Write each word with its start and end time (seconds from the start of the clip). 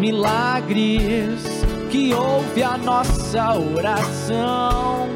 milagres, 0.00 1.42
que 1.90 2.14
ouve 2.14 2.62
a 2.62 2.78
nossa 2.78 3.54
oração, 3.58 5.10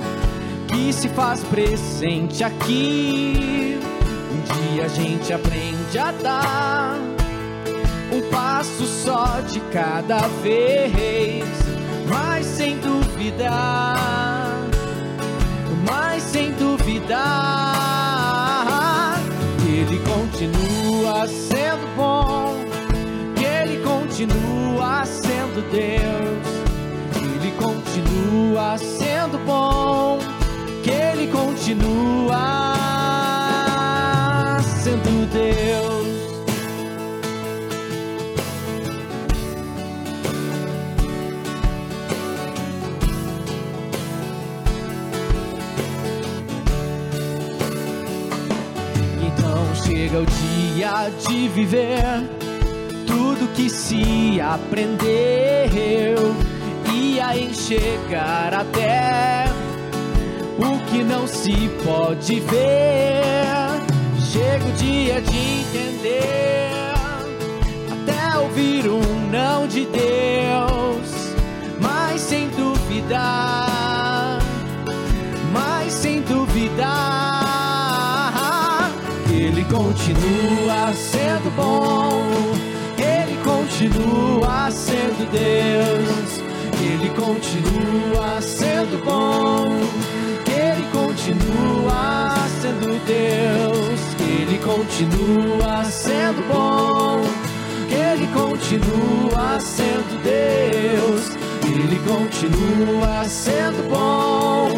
que 0.68 0.92
se 0.92 1.08
faz 1.08 1.42
presente 1.44 2.44
aqui. 2.44 3.78
Um 4.30 4.72
dia 4.72 4.84
a 4.84 4.88
gente 4.88 5.32
aprende 5.32 5.98
a 5.98 6.12
dar 6.12 6.98
um 8.12 8.20
passo 8.30 8.84
só 8.84 9.40
de 9.40 9.58
cada 9.72 10.28
vez, 10.42 11.44
mas 12.06 12.44
sem 12.44 12.76
duvidar, 12.78 14.36
mas 15.88 16.22
sem 16.22 16.52
duvidar, 16.52 17.24
Ele 19.66 19.98
continua 20.00 21.26
sendo 21.26 21.96
bom, 21.96 22.33
continua 24.14 25.04
sendo 25.04 25.60
Deus, 25.72 26.46
Ele 27.16 27.50
continua 27.58 28.78
sendo 28.78 29.38
bom, 29.44 30.20
que 30.84 30.90
Ele 30.90 31.26
continua 31.32 32.76
sendo 34.80 35.26
Deus. 35.32 36.04
Então 49.26 49.74
chega 49.74 50.20
o 50.20 50.26
dia 50.26 51.10
de 51.26 51.48
viver 51.48 52.43
tudo 53.14 53.46
que 53.54 53.70
se 53.70 54.40
aprendeu 54.40 56.34
e 56.92 57.20
a 57.20 57.38
enxergar 57.38 58.52
até 58.52 59.44
o 60.58 60.80
que 60.90 61.04
não 61.04 61.24
se 61.28 61.70
pode 61.84 62.40
ver. 62.40 63.22
Chega 64.18 64.64
o 64.66 64.72
dia 64.72 65.20
de 65.20 65.36
entender 65.38 66.92
até 67.92 68.36
ouvir 68.38 68.88
um 68.88 69.30
não 69.30 69.68
de 69.68 69.86
Deus, 69.86 71.36
mas 71.80 72.20
sem 72.20 72.48
duvidar, 72.48 74.40
mas 75.52 75.92
sem 75.92 76.20
duvidar, 76.22 76.90
Ele 79.30 79.64
continua 79.66 80.92
sendo 80.94 81.48
bom, 81.54 82.73
continua 83.64 84.70
sendo 84.70 85.30
Deus, 85.30 86.42
Ele 86.82 87.08
continua 87.16 88.40
sendo 88.42 89.02
bom, 89.02 89.80
Ele 90.46 90.86
continua 90.92 92.34
sendo 92.60 93.00
Deus, 93.06 94.00
Ele 94.20 94.58
continua 94.58 95.82
sendo 95.84 96.46
bom, 96.46 97.22
Ele 97.88 98.26
continua 98.34 99.58
sendo 99.60 100.22
Deus. 100.22 101.44
Ele 101.66 101.98
continua 102.06 103.24
sendo 103.24 103.88
bom. 103.88 104.68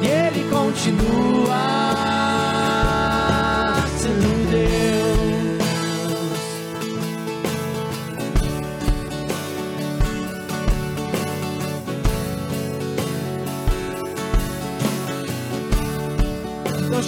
E 0.00 0.06
Ele 0.06 0.48
continua 0.48 2.07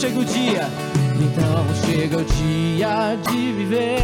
chega 0.00 0.18
o 0.18 0.24
dia, 0.24 0.66
então 1.20 1.66
chega 1.84 2.16
o 2.16 2.24
dia 2.24 3.18
de 3.30 3.52
viver 3.52 4.00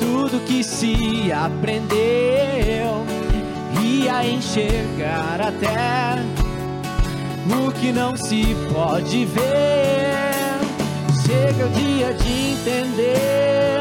tudo 0.00 0.44
que 0.44 0.64
se 0.64 1.30
aprendeu 1.30 3.06
e 3.80 4.08
a 4.08 4.26
enxergar 4.26 5.40
até 5.40 6.16
o 7.46 7.70
que 7.70 7.92
não 7.92 8.16
se 8.16 8.44
pode 8.72 9.26
ver. 9.26 10.58
Chega 11.24 11.66
o 11.66 11.70
dia 11.70 12.12
de 12.12 12.50
entender, 12.50 13.78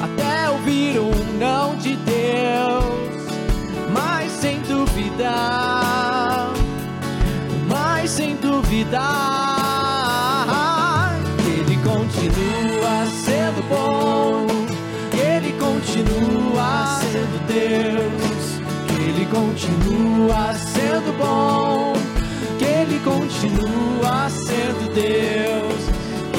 até 0.00 0.48
ouvir 0.50 1.00
um 1.00 1.10
não 1.36 1.74
de 1.78 1.96
Deus, 1.96 2.84
mas 3.92 4.30
sem 4.30 4.60
duvidar, 4.60 6.52
mas 7.68 8.08
sem 8.08 8.36
duvidar, 8.36 9.55
continua 19.56 20.52
sendo 20.52 21.16
bom, 21.16 21.94
que 22.58 22.64
Ele 22.66 23.00
continua 23.02 24.28
sendo 24.28 24.92
Deus, 24.92 25.88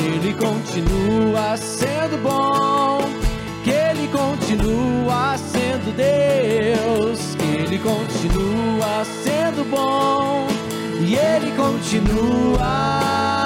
Ele 0.05 0.33
continua 0.33 1.57
sendo 1.57 2.21
bom, 2.21 2.99
que 3.63 3.71
Ele 3.71 4.07
continua 4.09 5.35
sendo 5.35 5.91
Deus, 5.95 7.35
Ele 7.41 7.79
continua 7.79 9.03
sendo 9.23 9.67
bom, 9.67 10.45
e 11.01 11.15
Ele 11.15 11.51
continua 11.57 13.36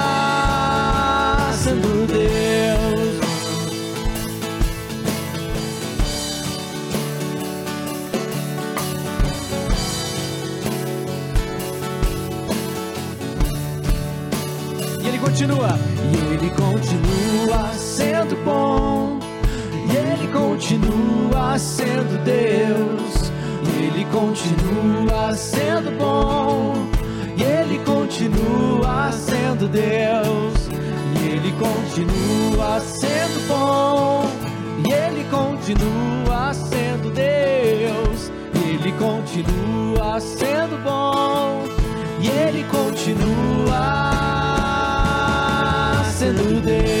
sendo 18.32 18.36
bom. 18.44 19.18
E 19.90 19.96
ele 19.96 20.28
continua 20.32 21.58
sendo 21.58 22.18
Deus. 22.24 23.30
E 23.64 23.84
ele 23.84 24.04
continua 24.06 25.34
sendo 25.34 25.90
bom. 25.98 26.74
E 27.36 27.42
ele 27.42 27.78
continua 27.84 29.12
sendo 29.12 29.68
Deus. 29.68 30.68
E 31.20 31.28
ele 31.28 31.52
continua 31.52 32.80
sendo 32.80 33.48
bom. 33.48 34.24
E 34.86 34.92
ele 34.92 35.24
continua 35.30 36.54
sendo 36.54 37.10
Deus. 37.10 38.32
E 38.54 38.58
ele 38.74 38.92
continua 38.92 40.20
sendo 40.20 40.82
bom. 40.82 41.64
E 42.20 42.28
ele 42.28 42.64
continua 42.64 43.02
sendo 46.16 46.60
Deus. 46.62 46.91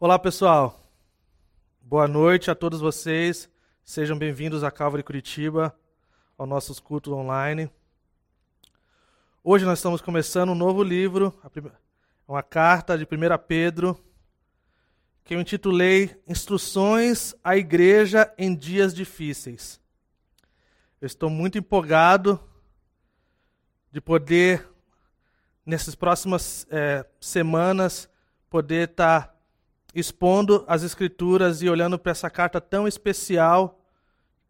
Olá, 0.00 0.18
pessoal. 0.18 0.90
Boa 1.80 2.08
noite 2.08 2.50
a 2.50 2.54
todos 2.54 2.80
vocês. 2.80 3.48
Sejam 3.84 4.18
bem-vindos 4.18 4.64
à 4.64 4.70
Calvary 4.70 5.04
Curitiba, 5.04 5.72
aos 6.36 6.48
nossos 6.48 6.80
cultos 6.80 7.12
online. 7.12 7.70
Hoje 9.42 9.64
nós 9.64 9.78
estamos 9.78 10.00
começando 10.02 10.50
um 10.50 10.54
novo 10.56 10.82
livro, 10.82 11.32
uma 12.26 12.42
carta 12.42 12.98
de 12.98 13.04
1 13.04 13.08
Pedro, 13.46 13.96
que 15.22 15.36
eu 15.36 15.40
intitulei 15.40 16.20
Instruções 16.26 17.32
à 17.42 17.56
Igreja 17.56 18.34
em 18.36 18.52
Dias 18.52 18.92
Difíceis. 18.92 19.80
Eu 21.00 21.06
estou 21.06 21.30
muito 21.30 21.56
empolgado 21.56 22.40
de 23.92 24.00
poder, 24.00 24.68
nessas 25.64 25.94
próximas 25.94 26.66
eh, 26.68 27.06
semanas, 27.20 28.10
poder 28.50 28.90
estar 28.90 29.33
expondo 29.94 30.64
as 30.66 30.82
Escrituras 30.82 31.62
e 31.62 31.68
olhando 31.68 31.98
para 31.98 32.12
essa 32.12 32.28
carta 32.28 32.60
tão 32.60 32.88
especial 32.88 33.80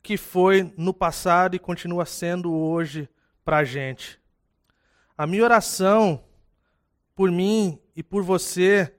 que 0.02 0.17
foi 0.17 0.73
no 0.76 0.93
passado 0.93 1.55
e 1.55 1.58
continua 1.58 2.05
sendo 2.06 2.52
hoje 2.52 3.08
para 3.44 3.58
a 3.58 3.64
gente. 3.64 4.20
A 5.17 5.26
minha 5.26 5.44
oração 5.44 6.25
por 7.14 7.31
mim 7.31 7.79
e 7.94 8.02
por 8.02 8.23
você 8.23 8.93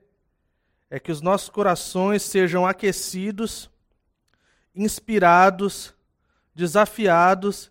é 0.88 0.98
que 0.98 1.12
os 1.12 1.20
nossos 1.20 1.48
corações 1.48 2.22
sejam 2.22 2.66
aquecidos, 2.66 3.70
inspirados, 4.74 5.94
desafiados 6.54 7.70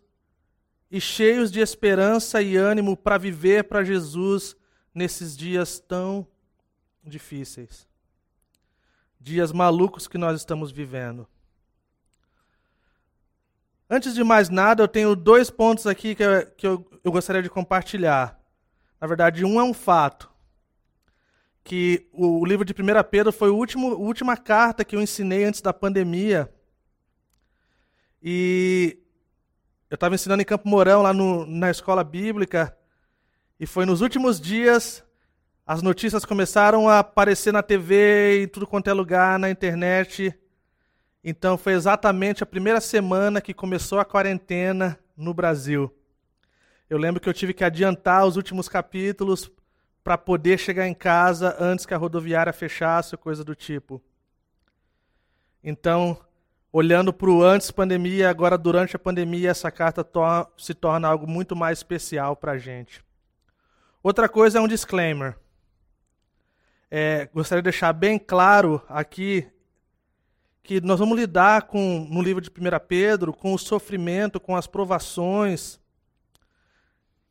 e 0.91 1.01
cheios 1.01 1.51
de 1.51 1.59
esperança 1.59 2.41
e 2.41 2.55
ânimo 2.55 2.95
para 2.95 3.17
viver 3.17 3.63
para 3.63 3.83
Jesus 3.83 4.55
nesses 4.93 5.35
dias 5.35 5.79
tão 5.79 6.27
difíceis. 7.03 7.87
Dias 9.25 9.51
malucos 9.51 10.07
que 10.07 10.19
nós 10.19 10.39
estamos 10.39 10.71
vivendo. 10.71 11.27
Antes 13.89 14.13
de 14.13 14.23
mais 14.23 14.49
nada, 14.49 14.83
eu 14.83 14.87
tenho 14.87 15.15
dois 15.15 15.49
pontos 15.49 15.87
aqui 15.87 16.13
que, 16.13 16.21
eu, 16.21 16.45
que 16.51 16.67
eu, 16.67 16.99
eu 17.03 17.11
gostaria 17.11 17.41
de 17.41 17.49
compartilhar. 17.49 18.39
Na 19.01 19.07
verdade, 19.07 19.43
um 19.43 19.59
é 19.59 19.63
um 19.63 19.73
fato. 19.73 20.31
Que 21.63 22.07
o, 22.13 22.41
o 22.41 22.45
livro 22.45 22.63
de 22.63 22.71
1 22.71 22.75
Pedro 23.09 23.31
foi 23.31 23.49
a 23.49 23.51
última 23.51 24.37
carta 24.37 24.85
que 24.85 24.95
eu 24.95 25.01
ensinei 25.01 25.43
antes 25.43 25.59
da 25.59 25.73
pandemia. 25.73 26.53
E 28.21 28.99
eu 29.89 29.95
estava 29.95 30.13
ensinando 30.13 30.43
em 30.43 30.45
Campo 30.45 30.69
Mourão, 30.69 31.01
lá 31.01 31.11
no, 31.11 31.47
na 31.47 31.71
escola 31.71 32.03
bíblica. 32.03 32.77
E 33.59 33.65
foi 33.65 33.87
nos 33.87 34.01
últimos 34.01 34.39
dias, 34.39 35.03
as 35.67 35.81
notícias 35.81 36.23
começaram 36.23 36.87
a 36.87 36.99
aparecer 36.99 37.51
na 37.51 37.63
TV 37.63 38.43
e 38.43 38.47
tudo 38.47 38.67
quanto 38.67 38.87
é 38.87 38.93
lugar, 38.93 39.39
na 39.39 39.49
internet. 39.49 40.37
Então 41.23 41.57
foi 41.57 41.73
exatamente 41.73 42.43
a 42.43 42.45
primeira 42.45 42.79
semana 42.79 43.41
que 43.41 43.51
começou 43.51 43.99
a 43.99 44.05
quarentena 44.05 44.99
no 45.17 45.33
Brasil. 45.33 45.91
Eu 46.87 46.99
lembro 46.99 47.19
que 47.19 47.27
eu 47.27 47.33
tive 47.33 47.51
que 47.51 47.63
adiantar 47.63 48.27
os 48.27 48.37
últimos 48.37 48.69
capítulos 48.69 49.49
para 50.03 50.19
poder 50.19 50.59
chegar 50.59 50.87
em 50.87 50.93
casa 50.93 51.55
antes 51.59 51.83
que 51.83 51.95
a 51.95 51.97
rodoviária 51.97 52.53
fechasse, 52.53 53.17
coisa 53.17 53.43
do 53.43 53.55
tipo. 53.55 53.99
Então, 55.63 56.15
olhando 56.71 57.11
para 57.11 57.31
o 57.31 57.41
antes 57.41 57.71
pandemia, 57.71 58.29
agora 58.29 58.55
durante 58.55 58.95
a 58.95 58.99
pandemia, 58.99 59.49
essa 59.49 59.71
carta 59.71 60.07
se 60.59 60.75
torna 60.75 61.07
algo 61.07 61.25
muito 61.25 61.55
mais 61.55 61.79
especial 61.79 62.35
para 62.35 62.51
a 62.51 62.57
gente. 62.59 63.03
Outra 64.03 64.29
coisa 64.29 64.59
é 64.59 64.61
um 64.61 64.67
disclaimer. 64.67 65.35
É, 66.97 67.27
gostaria 67.33 67.61
de 67.61 67.69
deixar 67.69 67.91
bem 67.91 68.17
claro 68.17 68.81
aqui 68.87 69.45
que 70.63 70.79
nós 70.79 70.97
vamos 70.97 71.19
lidar 71.19 71.63
com, 71.63 72.07
no 72.09 72.21
livro 72.21 72.39
de 72.39 72.49
1 72.49 72.53
Pedro, 72.87 73.33
com 73.33 73.53
o 73.53 73.59
sofrimento, 73.59 74.39
com 74.39 74.55
as 74.55 74.65
provações, 74.65 75.77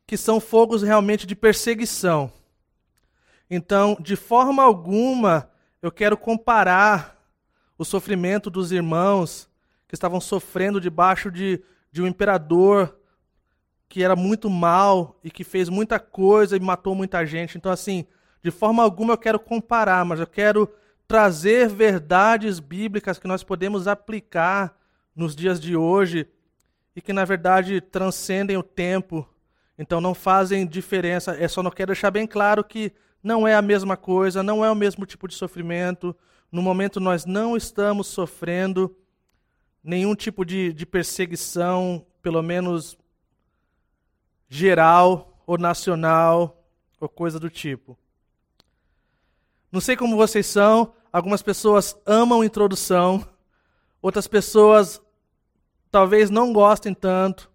que 0.05 0.17
são 0.17 0.39
fogos 0.39 0.83
realmente 0.83 1.25
de 1.25 1.35
perseguição. 1.35 2.31
Então, 3.49 3.97
de 3.99 4.15
forma 4.15 4.61
alguma, 4.61 5.49
eu 5.81 5.91
quero 5.91 6.15
comparar 6.15 7.19
o 7.75 7.83
sofrimento 7.83 8.51
dos 8.51 8.71
irmãos 8.71 9.49
que 9.87 9.95
estavam 9.95 10.21
sofrendo 10.21 10.79
debaixo 10.79 11.31
de, 11.31 11.59
de 11.91 12.03
um 12.03 12.07
imperador 12.07 12.99
que 13.89 14.03
era 14.03 14.15
muito 14.15 14.47
mal 14.47 15.19
e 15.23 15.31
que 15.31 15.43
fez 15.43 15.69
muita 15.69 15.99
coisa 15.99 16.55
e 16.55 16.59
matou 16.59 16.93
muita 16.93 17.25
gente. 17.25 17.57
Então, 17.57 17.71
assim, 17.71 18.05
de 18.45 18.51
forma 18.51 18.83
alguma 18.83 19.13
eu 19.13 19.17
quero 19.17 19.39
comparar, 19.39 20.05
mas 20.05 20.19
eu 20.19 20.27
quero 20.27 20.71
trazer 21.07 21.67
verdades 21.67 22.59
bíblicas 22.59 23.17
que 23.17 23.27
nós 23.27 23.43
podemos 23.43 23.87
aplicar 23.87 24.77
nos 25.15 25.35
dias 25.35 25.59
de 25.59 25.75
hoje 25.75 26.27
e 26.95 27.01
que, 27.01 27.11
na 27.11 27.25
verdade, 27.25 27.81
transcendem 27.81 28.55
o 28.55 28.61
tempo. 28.61 29.27
Então, 29.79 29.99
não 29.99 30.13
fazem 30.13 30.67
diferença. 30.67 31.35
É 31.35 31.47
só 31.47 31.63
não 31.63 31.71
quero 31.71 31.87
deixar 31.87 32.11
bem 32.11 32.27
claro 32.27 32.63
que 32.63 32.93
não 33.23 33.47
é 33.47 33.55
a 33.55 33.63
mesma 33.63 33.97
coisa, 33.97 34.43
não 34.43 34.63
é 34.63 34.69
o 34.69 34.75
mesmo 34.75 35.07
tipo 35.07 35.27
de 35.27 35.33
sofrimento. 35.33 36.15
No 36.51 36.61
momento, 36.61 36.99
nós 36.99 37.25
não 37.25 37.57
estamos 37.57 38.05
sofrendo 38.05 38.95
nenhum 39.83 40.13
tipo 40.13 40.45
de, 40.45 40.71
de 40.71 40.85
perseguição, 40.85 42.05
pelo 42.21 42.43
menos 42.43 42.95
geral 44.47 45.41
ou 45.47 45.57
nacional, 45.57 46.63
ou 46.99 47.09
coisa 47.09 47.39
do 47.39 47.49
tipo. 47.49 47.97
Não 49.71 49.81
sei 49.81 49.95
como 49.95 50.15
vocês 50.15 50.45
são, 50.45 50.93
algumas 51.11 51.41
pessoas 51.41 51.97
amam 52.05 52.43
introdução, 52.43 53.25
outras 54.01 54.27
pessoas 54.27 55.01
talvez 55.91 56.29
não 56.29 56.53
gostem 56.53 56.93
tanto. 56.93 57.49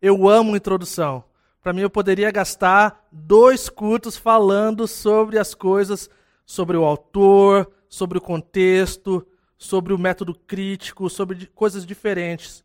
Eu 0.00 0.28
amo 0.28 0.56
introdução. 0.56 1.24
Para 1.62 1.72
mim, 1.72 1.82
eu 1.82 1.90
poderia 1.90 2.30
gastar 2.30 3.06
dois 3.12 3.68
cultos 3.68 4.16
falando 4.16 4.88
sobre 4.88 5.38
as 5.38 5.54
coisas, 5.54 6.10
sobre 6.44 6.76
o 6.76 6.84
autor, 6.84 7.70
sobre 7.88 8.18
o 8.18 8.20
contexto, 8.20 9.24
sobre 9.56 9.92
o 9.92 9.98
método 9.98 10.34
crítico, 10.34 11.08
sobre 11.08 11.46
coisas 11.46 11.86
diferentes. 11.86 12.64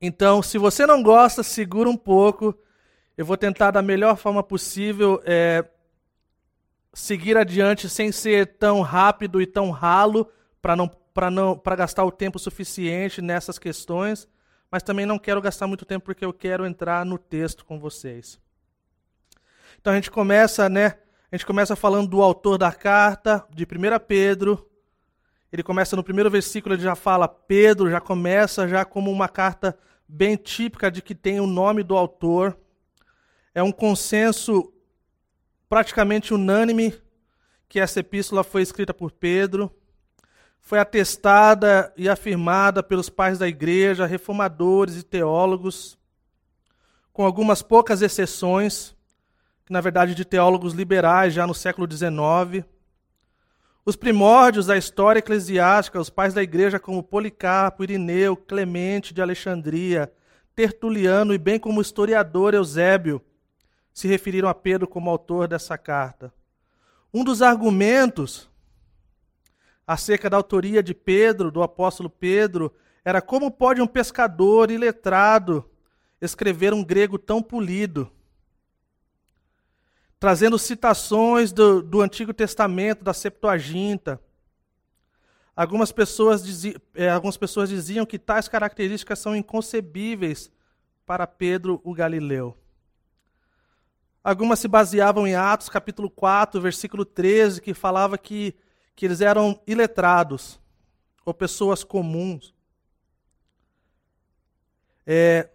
Então, 0.00 0.42
se 0.42 0.58
você 0.58 0.86
não 0.86 1.02
gosta, 1.02 1.42
segura 1.42 1.88
um 1.88 1.96
pouco. 1.96 2.52
Eu 3.16 3.24
vou 3.24 3.36
tentar 3.36 3.70
da 3.70 3.82
melhor 3.82 4.16
forma 4.16 4.42
possível 4.42 5.20
é, 5.24 5.64
seguir 6.98 7.36
adiante 7.36 7.88
sem 7.88 8.10
ser 8.10 8.58
tão 8.58 8.80
rápido 8.80 9.40
e 9.40 9.46
tão 9.46 9.70
ralo 9.70 10.28
para 10.60 10.74
não 10.74 10.88
para 11.14 11.30
não 11.30 11.56
para 11.56 11.76
gastar 11.76 12.04
o 12.04 12.10
tempo 12.10 12.38
suficiente 12.38 13.22
nessas 13.22 13.58
questões, 13.58 14.28
mas 14.70 14.82
também 14.82 15.06
não 15.06 15.18
quero 15.18 15.40
gastar 15.40 15.66
muito 15.66 15.84
tempo 15.84 16.04
porque 16.04 16.24
eu 16.24 16.32
quero 16.32 16.66
entrar 16.66 17.04
no 17.04 17.16
texto 17.16 17.64
com 17.64 17.78
vocês. 17.78 18.38
Então 19.80 19.92
a 19.92 19.96
gente 19.96 20.10
começa, 20.10 20.68
né? 20.68 20.98
A 21.30 21.36
gente 21.36 21.46
começa 21.46 21.76
falando 21.76 22.08
do 22.08 22.20
autor 22.22 22.58
da 22.58 22.72
carta, 22.72 23.44
de 23.50 23.64
1 23.64 23.66
Pedro. 24.06 24.68
Ele 25.52 25.62
começa 25.62 25.94
no 25.94 26.04
primeiro 26.04 26.30
versículo, 26.30 26.74
ele 26.74 26.82
já 26.82 26.96
fala 26.96 27.28
Pedro, 27.28 27.90
já 27.90 28.00
começa 28.00 28.66
já 28.66 28.84
como 28.84 29.10
uma 29.10 29.28
carta 29.28 29.78
bem 30.08 30.36
típica 30.36 30.90
de 30.90 31.00
que 31.00 31.14
tem 31.14 31.38
o 31.40 31.46
nome 31.46 31.82
do 31.82 31.96
autor. 31.96 32.58
É 33.54 33.62
um 33.62 33.72
consenso 33.72 34.72
praticamente 35.68 36.32
unânime 36.32 36.94
que 37.68 37.78
essa 37.78 38.00
epístola 38.00 38.42
foi 38.42 38.62
escrita 38.62 38.94
por 38.94 39.12
Pedro, 39.12 39.70
foi 40.60 40.78
atestada 40.78 41.92
e 41.96 42.08
afirmada 42.08 42.82
pelos 42.82 43.08
pais 43.08 43.38
da 43.38 43.46
igreja, 43.46 44.06
reformadores 44.06 44.96
e 44.96 45.02
teólogos, 45.02 45.98
com 47.12 47.24
algumas 47.24 47.62
poucas 47.62 48.00
exceções, 48.00 48.96
na 49.68 49.80
verdade 49.80 50.14
de 50.14 50.24
teólogos 50.24 50.72
liberais 50.72 51.34
já 51.34 51.46
no 51.46 51.54
século 51.54 51.86
XIX. 51.90 52.64
Os 53.84 53.96
primórdios 53.96 54.66
da 54.66 54.76
história 54.76 55.18
eclesiástica, 55.18 56.00
os 56.00 56.10
pais 56.10 56.34
da 56.34 56.42
igreja 56.42 56.78
como 56.78 57.02
Policarpo, 57.02 57.82
Irineu, 57.82 58.36
Clemente 58.36 59.12
de 59.12 59.22
Alexandria, 59.22 60.12
Tertuliano 60.54 61.32
e 61.32 61.38
bem 61.38 61.58
como 61.58 61.78
o 61.78 61.82
historiador 61.82 62.52
Eusébio, 62.52 63.22
se 63.98 64.06
referiram 64.06 64.48
a 64.48 64.54
Pedro 64.54 64.86
como 64.86 65.10
autor 65.10 65.48
dessa 65.48 65.76
carta. 65.76 66.32
Um 67.12 67.24
dos 67.24 67.42
argumentos 67.42 68.48
acerca 69.84 70.30
da 70.30 70.36
autoria 70.36 70.80
de 70.84 70.94
Pedro, 70.94 71.50
do 71.50 71.64
apóstolo 71.64 72.08
Pedro, 72.08 72.72
era 73.04 73.20
como 73.20 73.50
pode 73.50 73.80
um 73.80 73.88
pescador 73.88 74.70
iletrado 74.70 75.68
escrever 76.20 76.72
um 76.72 76.84
grego 76.84 77.18
tão 77.18 77.42
polido, 77.42 78.08
trazendo 80.20 80.60
citações 80.60 81.50
do, 81.50 81.82
do 81.82 82.00
Antigo 82.00 82.32
Testamento, 82.32 83.02
da 83.02 83.12
Septuaginta. 83.12 84.22
Algumas 85.56 85.90
pessoas, 85.90 86.44
diziam, 86.44 86.80
é, 86.94 87.10
algumas 87.10 87.36
pessoas 87.36 87.68
diziam 87.68 88.06
que 88.06 88.16
tais 88.16 88.46
características 88.46 89.18
são 89.18 89.34
inconcebíveis 89.34 90.52
para 91.04 91.26
Pedro 91.26 91.80
o 91.82 91.92
Galileu. 91.92 92.56
Algumas 94.22 94.58
se 94.58 94.68
baseavam 94.68 95.26
em 95.26 95.34
Atos 95.34 95.68
capítulo 95.68 96.10
4, 96.10 96.60
versículo 96.60 97.04
13, 97.04 97.60
que 97.60 97.72
falava 97.72 98.18
que, 98.18 98.54
que 98.94 99.06
eles 99.06 99.20
eram 99.20 99.60
iletrados, 99.66 100.60
ou 101.24 101.32
pessoas 101.32 101.84
comuns. 101.84 102.54
É, 105.06 105.48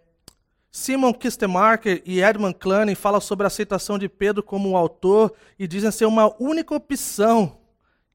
Simon 0.76 1.12
Kistemarker 1.12 2.02
e 2.04 2.20
Edmund 2.20 2.56
Cluny 2.56 2.96
falam 2.96 3.20
sobre 3.20 3.44
a 3.44 3.46
aceitação 3.46 3.96
de 3.96 4.08
Pedro 4.08 4.42
como 4.42 4.76
autor 4.76 5.32
e 5.56 5.68
dizem 5.68 5.92
ser 5.92 6.06
uma 6.06 6.34
única 6.42 6.74
opção 6.74 7.60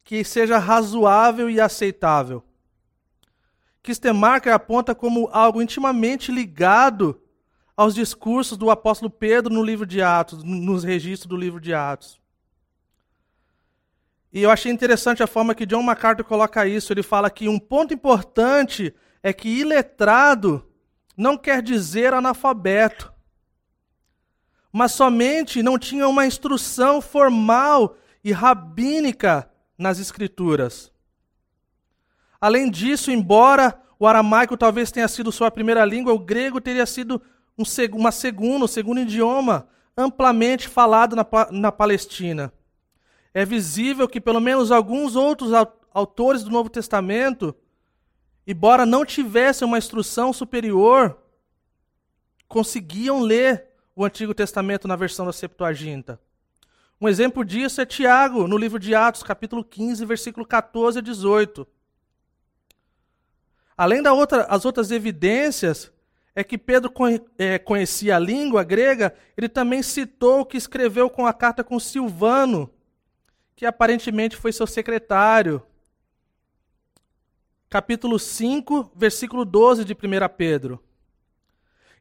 que 0.03 0.23
seja 0.25 0.57
razoável 0.57 1.49
e 1.49 1.61
aceitável. 1.61 2.43
Kistemarker 3.81 4.53
aponta 4.53 4.93
como 4.93 5.29
algo 5.31 5.61
intimamente 5.61 6.31
ligado 6.31 7.21
aos 7.79 7.95
discursos 7.95 8.57
do 8.57 8.69
apóstolo 8.69 9.09
Pedro 9.09 9.53
no 9.53 9.63
livro 9.63 9.85
de 9.85 10.01
Atos, 10.01 10.43
nos 10.43 10.83
registros 10.83 11.29
do 11.29 11.37
livro 11.37 11.61
de 11.61 11.73
Atos. 11.73 12.19
E 14.33 14.41
eu 14.41 14.51
achei 14.51 14.69
interessante 14.69 15.23
a 15.23 15.27
forma 15.27 15.55
que 15.55 15.65
John 15.65 15.81
MacArthur 15.81 16.25
coloca 16.25 16.67
isso. 16.67 16.91
Ele 16.91 17.01
fala 17.01 17.29
que 17.29 17.47
um 17.47 17.57
ponto 17.57 17.93
importante 17.93 18.93
é 19.23 19.31
que 19.31 19.47
iletrado 19.47 20.67
não 21.15 21.37
quer 21.37 21.61
dizer 21.61 22.13
analfabeto, 22.13 23.13
mas 24.73 24.91
somente 24.91 25.63
não 25.63 25.79
tinha 25.79 26.05
uma 26.05 26.25
instrução 26.25 26.99
formal 26.99 27.95
e 28.21 28.33
rabínica 28.33 29.49
nas 29.77 29.99
Escrituras. 29.99 30.91
Além 32.41 32.69
disso, 32.69 33.09
embora 33.09 33.81
o 33.97 34.05
aramaico 34.05 34.57
talvez 34.57 34.91
tenha 34.91 35.07
sido 35.07 35.31
sua 35.31 35.49
primeira 35.49 35.85
língua, 35.85 36.11
o 36.11 36.19
grego 36.19 36.59
teria 36.59 36.85
sido 36.85 37.21
um, 37.59 37.97
uma 37.97 38.11
segunda, 38.11 38.63
um 38.63 38.67
segundo 38.67 39.01
idioma 39.01 39.67
amplamente 39.97 40.67
falado 40.69 41.15
na, 41.15 41.25
na 41.51 41.71
Palestina. 41.71 42.53
É 43.33 43.43
visível 43.43 44.07
que 44.07 44.21
pelo 44.21 44.39
menos 44.39 44.71
alguns 44.71 45.15
outros 45.15 45.51
autores 45.93 46.41
do 46.43 46.49
Novo 46.49 46.69
Testamento, 46.69 47.53
embora 48.47 48.85
não 48.85 49.03
tivessem 49.03 49.67
uma 49.67 49.77
instrução 49.77 50.31
superior, 50.31 51.17
conseguiam 52.47 53.19
ler 53.19 53.67
o 53.93 54.05
Antigo 54.05 54.33
Testamento 54.33 54.87
na 54.87 54.95
versão 54.95 55.25
da 55.25 55.33
Septuaginta. 55.33 56.19
Um 57.01 57.07
exemplo 57.07 57.43
disso 57.43 57.81
é 57.81 57.85
Tiago, 57.85 58.47
no 58.47 58.57
livro 58.57 58.79
de 58.79 58.95
Atos, 58.95 59.23
capítulo 59.23 59.63
15, 59.63 60.05
versículo 60.05 60.45
14 60.45 60.99
a 60.99 61.01
18. 61.01 61.67
Além 63.77 64.01
das 64.01 64.13
outra, 64.13 64.47
outras 64.65 64.91
evidências, 64.91 65.91
é 66.35 66.43
que 66.43 66.57
Pedro 66.57 66.91
é, 67.37 67.57
conhecia 67.57 68.15
a 68.15 68.19
língua 68.19 68.63
grega, 68.63 69.13
ele 69.35 69.49
também 69.49 69.81
citou 69.81 70.45
que 70.45 70.57
escreveu 70.57 71.09
com 71.09 71.25
a 71.25 71.33
carta 71.33 71.63
com 71.63 71.79
Silvano, 71.79 72.69
que 73.55 73.65
aparentemente 73.65 74.35
foi 74.35 74.51
seu 74.51 74.67
secretário. 74.67 75.61
Capítulo 77.69 78.17
5, 78.17 78.91
versículo 78.95 79.43
12 79.43 79.83
de 79.83 79.93
1 79.93 79.97
Pedro. 80.37 80.83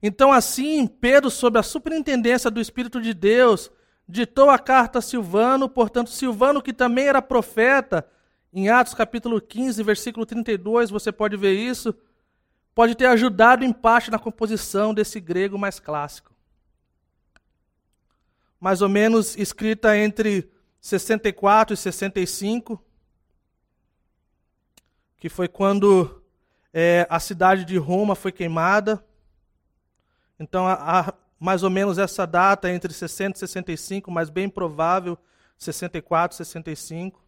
Então, 0.03 0.33
assim, 0.33 0.87
Pedro, 0.87 1.31
sob 1.31 1.59
a 1.59 1.63
superintendência 1.63 2.51
do 2.51 2.61
Espírito 2.61 3.01
de 3.01 3.13
Deus, 3.13 3.71
ditou 4.09 4.49
a 4.49 4.59
carta 4.59 5.01
a 5.01 5.03
Silvano, 5.03 5.69
portanto, 5.69 6.11
Silvano, 6.11 6.63
que 6.63 6.73
também 6.73 7.09
era 7.09 7.21
profeta, 7.21 8.09
em 8.53 8.69
Atos 8.69 8.95
capítulo 8.95 9.41
15, 9.41 9.83
versículo 9.83 10.25
32, 10.25 10.91
você 10.91 11.13
pode 11.13 11.37
ver 11.37 11.55
isso, 11.55 11.95
pode 12.79 12.95
ter 12.95 13.07
ajudado 13.07 13.65
em 13.65 13.73
parte 13.73 14.09
na 14.09 14.21
composição 14.21 14.95
desse 14.95 15.19
grego 15.19 15.59
mais 15.59 15.81
clássico. 15.81 16.33
Mais 18.61 18.81
ou 18.81 18.89
menos 18.89 19.37
escrita 19.37 19.99
entre 19.99 20.49
64 20.81 21.75
e 21.75 21.77
65, 21.77 22.81
que 25.17 25.29
foi 25.29 25.49
quando 25.49 26.23
é, 26.73 27.05
a 27.11 27.19
cidade 27.19 27.65
de 27.65 27.77
Roma 27.77 28.15
foi 28.15 28.31
queimada. 28.31 29.05
Então, 30.39 30.65
mais 31.37 31.65
ou 31.65 31.71
menos 31.71 31.99
essa 31.99 32.25
data 32.29 32.71
entre 32.71 32.93
60 32.93 33.39
e 33.39 33.41
65, 33.41 34.09
mas 34.09 34.31
bem 34.31 34.49
provável 34.49 35.19
64, 35.59 36.37
65. 36.37 37.21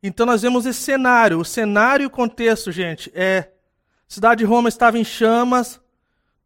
Então 0.00 0.24
nós 0.24 0.42
vemos 0.42 0.64
esse 0.64 0.80
cenário. 0.80 1.40
O 1.40 1.44
cenário 1.44 2.04
e 2.04 2.06
o 2.06 2.10
contexto, 2.10 2.70
gente, 2.70 3.10
é 3.12 3.50
a 4.08 4.12
cidade 4.12 4.38
de 4.38 4.44
Roma 4.44 4.68
estava 4.68 4.98
em 4.98 5.04
chamas. 5.04 5.80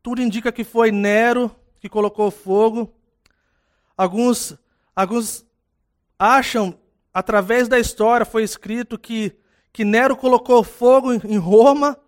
Tudo 0.02 0.22
indica 0.22 0.50
que 0.50 0.64
foi 0.64 0.90
Nero 0.90 1.54
que 1.78 1.88
colocou 1.88 2.30
fogo. 2.30 2.92
Alguns, 3.96 4.56
alguns 4.96 5.44
acham, 6.18 6.78
através 7.12 7.68
da 7.68 7.78
história, 7.78 8.24
foi 8.24 8.42
escrito 8.42 8.98
que, 8.98 9.36
que 9.72 9.84
Nero 9.84 10.16
colocou 10.16 10.64
fogo 10.64 11.12
em 11.12 11.36
Roma 11.36 11.98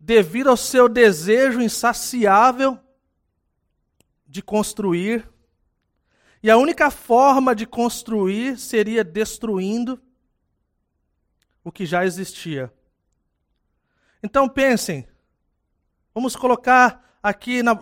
devido 0.00 0.48
ao 0.48 0.56
seu 0.56 0.88
desejo 0.88 1.60
insaciável 1.60 2.78
de 4.26 4.42
construir. 4.42 5.28
E 6.42 6.50
a 6.50 6.56
única 6.56 6.90
forma 6.90 7.54
de 7.54 7.66
construir 7.66 8.58
seria 8.58 9.04
destruindo 9.04 10.00
o 11.62 11.70
que 11.70 11.84
já 11.84 12.06
existia. 12.06 12.72
Então 14.22 14.48
pensem, 14.48 15.06
vamos 16.14 16.34
colocar 16.34 17.18
aqui 17.22 17.62
na, 17.62 17.78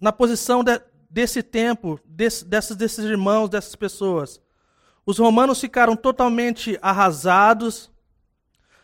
na 0.00 0.12
posição 0.12 0.62
de, 0.62 0.80
desse 1.10 1.42
tempo, 1.42 1.98
desse, 2.04 2.44
desses, 2.44 2.98
irmãos, 2.98 3.48
dessas 3.48 3.74
pessoas. 3.74 4.40
Os 5.04 5.18
romanos 5.18 5.60
ficaram 5.60 5.96
totalmente 5.96 6.78
arrasados, 6.82 7.90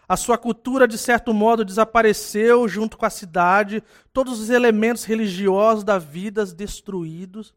a 0.09 0.17
sua 0.17 0.37
cultura, 0.37 0.87
de 0.87 0.99
certo 0.99 1.33
modo, 1.33 1.65
desapareceu 1.65 2.69
junto 2.69 2.99
com 2.99 3.07
a 3.07 3.11
cidade, 3.11 3.83
todos 4.13 4.41
os 4.41 4.51
elementos 4.51 5.05
religiosos 5.05 5.85
da 5.85 5.99
vida 5.99 6.45
destruídos. 6.45 7.55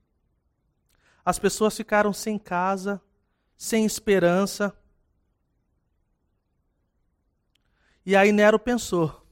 As 1.25 1.39
pessoas 1.39 1.75
ficaram 1.75 2.13
sem 2.13 2.37
casa, 2.37 3.01
sem 3.57 3.85
esperança. 3.85 4.73
E 8.05 8.15
aí 8.15 8.31
Nero 8.31 8.59
pensou: 8.59 9.25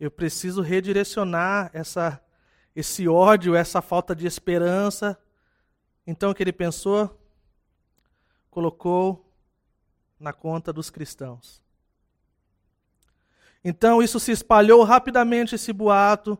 eu 0.00 0.10
preciso 0.10 0.62
redirecionar 0.62 1.70
essa, 1.72 2.20
esse 2.74 3.06
ódio, 3.06 3.54
essa 3.54 3.82
falta 3.82 4.16
de 4.16 4.26
esperança. 4.26 5.16
Então 6.06 6.30
o 6.30 6.34
que 6.34 6.42
ele 6.42 6.52
pensou? 6.52 7.20
Colocou 8.50 9.32
na 10.18 10.32
conta 10.32 10.72
dos 10.72 10.90
cristãos. 10.90 11.62
Então 13.62 14.02
isso 14.02 14.18
se 14.18 14.32
espalhou 14.32 14.82
rapidamente, 14.82 15.54
esse 15.54 15.72
boato, 15.72 16.36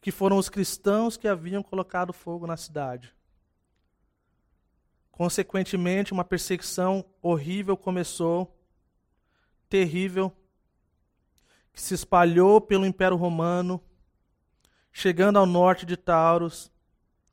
que 0.00 0.10
foram 0.10 0.36
os 0.36 0.48
cristãos 0.48 1.16
que 1.16 1.28
haviam 1.28 1.62
colocado 1.62 2.12
fogo 2.12 2.48
na 2.48 2.56
cidade. 2.56 3.14
Consequentemente, 5.12 6.12
uma 6.12 6.24
perseguição 6.24 7.04
horrível 7.22 7.76
começou, 7.76 8.58
terrível, 9.68 10.36
que 11.74 11.82
se 11.82 11.92
espalhou 11.92 12.60
pelo 12.60 12.86
Império 12.86 13.16
Romano, 13.16 13.82
chegando 14.92 15.40
ao 15.40 15.44
norte 15.44 15.84
de 15.84 15.96
Taurus, 15.96 16.70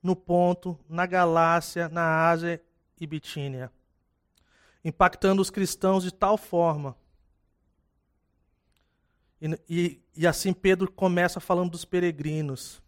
no 0.01 0.15
Ponto, 0.15 0.77
na 0.89 1.05
Galácia, 1.05 1.87
na 1.87 2.27
Ásia 2.27 2.59
e 2.99 3.05
Bitínia, 3.05 3.71
impactando 4.83 5.43
os 5.43 5.51
cristãos 5.51 6.03
de 6.03 6.11
tal 6.11 6.37
forma. 6.37 6.97
E, 9.39 9.59
e, 9.69 10.01
e 10.15 10.25
assim 10.25 10.53
Pedro 10.53 10.91
começa 10.91 11.39
falando 11.39 11.71
dos 11.71 11.85
peregrinos, 11.85 12.81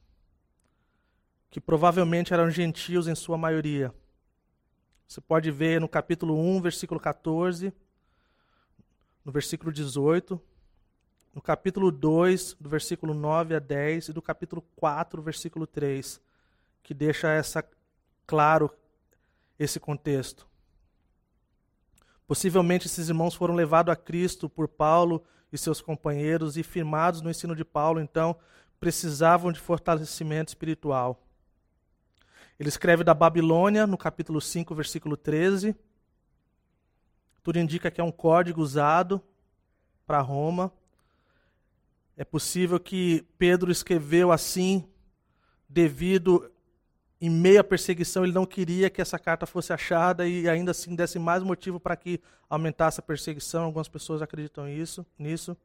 que 1.52 1.62
provavelmente 1.62 2.34
eram 2.34 2.50
gentios 2.50 3.08
em 3.08 3.14
sua 3.14 3.38
maioria. 3.38 3.94
Você 5.08 5.22
pode 5.22 5.52
ver 5.52 5.80
no 5.80 5.88
capítulo 5.88 6.36
1, 6.36 6.62
versículo 6.62 7.00
14, 7.00 7.72
no 9.24 9.32
versículo 9.32 9.72
18, 9.72 10.42
no 11.34 11.42
capítulo 11.42 11.92
2, 11.92 12.58
do 12.60 12.70
versículo 12.70 13.14
9 13.14 13.56
a 13.56 13.60
10, 13.60 14.10
e 14.10 14.14
do 14.14 14.22
capítulo 14.22 14.64
4, 14.76 15.22
versículo 15.22 15.66
3, 15.66 16.22
que 16.84 16.94
deixa 16.94 17.32
essa 17.32 17.64
claro 18.28 18.72
esse 19.58 19.80
contexto. 19.80 20.48
Possivelmente 22.28 22.88
esses 22.88 23.10
irmãos 23.10 23.36
foram 23.36 23.56
levados 23.56 23.92
a 23.92 23.96
Cristo 23.96 24.48
por 24.48 24.68
Paulo 24.68 25.24
e 25.52 25.58
seus 25.58 25.82
companheiros 25.82 26.58
e 26.58 26.64
firmados 26.64 27.22
no 27.22 27.30
ensino 27.30 27.56
de 27.56 27.66
Paulo, 27.66 28.00
então 28.00 28.36
precisavam 28.80 29.52
de 29.52 29.60
fortalecimento 29.60 30.50
espiritual. 30.50 31.22
Ele 32.60 32.70
escreve 32.70 33.04
da 33.04 33.14
Babilônia, 33.14 33.88
no 33.88 33.98
capítulo 33.98 34.40
5, 34.40 34.76
versículo 34.76 35.18
13. 35.18 35.76
Tudo 37.42 37.60
indica 37.60 37.90
que 37.90 38.00
é 38.00 38.04
um 38.04 38.12
código 38.12 38.62
usado 38.62 39.22
para 40.06 40.22
Roma. 40.22 40.72
É 42.16 42.24
possível 42.24 42.80
que 42.80 43.26
Pedro 43.38 43.72
escreveu 43.72 44.32
assim 44.32 44.88
devido 45.68 46.52
em 47.20 47.30
meio 47.30 47.62
à 47.62 47.64
perseguição, 47.64 48.26
ele 48.26 48.34
não 48.34 48.46
queria 48.46 48.90
que 48.90 49.02
essa 49.02 49.18
carta 49.18 49.46
fosse 49.46 49.72
achada 49.72 50.28
e 50.28 50.48
ainda 50.50 50.72
assim 50.72 50.94
desse 50.94 51.18
mais 51.18 51.42
motivo 51.42 51.80
para 51.80 51.96
que 51.96 52.20
aumentasse 52.50 53.00
a 53.00 53.04
perseguição. 53.04 53.64
Algumas 53.64 53.88
pessoas 53.88 54.22
acreditam 54.22 54.68
isso, 54.68 55.06
nisso. 55.18 55.56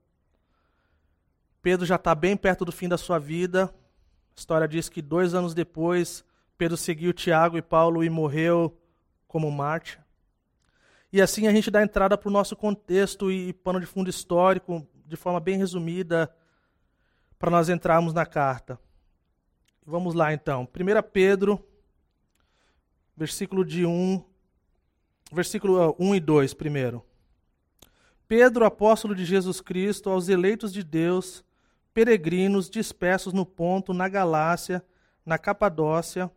Pedro 1.61 1.85
já 1.85 1.97
está 1.97 2.15
bem 2.15 2.37
perto 2.37 2.65
do 2.65 2.71
fim 2.71 2.89
da 2.89 2.97
sua 2.97 3.19
vida. 3.19 3.65
A 3.65 4.39
história 4.39 4.69
diz 4.69 4.89
que 4.89 5.03
dois 5.03 5.35
anos 5.35 5.53
depois, 5.53 6.25
Pedro 6.57 6.77
seguiu 6.77 7.13
Tiago 7.13 7.59
e 7.59 7.63
Paulo 7.63 8.05
e 8.05 8.09
morreu 8.09 8.81
como 9.27 9.51
mártir. 9.51 9.99
E 11.13 11.21
assim 11.21 11.49
a 11.49 11.53
gente 11.53 11.73
dá 11.73 11.83
entrada 11.83 12.17
para 12.17 12.29
o 12.29 12.33
nosso 12.33 12.55
contexto 12.55 13.33
e 13.33 13.53
pano 13.53 13.81
de 13.81 13.87
fundo 13.87 14.09
histórico 14.09 14.87
de 15.09 15.17
forma 15.17 15.41
bem 15.41 15.57
resumida 15.57 16.33
para 17.39 17.51
nós 17.51 17.69
entrarmos 17.69 18.13
na 18.13 18.27
carta. 18.27 18.79
Vamos 19.85 20.15
lá 20.15 20.35
então. 20.35 20.63
1 20.65 21.11
Pedro, 21.11 21.67
versículo 23.17 23.65
de 23.65 23.87
1, 23.87 24.23
versículo 25.33 25.97
1 25.99 26.15
e 26.15 26.21
2 26.21 26.55
primeiro. 26.55 27.05
Pedro, 28.29 28.67
apóstolo 28.67 29.15
de 29.15 29.25
Jesus 29.25 29.63
Cristo, 29.63 30.11
aos 30.11 30.29
eleitos 30.29 30.71
de 30.75 30.85
Deus, 30.85 31.43
peregrinos 31.95 32.69
dispersos 32.69 33.33
no 33.33 33.47
Ponto, 33.47 33.95
na 33.95 34.07
Galácia, 34.07 34.85
na 35.25 35.39
Capadócia, 35.39 36.31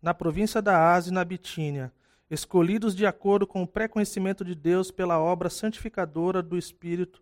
na 0.00 0.14
província 0.14 0.62
da 0.62 0.94
Ásia 0.94 1.10
e 1.10 1.14
na 1.14 1.24
Bitínia, 1.24 1.92
escolhidos 2.30 2.94
de 2.94 3.04
acordo 3.04 3.46
com 3.46 3.64
o 3.64 3.66
pré-conhecimento 3.66 4.44
de 4.44 4.54
Deus 4.54 4.92
pela 4.92 5.18
obra 5.18 5.50
santificadora 5.50 6.40
do 6.40 6.56
Espírito, 6.56 7.20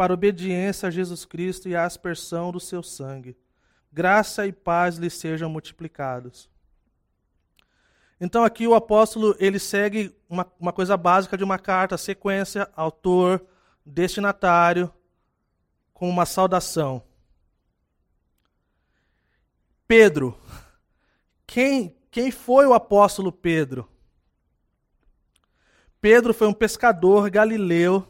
para 0.00 0.14
obediência 0.14 0.86
a 0.86 0.90
Jesus 0.90 1.26
Cristo 1.26 1.68
e 1.68 1.76
a 1.76 1.84
aspersão 1.84 2.50
do 2.50 2.58
seu 2.58 2.82
sangue. 2.82 3.36
Graça 3.92 4.46
e 4.46 4.50
paz 4.50 4.96
lhes 4.96 5.12
sejam 5.12 5.50
multiplicados. 5.50 6.48
Então 8.18 8.42
aqui 8.42 8.66
o 8.66 8.74
apóstolo 8.74 9.36
ele 9.38 9.58
segue 9.58 10.16
uma, 10.26 10.50
uma 10.58 10.72
coisa 10.72 10.96
básica 10.96 11.36
de 11.36 11.44
uma 11.44 11.58
carta, 11.58 11.98
sequência, 11.98 12.66
autor, 12.74 13.44
destinatário, 13.84 14.90
com 15.92 16.08
uma 16.08 16.24
saudação. 16.24 17.02
Pedro. 19.86 20.34
Quem, 21.46 21.94
quem 22.10 22.30
foi 22.30 22.64
o 22.64 22.72
apóstolo 22.72 23.30
Pedro? 23.30 23.86
Pedro 26.00 26.32
foi 26.32 26.48
um 26.48 26.54
pescador 26.54 27.28
galileu 27.28 28.09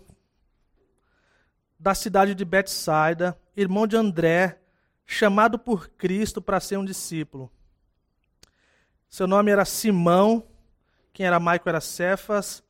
da 1.80 1.94
cidade 1.94 2.34
de 2.34 2.44
Betsaida, 2.44 3.40
irmão 3.56 3.86
de 3.86 3.96
André, 3.96 4.60
chamado 5.06 5.58
por 5.58 5.88
Cristo 5.88 6.42
para 6.42 6.60
ser 6.60 6.76
um 6.76 6.84
discípulo. 6.84 7.50
Seu 9.08 9.26
nome 9.26 9.50
era 9.50 9.64
Simão, 9.64 10.46
quem 11.10 11.24
era 11.24 11.40
Maico 11.40 11.70
era 11.70 11.80
Cefas, 11.80 12.62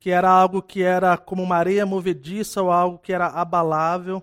que 0.00 0.10
era 0.10 0.30
algo 0.30 0.62
que 0.62 0.82
era 0.82 1.18
como 1.18 1.42
uma 1.42 1.56
areia 1.56 1.84
movediça 1.84 2.62
ou 2.62 2.72
algo 2.72 2.98
que 2.98 3.12
era 3.12 3.26
abalável. 3.26 4.22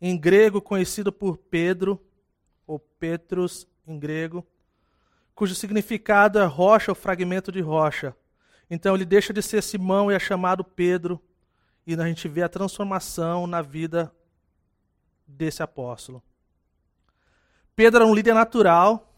Em 0.00 0.18
grego, 0.18 0.60
conhecido 0.60 1.12
por 1.12 1.36
Pedro, 1.36 2.04
ou 2.66 2.80
Petrus 2.80 3.68
em 3.86 3.98
grego, 3.98 4.44
cujo 5.32 5.54
significado 5.54 6.40
é 6.40 6.44
rocha 6.44 6.90
ou 6.90 6.96
fragmento 6.96 7.52
de 7.52 7.60
rocha. 7.60 8.16
Então 8.68 8.96
ele 8.96 9.04
deixa 9.04 9.32
de 9.32 9.42
ser 9.42 9.62
Simão 9.62 10.10
e 10.10 10.14
é 10.14 10.18
chamado 10.18 10.64
Pedro, 10.64 11.22
e 11.88 12.00
a 12.00 12.06
gente 12.06 12.28
vê 12.28 12.42
a 12.42 12.48
transformação 12.48 13.46
na 13.46 13.62
vida 13.62 14.12
desse 15.26 15.62
apóstolo. 15.62 16.22
Pedro 17.74 18.02
era 18.02 18.06
um 18.06 18.14
líder 18.14 18.34
natural, 18.34 19.08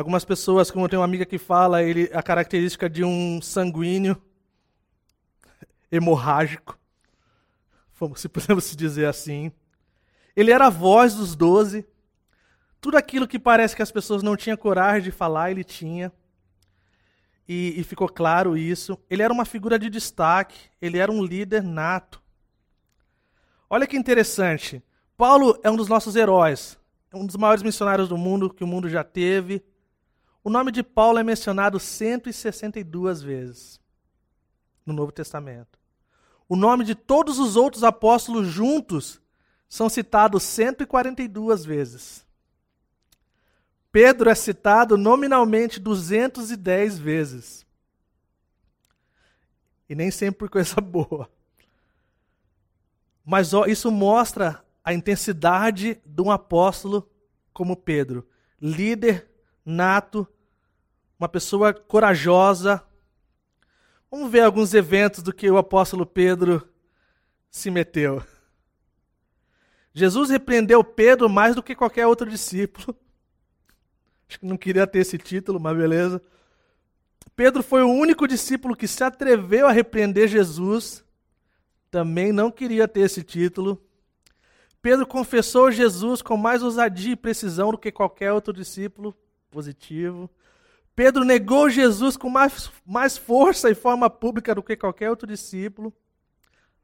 Algumas 0.00 0.24
pessoas, 0.24 0.70
como 0.70 0.86
eu 0.86 0.88
tenho 0.88 1.00
uma 1.00 1.04
amiga 1.04 1.26
que 1.26 1.36
fala, 1.36 1.82
ele 1.82 2.08
a 2.14 2.22
característica 2.22 2.88
de 2.88 3.04
um 3.04 3.38
sanguíneo 3.42 4.16
hemorrágico, 5.92 6.78
se 8.16 8.26
podemos 8.26 8.70
dizer 8.74 9.04
assim. 9.04 9.52
Ele 10.34 10.52
era 10.52 10.68
a 10.68 10.70
voz 10.70 11.14
dos 11.14 11.36
doze. 11.36 11.86
Tudo 12.80 12.96
aquilo 12.96 13.28
que 13.28 13.38
parece 13.38 13.76
que 13.76 13.82
as 13.82 13.92
pessoas 13.92 14.22
não 14.22 14.38
tinham 14.38 14.56
coragem 14.56 15.02
de 15.02 15.10
falar, 15.10 15.50
ele 15.50 15.64
tinha. 15.64 16.10
E, 17.52 17.80
e 17.80 17.82
ficou 17.82 18.08
claro 18.08 18.56
isso. 18.56 18.96
Ele 19.10 19.24
era 19.24 19.32
uma 19.32 19.44
figura 19.44 19.76
de 19.76 19.90
destaque, 19.90 20.70
ele 20.80 20.98
era 20.98 21.10
um 21.10 21.20
líder 21.20 21.64
nato. 21.64 22.22
Olha 23.68 23.88
que 23.88 23.96
interessante. 23.96 24.80
Paulo 25.16 25.58
é 25.64 25.68
um 25.68 25.74
dos 25.74 25.88
nossos 25.88 26.14
heróis, 26.14 26.78
é 27.12 27.16
um 27.16 27.26
dos 27.26 27.34
maiores 27.34 27.64
missionários 27.64 28.08
do 28.08 28.16
mundo 28.16 28.54
que 28.54 28.62
o 28.62 28.68
mundo 28.68 28.88
já 28.88 29.02
teve. 29.02 29.64
O 30.44 30.48
nome 30.48 30.70
de 30.70 30.84
Paulo 30.84 31.18
é 31.18 31.24
mencionado 31.24 31.80
162 31.80 33.20
vezes 33.20 33.80
no 34.86 34.92
Novo 34.92 35.10
Testamento. 35.10 35.76
O 36.48 36.54
nome 36.54 36.84
de 36.84 36.94
todos 36.94 37.40
os 37.40 37.56
outros 37.56 37.82
apóstolos 37.82 38.46
juntos 38.46 39.20
são 39.68 39.88
citados 39.88 40.44
142 40.44 41.64
vezes. 41.64 42.24
Pedro 43.92 44.30
é 44.30 44.34
citado 44.34 44.96
nominalmente 44.96 45.80
210 45.80 46.98
vezes. 46.98 47.66
E 49.88 49.94
nem 49.94 50.10
sempre 50.10 50.38
por 50.38 50.50
coisa 50.50 50.78
boa. 50.80 51.28
Mas 53.24 53.52
ó, 53.52 53.66
isso 53.66 53.90
mostra 53.90 54.64
a 54.84 54.94
intensidade 54.94 56.00
de 56.04 56.22
um 56.22 56.30
apóstolo 56.30 57.08
como 57.52 57.76
Pedro, 57.76 58.26
líder 58.60 59.28
nato, 59.64 60.26
uma 61.18 61.28
pessoa 61.28 61.74
corajosa. 61.74 62.82
Vamos 64.10 64.30
ver 64.30 64.40
alguns 64.40 64.72
eventos 64.72 65.22
do 65.22 65.32
que 65.32 65.50
o 65.50 65.58
apóstolo 65.58 66.06
Pedro 66.06 66.66
se 67.50 67.70
meteu. 67.70 68.22
Jesus 69.92 70.30
repreendeu 70.30 70.82
Pedro 70.82 71.28
mais 71.28 71.54
do 71.54 71.62
que 71.62 71.74
qualquer 71.74 72.06
outro 72.06 72.30
discípulo. 72.30 72.96
Acho 74.30 74.38
que 74.38 74.46
não 74.46 74.56
queria 74.56 74.86
ter 74.86 75.00
esse 75.00 75.18
título, 75.18 75.58
mas 75.58 75.76
beleza. 75.76 76.22
Pedro 77.34 77.64
foi 77.64 77.82
o 77.82 77.90
único 77.90 78.28
discípulo 78.28 78.76
que 78.76 78.86
se 78.86 79.02
atreveu 79.02 79.66
a 79.66 79.72
repreender 79.72 80.28
Jesus. 80.28 81.04
Também 81.90 82.30
não 82.30 82.48
queria 82.48 82.86
ter 82.86 83.00
esse 83.00 83.24
título. 83.24 83.82
Pedro 84.80 85.04
confessou 85.04 85.72
Jesus 85.72 86.22
com 86.22 86.36
mais 86.36 86.62
ousadia 86.62 87.14
e 87.14 87.16
precisão 87.16 87.72
do 87.72 87.78
que 87.78 87.90
qualquer 87.90 88.32
outro 88.32 88.52
discípulo 88.52 89.16
positivo. 89.50 90.30
Pedro 90.94 91.24
negou 91.24 91.68
Jesus 91.68 92.16
com 92.16 92.30
mais, 92.30 92.70
mais 92.86 93.18
força 93.18 93.68
e 93.68 93.74
forma 93.74 94.08
pública 94.08 94.54
do 94.54 94.62
que 94.62 94.76
qualquer 94.76 95.10
outro 95.10 95.26
discípulo. 95.26 95.92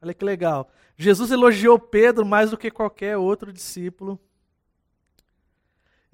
Olha 0.03 0.13
que 0.13 0.25
legal. 0.25 0.69
Jesus 0.97 1.31
elogiou 1.31 1.79
Pedro 1.79 2.27
mais 2.27 2.51
do 2.51 2.59
que 2.59 2.73
qualquer 2.73 3.17
outro 3.17 3.53
discípulo. 3.53 4.19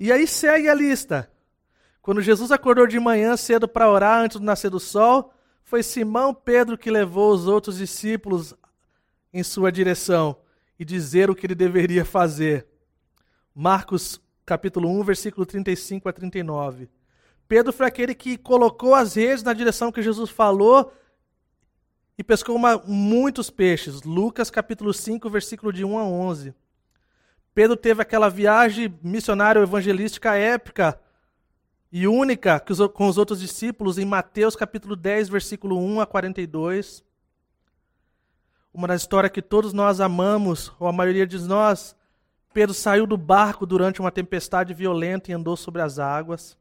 E 0.03 0.11
aí 0.11 0.27
segue 0.27 0.69
a 0.69 0.75
lista. 0.75 1.31
Quando 2.03 2.21
Jesus 2.21 2.51
acordou 2.51 2.89
de 2.89 2.99
manhã 2.99 3.37
cedo 3.37 3.69
para 3.69 3.89
orar 3.89 4.21
antes 4.21 4.37
do 4.37 4.45
nascer 4.45 4.69
do 4.69 4.81
sol, 4.81 5.33
foi 5.63 5.81
Simão 5.81 6.35
Pedro 6.35 6.77
que 6.77 6.91
levou 6.91 7.33
os 7.33 7.47
outros 7.47 7.79
discípulos 7.79 8.53
em 9.33 9.45
sua 9.45 9.71
direção 9.71 10.37
e 10.77 10.85
dizer 10.85 11.31
o 11.31 11.37
que 11.37 11.47
ele 11.47 11.55
deveria 11.55 12.05
fazer. 12.05 12.67
Marcos 13.55 14.21
capítulo 14.45 14.89
1, 14.89 15.05
versículo 15.05 15.47
35 15.47 16.09
a 16.09 16.13
39. 16.13 16.91
Pedro 17.47 17.73
foi 17.73 17.87
aquele 17.87 18.13
que 18.13 18.37
colocou 18.37 18.97
as 18.97 19.15
redes 19.15 19.45
na 19.45 19.53
direção 19.53 19.93
que 19.93 20.03
Jesus 20.03 20.31
falou 20.31 20.93
e 22.19 22.25
pescou 22.25 22.57
uma, 22.57 22.77
muitos 22.77 23.51
peixes. 23.51 24.03
Lucas 24.03 24.51
capítulo 24.51 24.93
5, 24.93 25.31
versículo 25.31 25.73
de 25.73 25.85
1 25.85 25.97
a 25.97 26.03
11. 26.05 26.53
Pedro 27.55 27.77
teve 27.77 28.01
aquela 28.01 28.31
viagem 28.31 28.99
missionária 29.03 29.61
evangelística 29.61 30.35
épica 30.35 30.99
e 31.91 32.09
única 32.09 32.59
com 32.95 33.07
os 33.07 33.19
outros 33.19 33.41
discípulos 33.41 33.99
em 33.99 34.07
Mateus 34.07 34.57
capítulo 34.57 34.97
10, 34.97 35.29
versículo 35.29 35.79
1 35.79 36.01
a 36.01 36.07
42. 36.07 37.05
Uma 38.73 38.89
das 38.89 39.03
histórias 39.03 39.31
que 39.31 39.43
todos 39.43 39.75
nós 39.75 40.01
amamos, 40.01 40.73
ou 40.81 40.89
a 40.89 40.93
maioria 40.93 41.27
de 41.27 41.39
nós, 41.41 41.95
Pedro 42.55 42.75
saiu 42.75 43.07
do 43.07 43.19
barco 43.19 43.67
durante 43.67 44.01
uma 44.01 44.11
tempestade 44.11 44.73
violenta 44.73 45.31
e 45.31 45.35
andou 45.35 45.55
sobre 45.55 45.83
as 45.83 45.99
águas. 45.99 46.57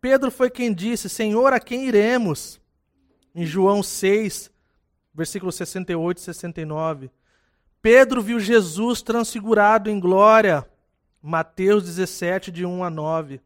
Pedro 0.00 0.28
foi 0.32 0.50
quem 0.50 0.74
disse: 0.74 1.08
Senhor, 1.08 1.52
a 1.52 1.60
quem 1.60 1.86
iremos? 1.86 2.60
Em 3.32 3.46
João 3.46 3.80
6, 3.80 4.50
versículos 5.14 5.54
68 5.54 6.18
e 6.18 6.20
69. 6.20 7.10
Pedro 7.84 8.22
viu 8.22 8.40
Jesus 8.40 9.02
transfigurado 9.02 9.90
em 9.90 10.00
glória. 10.00 10.66
Mateus 11.20 11.84
17, 11.84 12.50
de 12.50 12.64
1 12.64 12.82
a 12.82 12.88
9. 12.88 13.42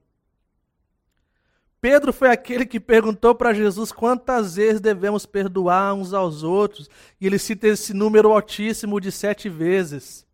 Pedro 1.81 2.13
foi 2.13 2.31
aquele 2.31 2.65
que 2.65 2.79
perguntou 2.79 3.35
para 3.35 3.53
Jesus 3.53 3.91
quantas 3.91 4.55
vezes 4.55 4.81
devemos 4.81 5.27
perdoar 5.27 5.93
uns 5.93 6.15
aos 6.15 6.45
outros, 6.45 6.89
e 7.21 7.27
ele 7.27 7.37
cita 7.37 7.67
esse 7.67 7.93
número 7.93 8.31
altíssimo 8.31 9.01
de 9.01 9.11
sete 9.11 9.49
vezes. 9.49 10.25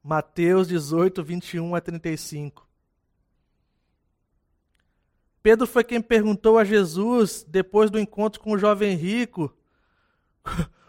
Mateus 0.00 0.68
18, 0.68 1.20
21 1.24 1.74
a 1.74 1.80
35. 1.80 2.64
Pedro 5.42 5.66
foi 5.66 5.82
quem 5.82 6.00
perguntou 6.00 6.60
a 6.60 6.64
Jesus, 6.64 7.44
depois 7.48 7.90
do 7.90 7.98
encontro 7.98 8.40
com 8.40 8.52
o 8.52 8.58
jovem 8.58 8.94
rico, 8.94 9.52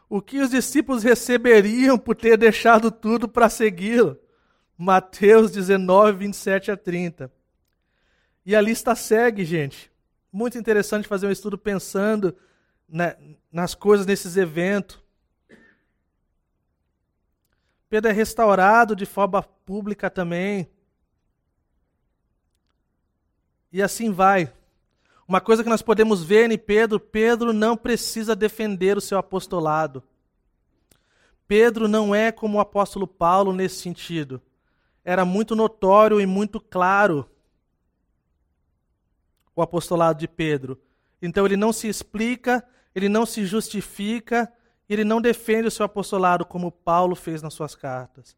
o 0.10 0.22
que 0.22 0.40
os 0.40 0.50
discípulos 0.50 1.04
receberiam 1.04 1.98
por 1.98 2.16
ter 2.16 2.36
deixado 2.36 2.90
tudo 2.90 3.28
para 3.30 3.48
segui-lo. 3.48 4.20
Mateus 4.76 5.52
19, 5.52 6.18
27 6.18 6.72
a 6.72 6.78
30. 6.78 7.32
E 8.44 8.56
a 8.56 8.62
lista 8.62 8.96
segue, 8.96 9.46
gente. 9.46 9.92
Muito 10.32 10.58
interessante 10.58 11.08
fazer 11.08 11.28
um 11.28 11.32
estudo 11.32 11.58
pensando 11.58 12.36
nas 13.52 13.76
coisas 13.76 14.08
nesses 14.08 14.36
eventos. 14.36 15.00
Pedro 17.88 18.10
é 18.10 18.14
restaurado 18.14 18.96
de 18.96 19.06
forma 19.06 19.44
pública 19.44 20.10
também. 20.10 20.70
E 23.72 23.82
assim 23.82 24.12
vai. 24.12 24.52
Uma 25.30 25.40
coisa 25.40 25.64
que 25.64 25.70
nós 25.70 25.84
podemos 25.84 26.24
ver 26.24 26.50
em 26.50 26.58
Pedro, 26.58 27.00
Pedro 27.00 27.54
não 27.54 27.78
precisa 27.78 28.36
defender 28.36 28.98
o 28.98 29.02
seu 29.02 29.16
apostolado. 29.16 30.02
Pedro 31.48 31.88
não 31.88 32.16
é 32.16 32.32
como 32.32 32.58
o 32.58 32.60
apóstolo 32.60 33.06
Paulo 33.06 33.54
nesse 33.54 33.76
sentido. 33.76 34.42
Era 35.06 35.24
muito 35.24 35.56
notório 35.56 36.20
e 36.20 36.26
muito 36.26 36.60
claro 36.60 37.30
o 39.56 39.62
apostolado 39.62 40.18
de 40.18 40.28
Pedro. 40.28 40.82
Então 41.22 41.46
ele 41.46 41.56
não 41.56 41.72
se 41.72 41.88
explica, 41.88 42.68
ele 42.96 43.08
não 43.08 43.24
se 43.24 43.46
justifica, 43.46 44.52
ele 44.90 45.04
não 45.04 45.22
defende 45.22 45.68
o 45.68 45.72
seu 45.72 45.86
apostolado 45.86 46.44
como 46.44 46.72
Paulo 46.72 47.16
fez 47.16 47.44
nas 47.44 47.54
suas 47.54 47.76
cartas. 47.76 48.36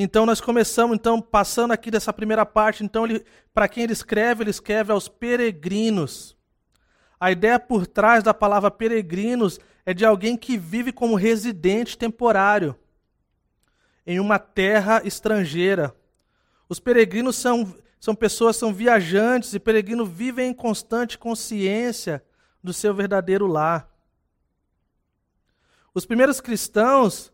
Então 0.00 0.24
nós 0.24 0.40
começamos 0.40 0.94
então 0.94 1.20
passando 1.20 1.72
aqui 1.72 1.90
dessa 1.90 2.12
primeira 2.12 2.46
parte, 2.46 2.84
então 2.84 3.04
para 3.52 3.66
quem 3.66 3.82
ele 3.82 3.92
escreve, 3.92 4.44
ele 4.44 4.50
escreve 4.50 4.92
aos 4.92 5.08
peregrinos. 5.08 6.36
A 7.18 7.32
ideia 7.32 7.58
por 7.58 7.84
trás 7.84 8.22
da 8.22 8.32
palavra 8.32 8.70
peregrinos 8.70 9.58
é 9.84 9.92
de 9.92 10.04
alguém 10.04 10.36
que 10.36 10.56
vive 10.56 10.92
como 10.92 11.16
residente 11.16 11.98
temporário 11.98 12.78
em 14.06 14.20
uma 14.20 14.38
terra 14.38 15.02
estrangeira. 15.04 15.92
Os 16.68 16.78
peregrinos 16.78 17.34
são, 17.34 17.74
são 17.98 18.14
pessoas, 18.14 18.54
são 18.56 18.72
viajantes 18.72 19.52
e 19.52 19.58
peregrinos 19.58 20.08
vivem 20.08 20.50
em 20.50 20.54
constante 20.54 21.18
consciência 21.18 22.22
do 22.62 22.72
seu 22.72 22.94
verdadeiro 22.94 23.48
lar. 23.48 23.92
Os 25.92 26.06
primeiros 26.06 26.40
cristãos, 26.40 27.32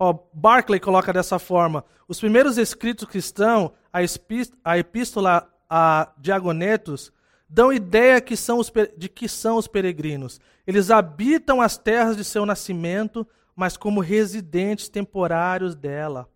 ó, 0.00 0.14
Barclay 0.32 0.80
coloca 0.80 1.12
dessa 1.12 1.38
forma: 1.38 1.84
os 2.08 2.18
primeiros 2.18 2.58
escritos 2.58 3.06
cristãos, 3.06 3.70
a 3.92 4.78
epístola 4.78 5.48
a 5.68 6.12
Diagonetos, 6.18 7.12
dão 7.48 7.72
ideia 7.72 8.20
que 8.20 8.36
são 8.36 8.58
os, 8.58 8.72
de 8.96 9.08
que 9.08 9.28
são 9.28 9.56
os 9.56 9.68
peregrinos. 9.68 10.40
Eles 10.66 10.90
habitam 10.90 11.60
as 11.60 11.76
terras 11.76 12.16
de 12.16 12.24
seu 12.24 12.46
nascimento, 12.46 13.26
mas 13.54 13.76
como 13.76 14.00
residentes 14.00 14.88
temporários 14.88 15.76
dela. 15.76 16.28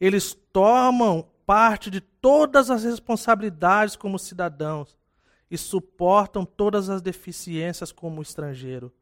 Eles 0.00 0.36
tomam 0.52 1.26
parte 1.46 1.90
de 1.90 2.00
todas 2.00 2.70
as 2.70 2.84
responsabilidades 2.84 3.96
como 3.96 4.18
cidadãos 4.18 4.96
e 5.50 5.56
suportam 5.56 6.44
todas 6.44 6.90
as 6.90 7.00
deficiências 7.00 7.90
como 7.90 8.20
estrangeiro. 8.20 8.92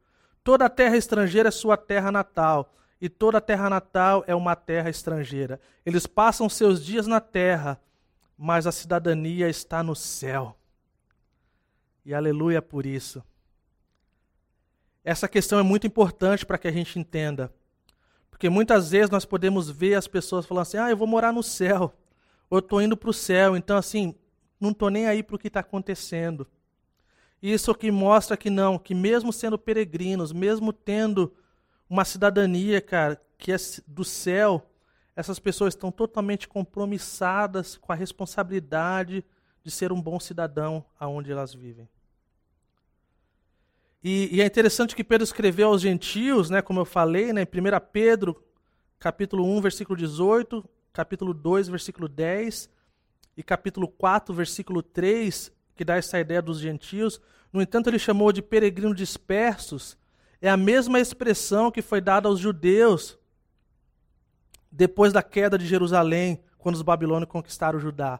Toda 0.43 0.69
terra 0.69 0.95
estrangeira 0.95 1.49
é 1.49 1.51
sua 1.51 1.75
terra 1.75 2.09
natal, 2.09 2.73
e 2.99 3.07
toda 3.07 3.39
terra 3.39 3.69
natal 3.69 4.23
é 4.27 4.33
uma 4.33 4.55
terra 4.55 4.89
estrangeira. 4.89 5.59
Eles 5.85 6.07
passam 6.07 6.49
seus 6.49 6.83
dias 6.83 7.05
na 7.05 7.19
terra, 7.19 7.79
mas 8.37 8.65
a 8.65 8.71
cidadania 8.71 9.49
está 9.49 9.83
no 9.83 9.95
céu. 9.95 10.57
E 12.03 12.13
aleluia 12.13 12.61
por 12.61 12.85
isso. 12.85 13.23
Essa 15.03 15.27
questão 15.27 15.59
é 15.59 15.63
muito 15.63 15.85
importante 15.85 16.45
para 16.45 16.57
que 16.57 16.67
a 16.67 16.71
gente 16.71 16.99
entenda. 16.99 17.53
Porque 18.29 18.49
muitas 18.49 18.91
vezes 18.91 19.09
nós 19.09 19.25
podemos 19.25 19.69
ver 19.69 19.95
as 19.95 20.07
pessoas 20.07 20.45
falando 20.45 20.63
assim: 20.63 20.77
ah, 20.77 20.89
eu 20.89 20.97
vou 20.97 21.07
morar 21.07 21.31
no 21.31 21.41
céu, 21.41 21.93
ou 22.49 22.57
eu 22.57 22.59
estou 22.59 22.81
indo 22.81 22.97
para 22.97 23.09
o 23.09 23.13
céu, 23.13 23.55
então 23.55 23.77
assim, 23.77 24.13
não 24.59 24.71
estou 24.71 24.89
nem 24.89 25.07
aí 25.07 25.23
para 25.23 25.35
o 25.35 25.39
que 25.39 25.47
está 25.47 25.61
acontecendo. 25.61 26.47
Isso 27.41 27.73
que 27.73 27.91
mostra 27.91 28.35
que 28.35 28.49
não, 28.49 28.79
que 28.79 28.95
mesmo 28.95 29.31
sendo 29.31 29.57
peregrinos, 29.57 30.31
mesmo 30.31 30.73
tendo 30.73 31.33
uma 31.89 32.05
cidadania, 32.05 32.81
cara, 32.81 33.21
que 33.37 33.51
é 33.51 33.57
do 33.87 34.03
céu, 34.03 34.69
essas 35.15 35.39
pessoas 35.39 35.73
estão 35.73 35.91
totalmente 35.91 36.47
compromissadas 36.47 37.77
com 37.77 37.91
a 37.91 37.95
responsabilidade 37.95 39.23
de 39.63 39.71
ser 39.71 39.91
um 39.91 40.01
bom 40.01 40.19
cidadão 40.19 40.85
aonde 40.99 41.31
elas 41.31 41.53
vivem. 41.53 41.89
E, 44.03 44.37
e, 44.37 44.41
é 44.41 44.45
interessante 44.45 44.95
que 44.95 45.03
Pedro 45.03 45.23
escreveu 45.23 45.69
aos 45.69 45.81
gentios, 45.81 46.49
né, 46.49 46.61
como 46.61 46.79
eu 46.79 46.85
falei, 46.85 47.33
né, 47.33 47.41
em 47.41 47.45
1 47.45 47.79
Pedro, 47.91 48.41
capítulo 48.99 49.43
1, 49.43 49.61
versículo 49.61 49.97
18, 49.97 50.63
capítulo 50.93 51.33
2, 51.33 51.67
versículo 51.67 52.07
10 52.07 52.69
e 53.35 53.43
capítulo 53.43 53.87
4, 53.87 54.33
versículo 54.33 54.81
3, 54.81 55.51
que 55.75 55.83
dá 55.83 55.95
essa 55.95 56.19
ideia 56.19 56.41
dos 56.41 56.59
gentios. 56.59 57.19
No 57.51 57.61
entanto, 57.61 57.89
ele 57.89 57.99
chamou 57.99 58.31
de 58.31 58.41
peregrinos 58.41 58.95
dispersos. 58.95 59.97
É 60.41 60.49
a 60.49 60.57
mesma 60.57 60.99
expressão 60.99 61.71
que 61.71 61.81
foi 61.81 61.99
dada 61.99 62.27
aos 62.27 62.39
judeus 62.39 63.17
depois 64.71 65.11
da 65.11 65.23
queda 65.23 65.57
de 65.57 65.65
Jerusalém, 65.65 66.39
quando 66.57 66.75
os 66.75 66.81
babilônios 66.81 67.29
conquistaram 67.29 67.79
Judá. 67.79 68.19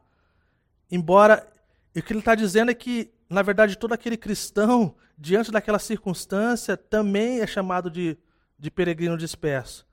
Embora, 0.89 1.47
o 1.95 2.01
que 2.01 2.11
ele 2.11 2.19
está 2.19 2.33
dizendo 2.33 2.71
é 2.71 2.73
que, 2.73 3.11
na 3.29 3.41
verdade, 3.41 3.77
todo 3.77 3.93
aquele 3.93 4.17
cristão, 4.17 4.95
diante 5.17 5.51
daquela 5.51 5.77
circunstância, 5.77 6.75
também 6.75 7.41
é 7.41 7.47
chamado 7.47 7.91
de, 7.91 8.17
de 8.57 8.71
peregrino 8.71 9.17
disperso. 9.17 9.85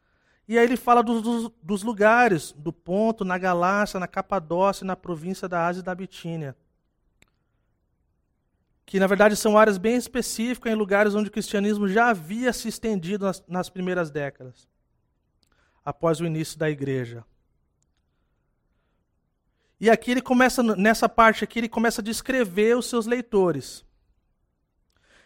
E 0.48 0.58
aí 0.58 0.64
ele 0.64 0.76
fala 0.76 1.02
dos, 1.02 1.22
dos, 1.22 1.50
dos 1.62 1.82
lugares, 1.82 2.52
do 2.52 2.72
Ponto, 2.72 3.24
na 3.24 3.36
Galácia, 3.36 4.00
na 4.00 4.06
Capadócia, 4.06 4.86
na 4.86 4.96
província 4.96 5.48
da 5.48 5.66
Ásia 5.66 5.80
e 5.80 5.84
da 5.84 5.94
Bitínia 5.94 6.56
que 8.86 9.00
na 9.00 9.06
verdade 9.06 9.36
são 9.36 9.56
áreas 9.56 9.78
bem 9.78 9.96
específicas 9.96 10.72
em 10.72 10.76
lugares 10.76 11.14
onde 11.14 11.28
o 11.28 11.32
cristianismo 11.32 11.88
já 11.88 12.10
havia 12.10 12.52
se 12.52 12.68
estendido 12.68 13.24
nas, 13.24 13.42
nas 13.48 13.70
primeiras 13.70 14.10
décadas, 14.10 14.68
após 15.84 16.20
o 16.20 16.26
início 16.26 16.58
da 16.58 16.70
igreja. 16.70 17.24
E 19.80 19.90
aqui 19.90 20.10
ele 20.10 20.22
começa, 20.22 20.62
nessa 20.62 21.08
parte 21.08 21.44
aqui, 21.44 21.58
ele 21.58 21.68
começa 21.68 22.00
a 22.00 22.04
descrever 22.04 22.76
os 22.76 22.86
seus 22.86 23.06
leitores. 23.06 23.84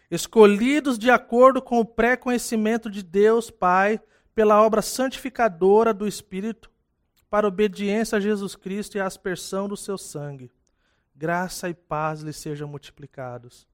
Escolhidos 0.09 0.97
de 0.97 1.11
acordo 1.11 1.61
com 1.61 1.79
o 1.79 1.85
pré-conhecimento 1.85 2.89
de 2.89 3.03
Deus 3.03 3.51
Pai, 3.51 4.01
pela 4.33 4.61
obra 4.61 4.81
santificadora 4.81 5.93
do 5.93 6.07
Espírito, 6.07 6.71
para 7.29 7.47
obediência 7.47 8.17
a 8.17 8.21
Jesus 8.21 8.55
Cristo 8.55 8.97
e 8.97 8.99
a 8.99 9.05
aspersão 9.05 9.67
do 9.67 9.77
seu 9.77 9.97
sangue 9.97 10.51
graça 11.19 11.67
e 11.67 11.73
paz 11.73 12.21
lhes 12.21 12.37
sejam 12.37 12.65
multiplicados. 12.65 13.67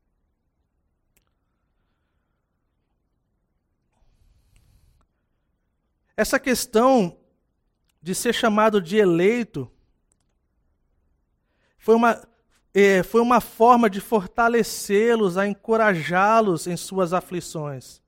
Essa 6.18 6.40
questão 6.40 7.16
de 8.02 8.16
ser 8.16 8.34
chamado 8.34 8.82
de 8.82 8.98
eleito 8.98 9.72
foi 11.78 11.94
uma, 11.94 12.28
é, 12.74 13.04
foi 13.04 13.22
uma 13.22 13.40
forma 13.40 13.92
de 13.92 14.02
fortalecê-los, 14.02 15.38
a 15.38 15.48
encorajá-los 15.48 16.66
em 16.66 16.76
suas 16.76 17.14
aflições. 17.14 18.02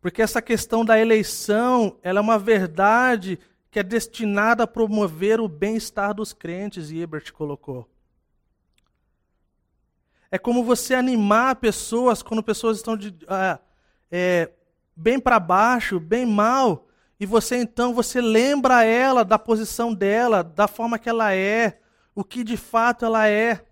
Porque 0.00 0.20
essa 0.20 0.42
questão 0.42 0.84
da 0.84 0.98
eleição, 0.98 1.96
ela 2.02 2.18
é 2.18 2.20
uma 2.22 2.40
verdade 2.40 3.38
que 3.72 3.78
é 3.78 3.82
destinada 3.82 4.64
a 4.64 4.66
promover 4.66 5.40
o 5.40 5.48
bem-estar 5.48 6.12
dos 6.12 6.34
crentes, 6.34 6.90
e 6.90 7.00
Ebert 7.00 7.32
colocou. 7.32 7.88
É 10.30 10.38
como 10.38 10.62
você 10.62 10.94
animar 10.94 11.56
pessoas 11.56 12.22
quando 12.22 12.42
pessoas 12.42 12.76
estão 12.76 12.98
de, 12.98 13.16
ah, 13.26 13.58
é, 14.10 14.52
bem 14.94 15.18
para 15.18 15.40
baixo, 15.40 15.98
bem 15.98 16.26
mal, 16.26 16.86
e 17.18 17.24
você 17.24 17.56
então 17.56 17.94
você 17.94 18.20
lembra 18.20 18.84
ela 18.84 19.24
da 19.24 19.38
posição 19.38 19.94
dela, 19.94 20.44
da 20.44 20.68
forma 20.68 20.98
que 20.98 21.08
ela 21.08 21.34
é, 21.34 21.80
o 22.14 22.22
que 22.22 22.44
de 22.44 22.58
fato 22.58 23.06
ela 23.06 23.26
é. 23.26 23.64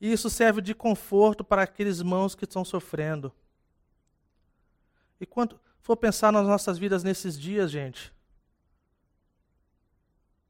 E 0.00 0.12
isso 0.12 0.30
serve 0.30 0.60
de 0.60 0.76
conforto 0.76 1.42
para 1.42 1.62
aqueles 1.62 1.98
irmãos 1.98 2.36
que 2.36 2.44
estão 2.44 2.64
sofrendo. 2.64 3.32
E 5.20 5.26
quando 5.26 5.60
for 5.80 5.96
pensar 5.96 6.30
nas 6.30 6.46
nossas 6.46 6.78
vidas 6.78 7.02
nesses 7.02 7.36
dias, 7.36 7.68
gente, 7.68 8.14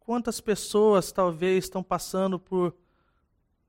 Quantas 0.04 0.38
pessoas 0.38 1.10
talvez 1.10 1.64
estão 1.64 1.82
passando 1.82 2.38
por, 2.38 2.76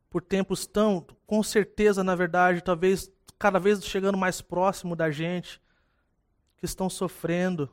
por 0.10 0.21
tempos 0.21 0.67
tão, 0.67 1.06
com 1.26 1.41
certeza, 1.41 2.04
na 2.04 2.13
verdade, 2.13 2.62
talvez 2.62 3.10
cada 3.39 3.58
vez 3.58 3.84
chegando 3.86 4.17
mais 4.17 4.41
próximo 4.41 4.95
da 4.95 5.10
gente, 5.10 5.62
que 6.58 6.65
estão 6.65 6.89
sofrendo. 6.89 7.69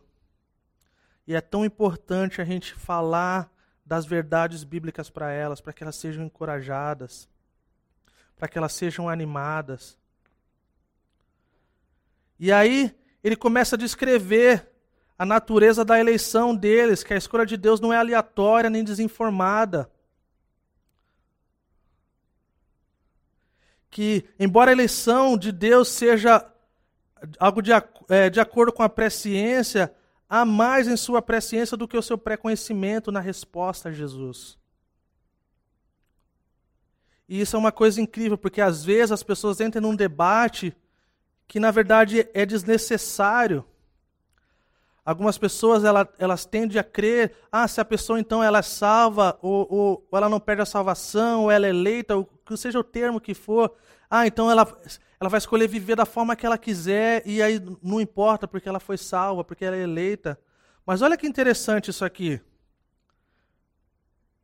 E 1.27 1.35
é 1.35 1.41
tão 1.41 1.65
importante 1.65 2.41
a 2.41 2.45
gente 2.45 2.73
falar 2.75 3.53
das 3.85 4.07
verdades 4.07 4.63
bíblicas 4.63 5.11
para 5.11 5.33
elas, 5.33 5.61
para 5.61 5.73
que 5.73 5.83
elas 5.83 5.97
sejam 5.97 6.25
encorajadas, 6.25 7.29
para 8.37 8.47
que 8.47 8.57
elas 8.57 8.73
sejam 8.73 9.09
animadas. 9.09 9.99
E 12.39 12.53
aí 12.53 12.97
ele 13.25 13.35
começa 13.35 13.75
a 13.75 13.79
descrever 13.79 14.72
a 15.23 15.25
natureza 15.25 15.85
da 15.85 16.01
eleição 16.01 16.53
deles, 16.53 17.05
que 17.05 17.15
a 17.15 17.17
escolha 17.17 17.47
de 17.47 17.57
Deus 17.57 17.79
não 17.79 17.93
é 17.93 17.97
aleatória 17.97 18.69
nem 18.69 18.83
desinformada. 18.83 19.89
Que, 23.89 24.25
embora 24.37 24.73
a 24.73 24.75
eleição 24.75 25.39
de 25.39 25.53
Deus 25.53 25.87
seja 25.87 26.45
algo 27.39 27.63
de, 27.63 27.71
é, 28.09 28.31
de 28.31 28.41
acordo 28.41 28.73
com 28.73 28.83
a 28.83 28.89
presciência, 28.89 29.95
há 30.29 30.45
mais 30.45 30.89
em 30.89 30.97
sua 30.97 31.23
presciência 31.23 31.77
do 31.77 31.87
que 31.87 31.97
o 31.97 32.03
seu 32.03 32.19
pré-conhecimento 32.19 33.13
na 33.13 33.21
resposta 33.21 33.91
a 33.91 33.93
Jesus. 33.93 34.59
E 37.29 37.41
isso 37.41 37.55
é 37.55 37.61
uma 37.61 37.71
coisa 37.71 38.01
incrível, 38.01 38.37
porque 38.37 38.61
às 38.61 38.85
vezes 38.85 39.13
as 39.13 39.23
pessoas 39.23 39.61
entram 39.61 39.83
num 39.83 39.95
debate 39.95 40.77
que 41.47 41.61
na 41.61 41.71
verdade 41.71 42.29
é 42.35 42.45
desnecessário. 42.45 43.65
Algumas 45.05 45.37
pessoas 45.37 45.83
elas, 45.83 46.07
elas 46.17 46.45
tendem 46.45 46.79
a 46.79 46.85
crer, 46.85 47.35
ah, 47.51 47.67
se 47.67 47.81
a 47.81 47.85
pessoa 47.85 48.21
então 48.21 48.43
ela 48.43 48.59
é 48.59 48.63
salva, 48.63 49.37
ou, 49.43 49.67
ou, 49.69 50.09
ou 50.11 50.19
ela 50.19 50.29
não 50.29 50.39
perde 50.39 50.63
a 50.63 50.67
salvação, 50.67 51.43
ou 51.43 51.51
ela 51.51 51.67
é 51.67 51.71
eleita, 51.71 52.17
ou 52.17 52.25
que 52.25 52.57
seja 52.57 52.79
o 52.79 52.85
termo 52.85 53.21
que 53.21 53.35
for, 53.35 53.75
ah, 54.09 54.27
então 54.27 54.49
ela, 54.49 54.65
ela 55.19 55.29
vai 55.29 55.39
escolher 55.39 55.67
viver 55.67 55.97
da 55.97 56.07
forma 56.07 56.37
que 56.37 56.47
ela 56.47 56.57
quiser, 56.57 57.23
e 57.27 57.43
aí 57.43 57.61
não 57.83 58.01
importa 58.01 58.47
porque 58.47 58.69
ela 58.69 58.79
foi 58.79 58.97
salva, 58.97 59.43
porque 59.43 59.65
ela 59.65 59.77
é 59.77 59.83
eleita. 59.83 60.39
Mas 60.87 61.03
olha 61.03 61.17
que 61.17 61.27
interessante 61.27 61.91
isso 61.91 62.05
aqui. 62.05 62.41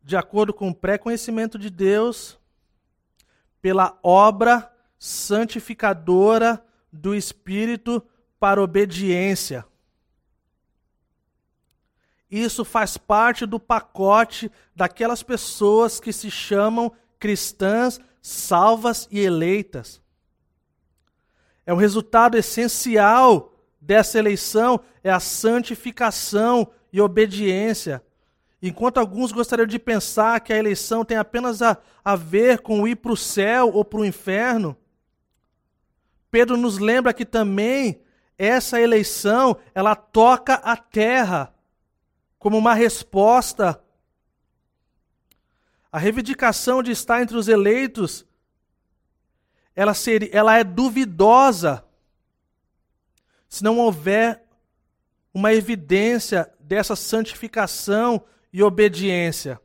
De 0.03 0.17
acordo 0.17 0.53
com 0.53 0.71
o 0.71 0.75
pré-conhecimento 0.75 1.59
de 1.59 1.71
Deus, 1.71 2.39
pela 3.61 3.97
obra 4.03 4.73
santificadora 4.99 6.65
do 6.93 7.15
Espírito 7.15 8.03
para 8.41 8.63
obediência. 8.63 9.65
Isso 12.31 12.65
faz 12.65 12.97
parte 12.97 13.47
do 13.47 13.59
pacote 13.59 14.51
daquelas 14.75 15.23
pessoas 15.23 15.99
que 15.99 16.13
se 16.13 16.31
chamam 16.31 16.93
cristãs 17.19 18.01
salvas 18.21 19.09
e 19.11 19.21
eleitas. 19.21 20.03
É 21.65 21.73
o 21.73 21.77
resultado 21.77 22.37
essencial 22.37 23.55
dessa 23.81 24.19
eleição 24.19 24.81
é 25.03 25.11
a 25.11 25.21
santificação 25.21 26.71
e 26.93 27.01
obediência. 27.01 28.03
Enquanto 28.61 28.99
alguns 28.99 29.33
gostariam 29.33 29.67
de 29.67 29.79
pensar 29.79 30.41
que 30.41 30.53
a 30.53 30.57
eleição 30.57 31.05
tem 31.05 31.17
apenas 31.17 31.63
a, 31.63 31.79
a 32.05 32.17
ver 32.17 32.59
com 32.61 32.87
ir 32.87 32.97
para 32.97 33.13
o 33.13 33.17
céu 33.17 33.71
ou 33.73 33.85
para 33.85 34.01
o 34.01 34.05
inferno, 34.05 34.77
Pedro 36.31 36.57
nos 36.57 36.79
lembra 36.79 37.15
que 37.15 37.25
também 37.25 38.03
essa 38.37 38.81
eleição 38.81 39.57
ela 39.75 39.95
toca 39.95 40.55
a 40.55 40.77
terra 40.77 41.55
como 42.39 42.57
uma 42.57 42.75
resposta. 42.75 43.83
A 45.91 45.99
reivindicação 45.99 46.83
de 46.83 46.91
estar 46.91 47.23
entre 47.23 47.37
os 47.37 47.49
eleitos, 47.49 48.27
ela, 49.75 49.95
seria, 49.95 50.31
ela 50.33 50.57
é 50.57 50.63
duvidosa 50.63 51.85
se 53.49 53.65
não 53.65 53.79
houver 53.79 54.45
uma 55.33 55.53
evidência 55.53 56.53
dessa 56.61 56.95
santificação 56.95 58.23
e 58.53 58.63
obediência. 58.63 59.61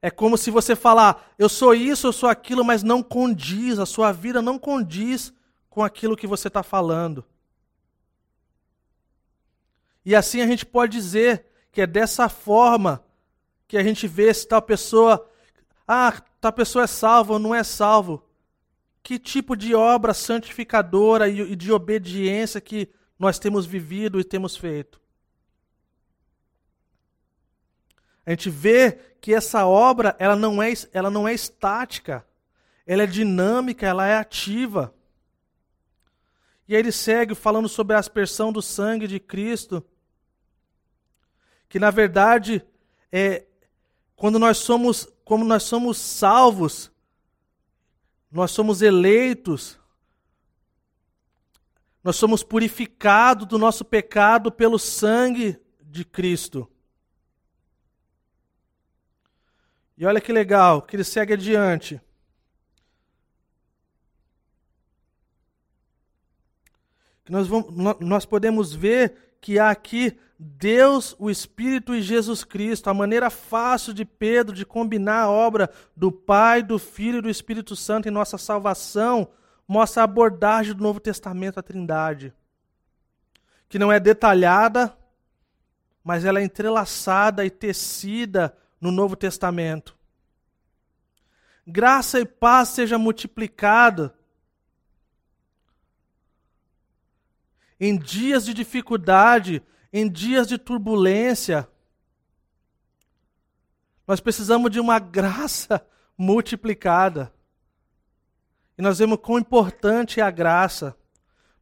É 0.00 0.10
como 0.10 0.38
se 0.38 0.50
você 0.50 0.76
falar, 0.76 1.32
eu 1.38 1.48
sou 1.48 1.74
isso, 1.74 2.06
eu 2.06 2.12
sou 2.12 2.28
aquilo, 2.28 2.64
mas 2.64 2.82
não 2.82 3.02
condiz, 3.02 3.78
a 3.78 3.86
sua 3.86 4.12
vida 4.12 4.40
não 4.40 4.58
condiz 4.58 5.32
com 5.68 5.82
aquilo 5.82 6.16
que 6.16 6.26
você 6.26 6.48
está 6.48 6.62
falando. 6.62 7.24
E 10.08 10.16
assim 10.16 10.40
a 10.40 10.46
gente 10.46 10.64
pode 10.64 10.92
dizer 10.92 11.44
que 11.70 11.82
é 11.82 11.86
dessa 11.86 12.30
forma 12.30 13.04
que 13.66 13.76
a 13.76 13.82
gente 13.82 14.08
vê 14.08 14.32
se 14.32 14.48
tal 14.48 14.62
pessoa, 14.62 15.30
ah, 15.86 16.22
tal 16.40 16.50
pessoa 16.50 16.84
é 16.84 16.86
salva 16.86 17.34
ou 17.34 17.38
não 17.38 17.54
é 17.54 17.62
salvo. 17.62 18.26
Que 19.02 19.18
tipo 19.18 19.54
de 19.54 19.74
obra 19.74 20.14
santificadora 20.14 21.28
e 21.28 21.54
de 21.54 21.70
obediência 21.70 22.58
que 22.58 22.88
nós 23.18 23.38
temos 23.38 23.66
vivido 23.66 24.18
e 24.18 24.24
temos 24.24 24.56
feito. 24.56 24.98
A 28.24 28.30
gente 28.30 28.48
vê 28.48 28.92
que 29.20 29.34
essa 29.34 29.66
obra 29.66 30.16
ela 30.18 30.34
não 30.34 30.62
é, 30.62 30.72
ela 30.90 31.10
não 31.10 31.28
é 31.28 31.34
estática, 31.34 32.26
ela 32.86 33.02
é 33.02 33.06
dinâmica, 33.06 33.86
ela 33.86 34.06
é 34.06 34.16
ativa. 34.16 34.94
E 36.66 36.74
aí 36.74 36.80
ele 36.80 36.92
segue 36.92 37.34
falando 37.34 37.68
sobre 37.68 37.94
a 37.94 37.98
aspersão 37.98 38.50
do 38.50 38.62
sangue 38.62 39.06
de 39.06 39.20
Cristo 39.20 39.84
que 41.68 41.78
na 41.78 41.90
verdade 41.90 42.64
é 43.12 43.46
quando 44.16 44.38
nós 44.38 44.58
somos, 44.58 45.06
como 45.24 45.44
nós 45.44 45.62
somos 45.62 45.98
salvos, 45.98 46.90
nós 48.30 48.50
somos 48.50 48.82
eleitos, 48.82 49.78
nós 52.02 52.16
somos 52.16 52.42
purificados 52.42 53.46
do 53.46 53.58
nosso 53.58 53.84
pecado 53.84 54.50
pelo 54.50 54.78
sangue 54.78 55.60
de 55.80 56.04
Cristo. 56.04 56.68
E 59.96 60.06
olha 60.06 60.20
que 60.20 60.32
legal, 60.32 60.82
que 60.82 60.96
ele 60.96 61.04
segue 61.04 61.34
adiante. 61.34 62.00
Nós, 67.28 67.46
vamos, 67.46 67.98
nós 68.00 68.24
podemos 68.24 68.72
ver 68.72 69.36
que 69.40 69.58
há 69.58 69.70
aqui 69.70 70.18
Deus, 70.38 71.16
o 71.18 71.28
Espírito 71.28 71.94
e 71.94 72.00
Jesus 72.00 72.44
Cristo, 72.44 72.88
a 72.88 72.94
maneira 72.94 73.28
fácil 73.28 73.92
de 73.92 74.04
Pedro 74.04 74.54
de 74.54 74.64
combinar 74.64 75.22
a 75.22 75.30
obra 75.30 75.68
do 75.96 76.12
Pai, 76.12 76.62
do 76.62 76.78
Filho 76.78 77.18
e 77.18 77.22
do 77.22 77.28
Espírito 77.28 77.74
Santo 77.74 78.08
em 78.08 78.12
nossa 78.12 78.38
salvação, 78.38 79.28
mostra 79.66 80.02
a 80.02 80.04
abordagem 80.04 80.74
do 80.74 80.82
Novo 80.82 81.00
Testamento 81.00 81.58
à 81.58 81.62
Trindade, 81.62 82.32
que 83.68 83.80
não 83.80 83.90
é 83.90 83.98
detalhada, 83.98 84.96
mas 86.04 86.24
ela 86.24 86.38
é 86.38 86.44
entrelaçada 86.44 87.44
e 87.44 87.50
tecida 87.50 88.56
no 88.80 88.92
Novo 88.92 89.16
Testamento. 89.16 89.98
Graça 91.66 92.20
e 92.20 92.24
paz 92.24 92.68
seja 92.68 92.96
multiplicada 92.96 94.14
em 97.80 97.98
dias 97.98 98.44
de 98.44 98.54
dificuldade, 98.54 99.62
em 99.92 100.08
dias 100.08 100.46
de 100.46 100.58
turbulência, 100.58 101.68
nós 104.06 104.20
precisamos 104.20 104.70
de 104.70 104.80
uma 104.80 104.98
graça 104.98 105.84
multiplicada. 106.16 107.32
E 108.76 108.82
nós 108.82 108.98
vemos 108.98 109.18
quão 109.20 109.38
importante 109.38 110.20
é 110.20 110.22
a 110.22 110.30
graça. 110.30 110.96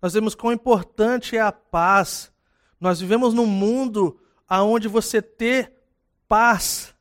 Nós 0.01 0.15
vemos 0.15 0.35
quão 0.35 0.53
importante 0.53 1.37
é 1.37 1.41
a 1.41 1.51
paz. 1.51 2.33
Nós 2.79 3.01
vivemos 3.01 3.33
num 3.33 3.47
mundo 3.47 4.21
onde 4.49 4.87
você 4.87 5.21
ter 5.23 5.73
paz 6.29 6.95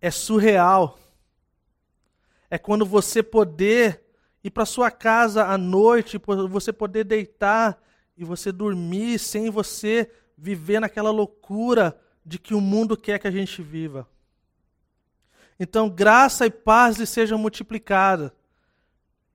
é 0.00 0.10
surreal. 0.10 0.98
É 2.50 2.58
quando 2.58 2.84
você 2.84 3.22
poder 3.22 4.02
ir 4.42 4.50
para 4.50 4.66
sua 4.66 4.90
casa 4.90 5.46
à 5.46 5.56
noite, 5.56 6.20
você 6.48 6.72
poder 6.72 7.04
deitar 7.04 7.80
e 8.16 8.24
você 8.24 8.52
dormir 8.52 9.18
sem 9.18 9.50
você 9.50 10.10
viver 10.36 10.80
naquela 10.80 11.10
loucura 11.10 11.98
de 12.24 12.38
que 12.38 12.54
o 12.54 12.60
mundo 12.60 12.96
quer 12.96 13.18
que 13.18 13.26
a 13.26 13.30
gente 13.30 13.62
viva. 13.62 14.08
Então, 15.58 15.88
graça 15.88 16.46
e 16.46 16.50
paz 16.50 16.96
lhe 16.96 17.06
sejam 17.06 17.38
multiplicadas. 17.38 18.32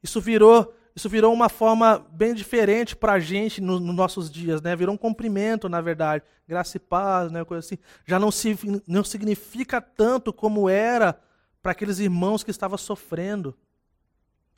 Isso 0.04 0.20
virou, 0.20 0.74
isso 0.96 1.08
virou 1.08 1.34
uma 1.34 1.50
forma 1.50 2.06
bem 2.12 2.34
diferente 2.34 2.96
para 2.96 3.14
a 3.14 3.20
gente 3.20 3.62
nos 3.62 3.80
no 3.80 3.94
nossos 3.94 4.30
dias, 4.30 4.62
né? 4.62 4.76
Virou 4.76 4.96
um 4.96 4.98
cumprimento, 4.98 5.70
na 5.70 5.82
verdade. 5.82 6.24
Graça 6.48 6.78
e 6.78 6.80
paz, 6.80 7.32
né? 7.32 7.44
Coisa 7.46 7.66
assim. 7.66 7.78
Já 8.06 8.20
não, 8.20 8.32
se, 8.32 8.58
não 8.88 9.04
significa 9.04 9.80
tanto 9.80 10.34
como 10.34 10.68
era 10.68 11.20
para 11.62 11.72
aqueles 11.72 12.00
irmãos 12.00 12.44
que 12.44 12.52
estavam 12.52 12.78
sofrendo. 12.78 13.56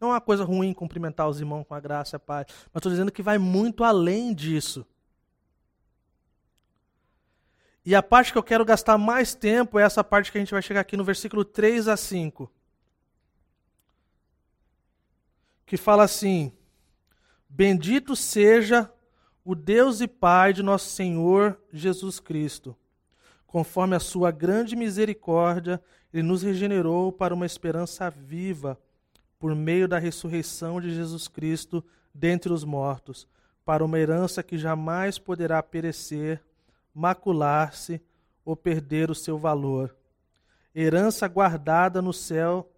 Não 0.02 0.10
é 0.10 0.14
uma 0.14 0.22
coisa 0.22 0.44
ruim 0.44 0.74
cumprimentar 0.74 1.30
os 1.30 1.40
irmãos 1.40 1.64
com 1.64 1.76
a 1.76 1.80
graça 1.80 2.16
e 2.16 2.18
a 2.18 2.20
paz, 2.20 2.48
mas 2.74 2.80
estou 2.80 2.92
dizendo 2.92 3.12
que 3.12 3.22
vai 3.22 3.38
muito 3.38 3.84
além 3.84 4.34
disso. 4.34 4.84
E 7.86 7.94
a 7.94 8.02
parte 8.02 8.32
que 8.32 8.38
eu 8.38 8.44
quero 8.44 8.66
gastar 8.66 8.98
mais 8.98 9.36
tempo 9.36 9.78
é 9.78 9.84
essa 9.84 10.04
parte 10.04 10.32
que 10.32 10.40
a 10.40 10.42
gente 10.42 10.54
vai 10.54 10.62
chegar 10.64 10.82
aqui 10.82 10.98
no 10.98 11.04
versículo 11.04 11.46
3 11.46 11.88
a 11.88 11.96
5. 11.96 12.52
Que 15.68 15.78
fala 15.78 16.04
assim: 16.04 16.52
Bendito 17.48 18.16
seja 18.16 18.92
o 19.46 19.54
Deus 19.54 20.02
e 20.02 20.08
Pai 20.08 20.52
de 20.52 20.64
nosso 20.64 20.90
Senhor 20.90 21.60
Jesus 21.72 22.20
Cristo. 22.20 22.76
Conforme 23.46 23.96
a 23.96 24.00
sua 24.00 24.32
grande 24.32 24.76
misericórdia, 24.76 25.80
ele 26.12 26.24
nos 26.24 26.42
regenerou 26.42 27.12
para 27.12 27.36
uma 27.36 27.46
esperança 27.46 28.10
viva 28.10 28.80
por 29.42 29.56
meio 29.56 29.88
da 29.88 29.98
ressurreição 29.98 30.80
de 30.80 30.94
Jesus 30.94 31.28
Cristo 31.28 31.84
dentre 32.14 32.54
os 32.54 32.64
mortos, 32.64 33.28
para 33.66 33.84
uma 33.84 33.98
herança 33.98 34.44
que 34.44 34.56
jamais 34.56 35.18
poderá 35.18 35.64
perecer, 35.64 36.40
macular-se 36.94 38.00
ou 38.46 38.56
perder 38.56 39.10
o 39.10 39.16
seu 39.16 39.40
valor. 39.40 39.96
Herança 40.76 41.28
guardada 41.28 42.04
no 42.04 42.14
céu, 42.14 42.72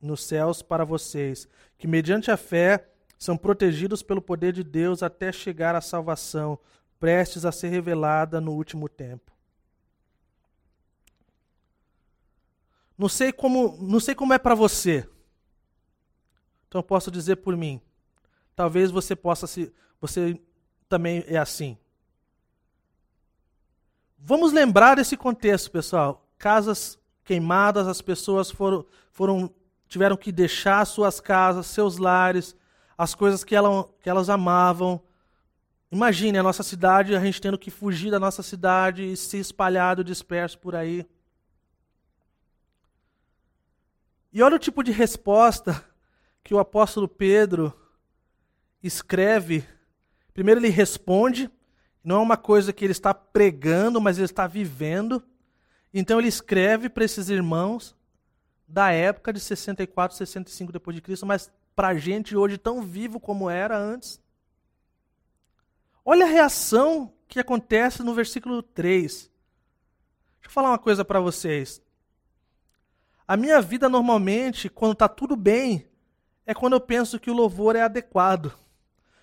nos 0.00 0.22
céus 0.22 0.62
para 0.62 0.84
vocês, 0.84 1.48
que 1.76 1.88
mediante 1.88 2.30
a 2.30 2.36
fé 2.36 2.88
são 3.18 3.36
protegidos 3.36 4.00
pelo 4.00 4.22
poder 4.22 4.52
de 4.52 4.62
Deus 4.62 5.02
até 5.02 5.32
chegar 5.32 5.74
à 5.74 5.80
salvação, 5.80 6.56
prestes 7.00 7.44
a 7.44 7.50
ser 7.50 7.70
revelada 7.70 8.40
no 8.40 8.52
último 8.52 8.88
tempo. 8.88 9.32
Não 12.96 13.08
sei 13.08 13.32
como, 13.32 13.76
não 13.80 13.98
sei 13.98 14.14
como 14.14 14.32
é 14.32 14.38
para 14.38 14.54
você. 14.54 15.08
Então 16.74 16.80
eu 16.80 16.84
posso 16.84 17.08
dizer 17.08 17.36
por 17.36 17.56
mim. 17.56 17.80
Talvez 18.56 18.90
você 18.90 19.14
possa 19.14 19.46
se 19.46 19.72
você 20.00 20.36
também 20.88 21.22
é 21.28 21.38
assim. 21.38 21.78
Vamos 24.18 24.52
lembrar 24.52 24.96
desse 24.96 25.16
contexto, 25.16 25.70
pessoal. 25.70 26.26
Casas 26.36 26.98
queimadas, 27.22 27.86
as 27.86 28.02
pessoas 28.02 28.50
foram, 28.50 28.84
foram 29.12 29.54
tiveram 29.86 30.16
que 30.16 30.32
deixar 30.32 30.84
suas 30.84 31.20
casas, 31.20 31.68
seus 31.68 31.96
lares, 31.96 32.56
as 32.98 33.14
coisas 33.14 33.44
que, 33.44 33.54
ela, 33.54 33.88
que 34.00 34.10
elas 34.10 34.28
amavam. 34.28 35.00
Imagine 35.92 36.38
a 36.38 36.42
nossa 36.42 36.64
cidade, 36.64 37.14
a 37.14 37.20
gente 37.20 37.40
tendo 37.40 37.56
que 37.56 37.70
fugir 37.70 38.10
da 38.10 38.18
nossa 38.18 38.42
cidade 38.42 39.12
e 39.12 39.16
se 39.16 39.38
espalhado, 39.38 40.02
disperso 40.02 40.58
por 40.58 40.74
aí. 40.74 41.06
E 44.32 44.42
olha 44.42 44.56
o 44.56 44.58
tipo 44.58 44.82
de 44.82 44.90
resposta 44.90 45.93
que 46.44 46.54
o 46.54 46.58
apóstolo 46.58 47.08
Pedro 47.08 47.72
escreve. 48.82 49.66
Primeiro 50.34 50.60
ele 50.60 50.68
responde, 50.68 51.50
não 52.04 52.16
é 52.16 52.20
uma 52.20 52.36
coisa 52.36 52.72
que 52.72 52.84
ele 52.84 52.92
está 52.92 53.14
pregando, 53.14 53.98
mas 54.00 54.18
ele 54.18 54.26
está 54.26 54.46
vivendo. 54.46 55.24
Então 55.92 56.18
ele 56.18 56.28
escreve 56.28 56.90
para 56.90 57.04
esses 57.04 57.30
irmãos 57.30 57.96
da 58.68 58.90
época 58.92 59.32
de 59.32 59.40
64, 59.40 60.16
65 60.16 60.70
depois 60.70 60.94
de 60.94 61.00
Cristo, 61.00 61.24
mas 61.24 61.50
para 61.74 61.88
a 61.88 61.94
gente 61.94 62.36
hoje 62.36 62.58
tão 62.58 62.82
vivo 62.82 63.18
como 63.18 63.48
era 63.48 63.78
antes. 63.78 64.20
Olha 66.04 66.26
a 66.26 66.28
reação 66.28 67.10
que 67.26 67.40
acontece 67.40 68.02
no 68.02 68.12
versículo 68.12 68.62
3. 68.62 69.12
Deixa 69.12 69.30
eu 70.44 70.50
falar 70.50 70.68
uma 70.68 70.78
coisa 70.78 71.04
para 71.04 71.20
vocês. 71.20 71.82
A 73.26 73.34
minha 73.34 73.62
vida 73.62 73.88
normalmente, 73.88 74.68
quando 74.68 74.92
está 74.92 75.08
tudo 75.08 75.34
bem, 75.34 75.88
é 76.46 76.54
quando 76.54 76.74
eu 76.74 76.80
penso 76.80 77.18
que 77.18 77.30
o 77.30 77.34
louvor 77.34 77.76
é 77.76 77.82
adequado. 77.82 78.52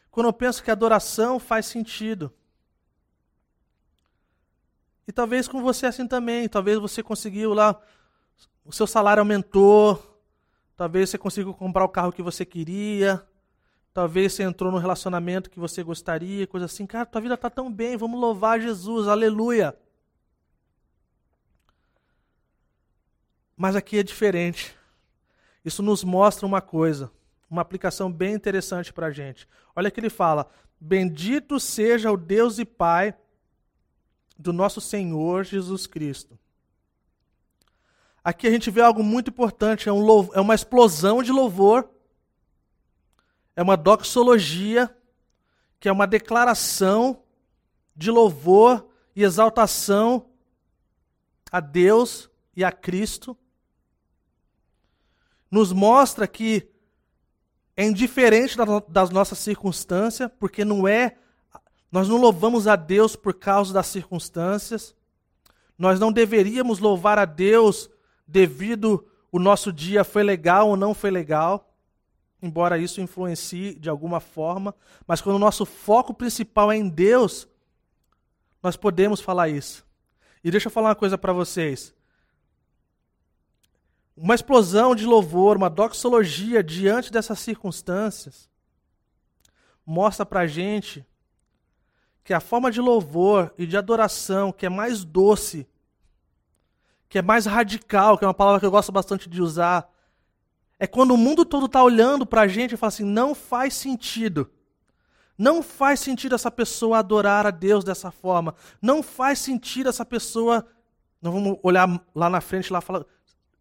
Quando 0.09 0.27
eu 0.27 0.33
penso 0.33 0.63
que 0.63 0.69
a 0.69 0.73
adoração 0.73 1.39
faz 1.39 1.65
sentido. 1.65 2.33
E 5.07 5.11
talvez 5.11 5.47
com 5.47 5.61
você 5.61 5.85
assim 5.85 6.07
também. 6.07 6.47
Talvez 6.49 6.79
você 6.79 7.03
conseguiu 7.03 7.53
lá, 7.53 7.79
o 8.65 8.71
seu 8.71 8.87
salário 8.87 9.21
aumentou. 9.21 10.19
Talvez 10.75 11.09
você 11.09 11.17
conseguiu 11.17 11.53
comprar 11.53 11.85
o 11.85 11.89
carro 11.89 12.11
que 12.11 12.21
você 12.21 12.45
queria. 12.45 13.25
Talvez 13.93 14.33
você 14.33 14.43
entrou 14.43 14.71
no 14.71 14.77
relacionamento 14.77 15.49
que 15.49 15.59
você 15.59 15.83
gostaria, 15.83 16.47
coisa 16.47 16.65
assim. 16.65 16.85
Cara, 16.87 17.05
tua 17.05 17.21
vida 17.21 17.33
está 17.33 17.49
tão 17.49 17.71
bem, 17.71 17.97
vamos 17.97 18.19
louvar 18.19 18.59
Jesus, 18.59 19.07
aleluia. 19.07 19.77
Mas 23.55 23.75
aqui 23.75 23.99
é 23.99 24.03
diferente. 24.03 24.75
Isso 25.63 25.83
nos 25.83 26.03
mostra 26.03 26.45
uma 26.45 26.61
coisa, 26.61 27.11
uma 27.49 27.61
aplicação 27.61 28.11
bem 28.11 28.33
interessante 28.33 28.91
para 28.91 29.07
a 29.07 29.11
gente. 29.11 29.47
Olha 29.75 29.91
que 29.91 29.99
ele 29.99 30.09
fala: 30.09 30.49
Bendito 30.79 31.59
seja 31.59 32.11
o 32.11 32.17
Deus 32.17 32.57
e 32.57 32.65
Pai 32.65 33.15
do 34.37 34.51
nosso 34.51 34.81
Senhor 34.81 35.43
Jesus 35.43 35.85
Cristo. 35.85 36.37
Aqui 38.23 38.47
a 38.47 38.51
gente 38.51 38.69
vê 38.69 38.81
algo 38.81 39.03
muito 39.03 39.29
importante, 39.29 39.89
é, 39.89 39.93
um 39.93 40.29
é 40.33 40.39
uma 40.39 40.53
explosão 40.53 41.23
de 41.23 41.31
louvor, 41.31 41.89
é 43.55 43.61
uma 43.61 43.75
doxologia, 43.75 44.95
que 45.79 45.89
é 45.89 45.91
uma 45.91 46.05
declaração 46.05 47.23
de 47.95 48.11
louvor 48.11 48.87
e 49.15 49.23
exaltação 49.23 50.29
a 51.51 51.59
Deus 51.59 52.29
e 52.55 52.63
a 52.63 52.71
Cristo. 52.71 53.35
Nos 55.51 55.71
mostra 55.71 56.25
que 56.25 56.67
é 57.77 57.85
indiferente 57.85 58.57
das 58.87 59.09
nossas 59.11 59.37
circunstâncias, 59.37 60.31
porque 60.39 60.65
não 60.65 60.87
é 60.87 61.17
nós 61.91 62.07
não 62.07 62.15
louvamos 62.17 62.67
a 62.67 62.77
Deus 62.77 63.17
por 63.17 63.33
causa 63.33 63.73
das 63.73 63.87
circunstâncias. 63.87 64.95
Nós 65.77 65.99
não 65.99 66.11
deveríamos 66.11 66.79
louvar 66.79 67.19
a 67.19 67.25
Deus 67.25 67.89
devido 68.25 69.05
o 69.31 69.39
nosso 69.39 69.71
dia 69.71 70.03
foi 70.03 70.23
legal 70.23 70.69
ou 70.69 70.77
não 70.77 70.93
foi 70.93 71.09
legal, 71.09 71.73
embora 72.41 72.77
isso 72.77 72.99
influencie 72.99 73.75
de 73.75 73.89
alguma 73.89 74.19
forma, 74.19 74.75
mas 75.07 75.21
quando 75.21 75.37
o 75.37 75.39
nosso 75.39 75.65
foco 75.65 76.13
principal 76.13 76.71
é 76.71 76.75
em 76.75 76.89
Deus, 76.89 77.47
nós 78.61 78.75
podemos 78.75 79.21
falar 79.21 79.47
isso. 79.47 79.85
E 80.43 80.51
deixa 80.51 80.67
eu 80.67 80.71
falar 80.71 80.89
uma 80.89 80.95
coisa 80.95 81.17
para 81.17 81.31
vocês. 81.31 81.93
Uma 84.15 84.35
explosão 84.35 84.95
de 84.95 85.05
louvor, 85.05 85.57
uma 85.57 85.69
doxologia 85.69 86.63
diante 86.63 87.11
dessas 87.11 87.39
circunstâncias, 87.39 88.49
mostra 89.85 90.25
para 90.25 90.41
a 90.41 90.47
gente 90.47 91.05
que 92.23 92.33
a 92.33 92.39
forma 92.39 92.71
de 92.71 92.79
louvor 92.79 93.53
e 93.57 93.65
de 93.65 93.75
adoração 93.75 94.51
que 94.51 94.65
é 94.65 94.69
mais 94.69 95.03
doce, 95.03 95.67
que 97.09 97.17
é 97.17 97.21
mais 97.21 97.45
radical, 97.45 98.17
que 98.17 98.23
é 98.23 98.27
uma 98.27 98.33
palavra 98.33 98.59
que 98.59 98.65
eu 98.65 98.71
gosto 98.71 98.91
bastante 98.91 99.29
de 99.29 99.41
usar, 99.41 99.91
é 100.79 100.87
quando 100.87 101.11
o 101.11 101.17
mundo 101.17 101.45
todo 101.45 101.67
está 101.67 101.83
olhando 101.83 102.25
para 102.25 102.41
a 102.41 102.47
gente 102.47 102.73
e 102.73 102.77
fala 102.77 102.87
assim: 102.87 103.03
não 103.03 103.35
faz 103.35 103.75
sentido. 103.75 104.49
Não 105.37 105.63
faz 105.63 105.99
sentido 105.99 106.35
essa 106.35 106.51
pessoa 106.51 106.99
adorar 106.99 107.45
a 107.45 107.51
Deus 107.51 107.83
dessa 107.83 108.11
forma. 108.11 108.55
Não 108.81 109.01
faz 109.01 109.39
sentido 109.39 109.89
essa 109.89 110.05
pessoa. 110.05 110.65
Não 111.21 111.31
vamos 111.31 111.59
olhar 111.63 111.87
lá 112.15 112.29
na 112.29 112.41
frente 112.41 112.73
lá 112.73 112.81
falar, 112.81 113.05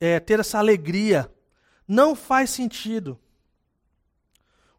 é, 0.01 0.19
ter 0.19 0.41
essa 0.41 0.59
alegria. 0.59 1.31
Não 1.87 2.17
faz 2.17 2.51
sentido. 2.51 3.19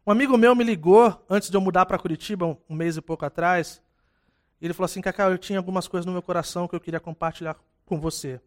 Um 0.04 0.10
amigo 0.10 0.36
meu 0.36 0.54
me 0.56 0.64
ligou 0.64 1.24
antes 1.30 1.48
de 1.48 1.56
eu 1.56 1.60
mudar 1.60 1.86
para 1.86 1.96
Curitiba, 1.96 2.58
um, 2.68 2.74
mês 2.74 2.96
e 2.96 3.00
pouco 3.00 3.24
atrás. 3.24 3.80
Ele 4.60 4.74
falou 4.74 4.86
assim: 4.86 5.00
Cacau, 5.00 5.30
eu 5.30 5.38
tinha 5.38 5.60
algumas 5.60 5.86
coisas 5.86 6.04
no 6.04 6.12
meu 6.12 6.22
coração 6.22 6.66
que 6.66 6.74
eu 6.74 6.80
queria 6.80 6.98
compartilhar 6.98 7.56
com 7.86 8.00
você. 8.00 8.40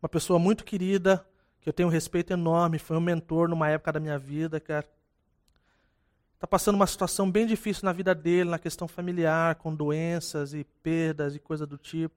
Uma 0.00 0.08
pessoa 0.08 0.38
muito 0.38 0.64
querida, 0.64 1.26
que 1.60 1.68
eu 1.68 1.72
tenho 1.72 1.88
um 1.88 1.92
respeito 1.92 2.32
enorme, 2.32 2.78
foi 2.78 2.96
um 2.96 3.00
mentor 3.00 3.46
numa 3.48 3.68
época 3.68 3.92
da 3.92 4.00
minha 4.00 4.18
vida. 4.18 4.56
Está 4.56 6.46
passando 6.48 6.76
uma 6.76 6.86
situação 6.86 7.30
bem 7.30 7.46
difícil 7.46 7.84
na 7.84 7.92
vida 7.92 8.14
dele, 8.14 8.48
na 8.48 8.58
questão 8.58 8.88
familiar, 8.88 9.56
com 9.56 9.74
doenças 9.74 10.54
e 10.54 10.64
perdas 10.82 11.34
e 11.34 11.38
coisa 11.38 11.66
do 11.66 11.76
tipo. 11.76 12.14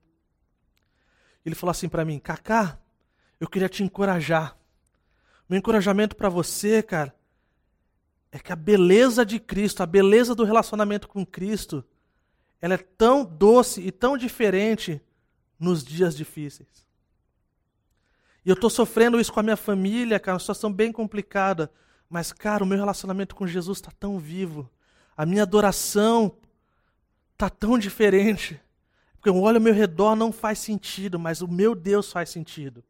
Ele 1.44 1.54
falou 1.54 1.70
assim 1.70 1.88
para 1.88 2.04
mim: 2.04 2.18
Cacá, 2.18 2.78
eu 3.40 3.48
queria 3.48 3.68
te 3.68 3.82
encorajar. 3.82 4.56
Meu 5.48 5.58
encorajamento 5.58 6.14
para 6.14 6.28
você, 6.28 6.82
cara, 6.82 7.12
é 8.30 8.38
que 8.38 8.52
a 8.52 8.56
beleza 8.56 9.24
de 9.24 9.40
Cristo, 9.40 9.82
a 9.82 9.86
beleza 9.86 10.34
do 10.34 10.44
relacionamento 10.44 11.08
com 11.08 11.26
Cristo, 11.26 11.84
ela 12.60 12.74
é 12.74 12.78
tão 12.78 13.24
doce 13.24 13.80
e 13.80 13.90
tão 13.90 14.16
diferente 14.16 15.00
nos 15.58 15.82
dias 15.82 16.14
difíceis. 16.14 16.86
E 18.44 18.48
eu 18.48 18.54
estou 18.54 18.70
sofrendo 18.70 19.18
isso 19.18 19.32
com 19.32 19.40
a 19.40 19.42
minha 19.42 19.56
família, 19.56 20.20
cara, 20.20 20.34
uma 20.34 20.40
situação 20.40 20.72
bem 20.72 20.92
complicada. 20.92 21.70
Mas, 22.08 22.32
cara, 22.32 22.64
o 22.64 22.66
meu 22.66 22.78
relacionamento 22.78 23.34
com 23.34 23.46
Jesus 23.46 23.78
está 23.78 23.90
tão 23.98 24.18
vivo. 24.18 24.68
A 25.16 25.26
minha 25.26 25.42
adoração 25.42 26.36
está 27.32 27.50
tão 27.50 27.78
diferente. 27.78 28.60
Porque 29.14 29.28
eu 29.28 29.36
olho 29.36 29.58
ao 29.58 29.62
meu 29.62 29.74
redor, 29.74 30.16
não 30.16 30.32
faz 30.32 30.58
sentido, 30.58 31.18
mas 31.18 31.42
o 31.42 31.48
meu 31.48 31.74
Deus 31.74 32.10
faz 32.10 32.30
sentido. 32.30 32.82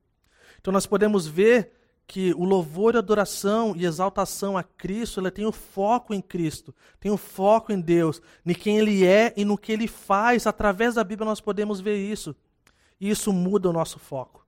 Então 0.61 0.73
nós 0.73 0.87
podemos 0.87 1.27
ver 1.27 1.73
que 2.07 2.35
o 2.35 2.45
louvor, 2.45 2.97
adoração 2.97 3.75
e 3.77 3.85
exaltação 3.85 4.59
a 4.59 4.65
Cristo, 4.65 5.21
ela 5.21 5.31
tem 5.31 5.47
o 5.47 5.53
foco 5.53 6.13
em 6.13 6.21
Cristo, 6.21 6.75
tem 6.99 7.11
o 7.11 7.17
foco 7.17 7.73
em 7.73 7.81
Deus, 7.81 8.21
em 8.45 8.53
quem 8.53 8.79
Ele 8.79 9.07
é 9.07 9.33
e 9.37 9.45
no 9.45 9.57
que 9.57 9.71
Ele 9.71 9.87
faz. 9.87 10.47
Através 10.47 10.97
da 10.97 11.05
Bíblia 11.05 11.25
nós 11.25 11.41
podemos 11.41 11.81
ver 11.81 11.97
isso. 11.97 12.35
E 13.01 13.09
isso 13.09 13.33
muda 13.33 13.71
o 13.71 13.73
nosso 13.73 13.99
foco. 13.99 14.45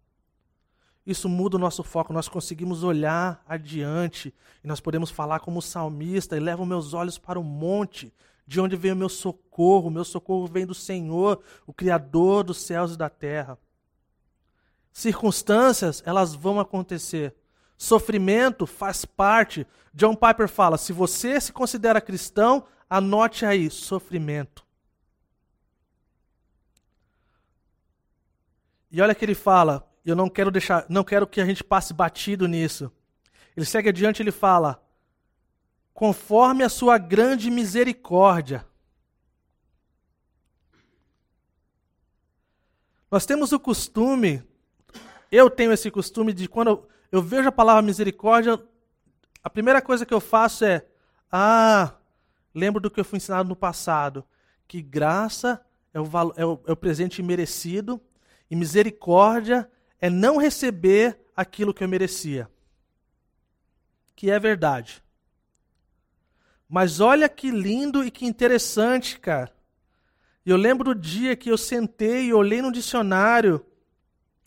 Isso 1.06 1.28
muda 1.28 1.56
o 1.56 1.60
nosso 1.60 1.82
foco, 1.82 2.12
nós 2.12 2.28
conseguimos 2.28 2.84
olhar 2.84 3.42
adiante 3.48 4.32
e 4.62 4.66
nós 4.68 4.80
podemos 4.80 5.10
falar 5.10 5.40
como 5.40 5.60
salmista 5.60 6.36
e 6.36 6.40
levo 6.40 6.64
meus 6.64 6.94
olhos 6.94 7.18
para 7.18 7.40
o 7.40 7.44
monte, 7.44 8.12
de 8.46 8.60
onde 8.60 8.76
vem 8.76 8.92
o 8.92 8.96
meu 8.96 9.08
socorro. 9.08 9.88
O 9.88 9.90
meu 9.90 10.04
socorro 10.04 10.46
vem 10.46 10.66
do 10.66 10.74
Senhor, 10.74 11.40
o 11.66 11.72
Criador 11.72 12.44
dos 12.44 12.58
céus 12.58 12.94
e 12.94 12.98
da 12.98 13.08
terra. 13.08 13.58
Circunstâncias, 14.92 16.02
elas 16.04 16.34
vão 16.34 16.60
acontecer. 16.60 17.34
Sofrimento 17.76 18.66
faz 18.66 19.04
parte. 19.04 19.66
John 19.94 20.14
Piper 20.14 20.48
fala: 20.48 20.76
se 20.76 20.92
você 20.92 21.40
se 21.40 21.52
considera 21.52 22.00
cristão, 22.00 22.66
anote 22.88 23.46
aí: 23.46 23.70
sofrimento. 23.70 24.64
E 28.90 29.00
olha 29.00 29.14
que 29.14 29.24
ele 29.24 29.34
fala, 29.34 29.90
eu 30.04 30.14
não 30.14 30.28
quero 30.28 30.50
deixar, 30.50 30.84
não 30.88 31.02
quero 31.02 31.26
que 31.26 31.40
a 31.40 31.46
gente 31.46 31.64
passe 31.64 31.94
batido 31.94 32.46
nisso. 32.46 32.92
Ele 33.56 33.64
segue 33.64 33.88
adiante, 33.88 34.22
ele 34.22 34.30
fala: 34.30 34.82
conforme 35.94 36.62
a 36.62 36.68
sua 36.68 36.98
grande 36.98 37.50
misericórdia. 37.50 38.66
Nós 43.10 43.26
temos 43.26 43.52
o 43.52 43.60
costume 43.60 44.42
eu 45.32 45.48
tenho 45.48 45.72
esse 45.72 45.90
costume 45.90 46.34
de 46.34 46.46
quando 46.46 46.86
eu, 47.10 47.22
vejo 47.22 47.48
a 47.48 47.52
palavra 47.52 47.80
misericórdia, 47.80 48.62
a 49.42 49.48
primeira 49.48 49.80
coisa 49.80 50.04
que 50.04 50.12
eu 50.12 50.20
faço 50.20 50.62
é: 50.66 50.84
ah, 51.32 51.94
lembro 52.54 52.82
do 52.82 52.90
que 52.90 53.00
eu 53.00 53.04
fui 53.04 53.16
ensinado 53.16 53.48
no 53.48 53.56
passado, 53.56 54.22
que 54.68 54.82
graça 54.82 55.64
é 55.94 55.98
o, 55.98 56.04
é 56.36 56.44
o, 56.44 56.60
é 56.66 56.72
o 56.72 56.76
presente 56.76 57.22
merecido 57.22 57.98
e 58.50 58.54
misericórdia 58.54 59.68
é 59.98 60.10
não 60.10 60.36
receber 60.36 61.18
aquilo 61.34 61.72
que 61.72 61.82
eu 61.82 61.88
merecia. 61.88 62.50
Que 64.14 64.30
é 64.30 64.38
verdade. 64.38 65.02
Mas 66.68 67.00
olha 67.00 67.28
que 67.28 67.50
lindo 67.50 68.04
e 68.04 68.10
que 68.10 68.26
interessante, 68.26 69.18
cara. 69.18 69.50
Eu 70.44 70.56
lembro 70.56 70.94
do 70.94 71.00
dia 71.00 71.36
que 71.36 71.50
eu 71.50 71.56
sentei 71.56 72.26
e 72.26 72.34
olhei 72.34 72.60
no 72.60 72.70
dicionário 72.70 73.64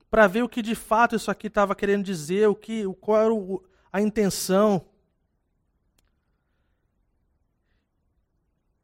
para 0.09 0.27
ver 0.27 0.43
o 0.43 0.49
que 0.49 0.61
de 0.61 0.75
fato 0.75 1.15
isso 1.15 1.29
aqui 1.29 1.47
estava 1.47 1.75
querendo 1.75 2.03
dizer, 2.03 2.47
o 2.47 2.55
que, 2.55 2.85
qual 3.01 3.21
era 3.21 3.33
o, 3.33 3.63
a 3.91 4.01
intenção. 4.01 4.85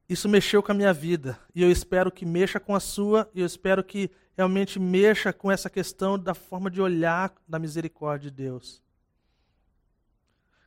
Isso 0.07 0.27
mexeu 0.27 0.61
com 0.61 0.71
a 0.71 0.75
minha 0.75 0.91
vida 0.91 1.39
e 1.55 1.63
eu 1.63 1.71
espero 1.71 2.11
que 2.11 2.25
mexa 2.25 2.59
com 2.59 2.75
a 2.75 2.79
sua 2.79 3.29
e 3.33 3.39
eu 3.39 3.45
espero 3.45 3.83
que 3.83 4.11
realmente 4.35 4.79
mexa 4.79 5.31
com 5.31 5.51
essa 5.51 5.69
questão 5.69 6.19
da 6.19 6.33
forma 6.33 6.69
de 6.69 6.81
olhar 6.81 7.33
da 7.47 7.57
misericórdia 7.57 8.29
de 8.29 8.35
Deus. 8.35 8.81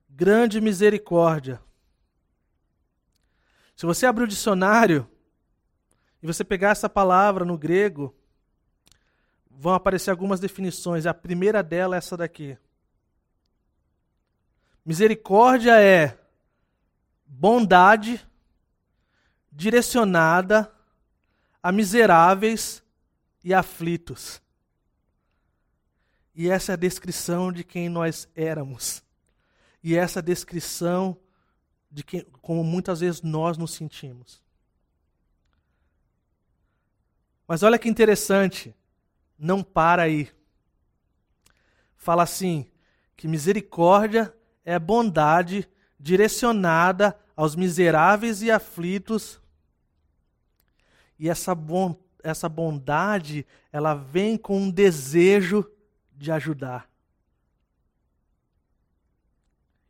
Grande 0.08 0.60
misericórdia. 0.60 1.60
Se 3.76 3.84
você 3.84 4.06
abrir 4.06 4.24
o 4.24 4.28
dicionário 4.28 5.06
e 6.22 6.26
você 6.26 6.44
pegar 6.44 6.70
essa 6.70 6.88
palavra 6.88 7.44
no 7.44 7.58
grego, 7.58 8.14
vão 9.58 9.74
aparecer 9.74 10.10
algumas 10.10 10.40
definições. 10.40 11.06
A 11.06 11.14
primeira 11.14 11.62
dela 11.62 11.96
é 11.96 11.98
essa 11.98 12.16
daqui. 12.16 12.56
Misericórdia 14.84 15.80
é 15.80 16.18
bondade 17.26 18.24
direcionada 19.50 20.70
a 21.62 21.72
miseráveis 21.72 22.82
e 23.42 23.54
aflitos. 23.54 24.42
E 26.34 26.50
essa 26.50 26.72
é 26.72 26.74
a 26.74 26.76
descrição 26.76 27.52
de 27.52 27.64
quem 27.64 27.88
nós 27.88 28.28
éramos. 28.34 29.02
E 29.82 29.96
essa 29.96 30.18
é 30.18 30.20
a 30.20 30.24
descrição 30.24 31.16
de 31.90 32.02
quem, 32.02 32.22
como 32.42 32.64
muitas 32.64 33.00
vezes 33.00 33.22
nós 33.22 33.56
nos 33.56 33.72
sentimos. 33.72 34.42
Mas 37.46 37.62
olha 37.62 37.78
que 37.78 37.88
interessante, 37.88 38.74
não 39.38 39.62
para 39.62 40.02
aí. 40.02 40.30
Fala 41.96 42.22
assim: 42.22 42.66
que 43.16 43.28
misericórdia 43.28 44.34
é 44.64 44.78
bondade 44.78 45.68
direcionada 45.98 47.18
aos 47.36 47.56
miseráveis 47.56 48.42
e 48.42 48.50
aflitos 48.50 49.40
e 51.18 51.28
essa, 51.28 51.54
bon, 51.54 51.96
essa 52.22 52.48
bondade, 52.48 53.46
ela 53.72 53.94
vem 53.94 54.36
com 54.36 54.58
um 54.58 54.70
desejo 54.70 55.64
de 56.12 56.30
ajudar. 56.30 56.88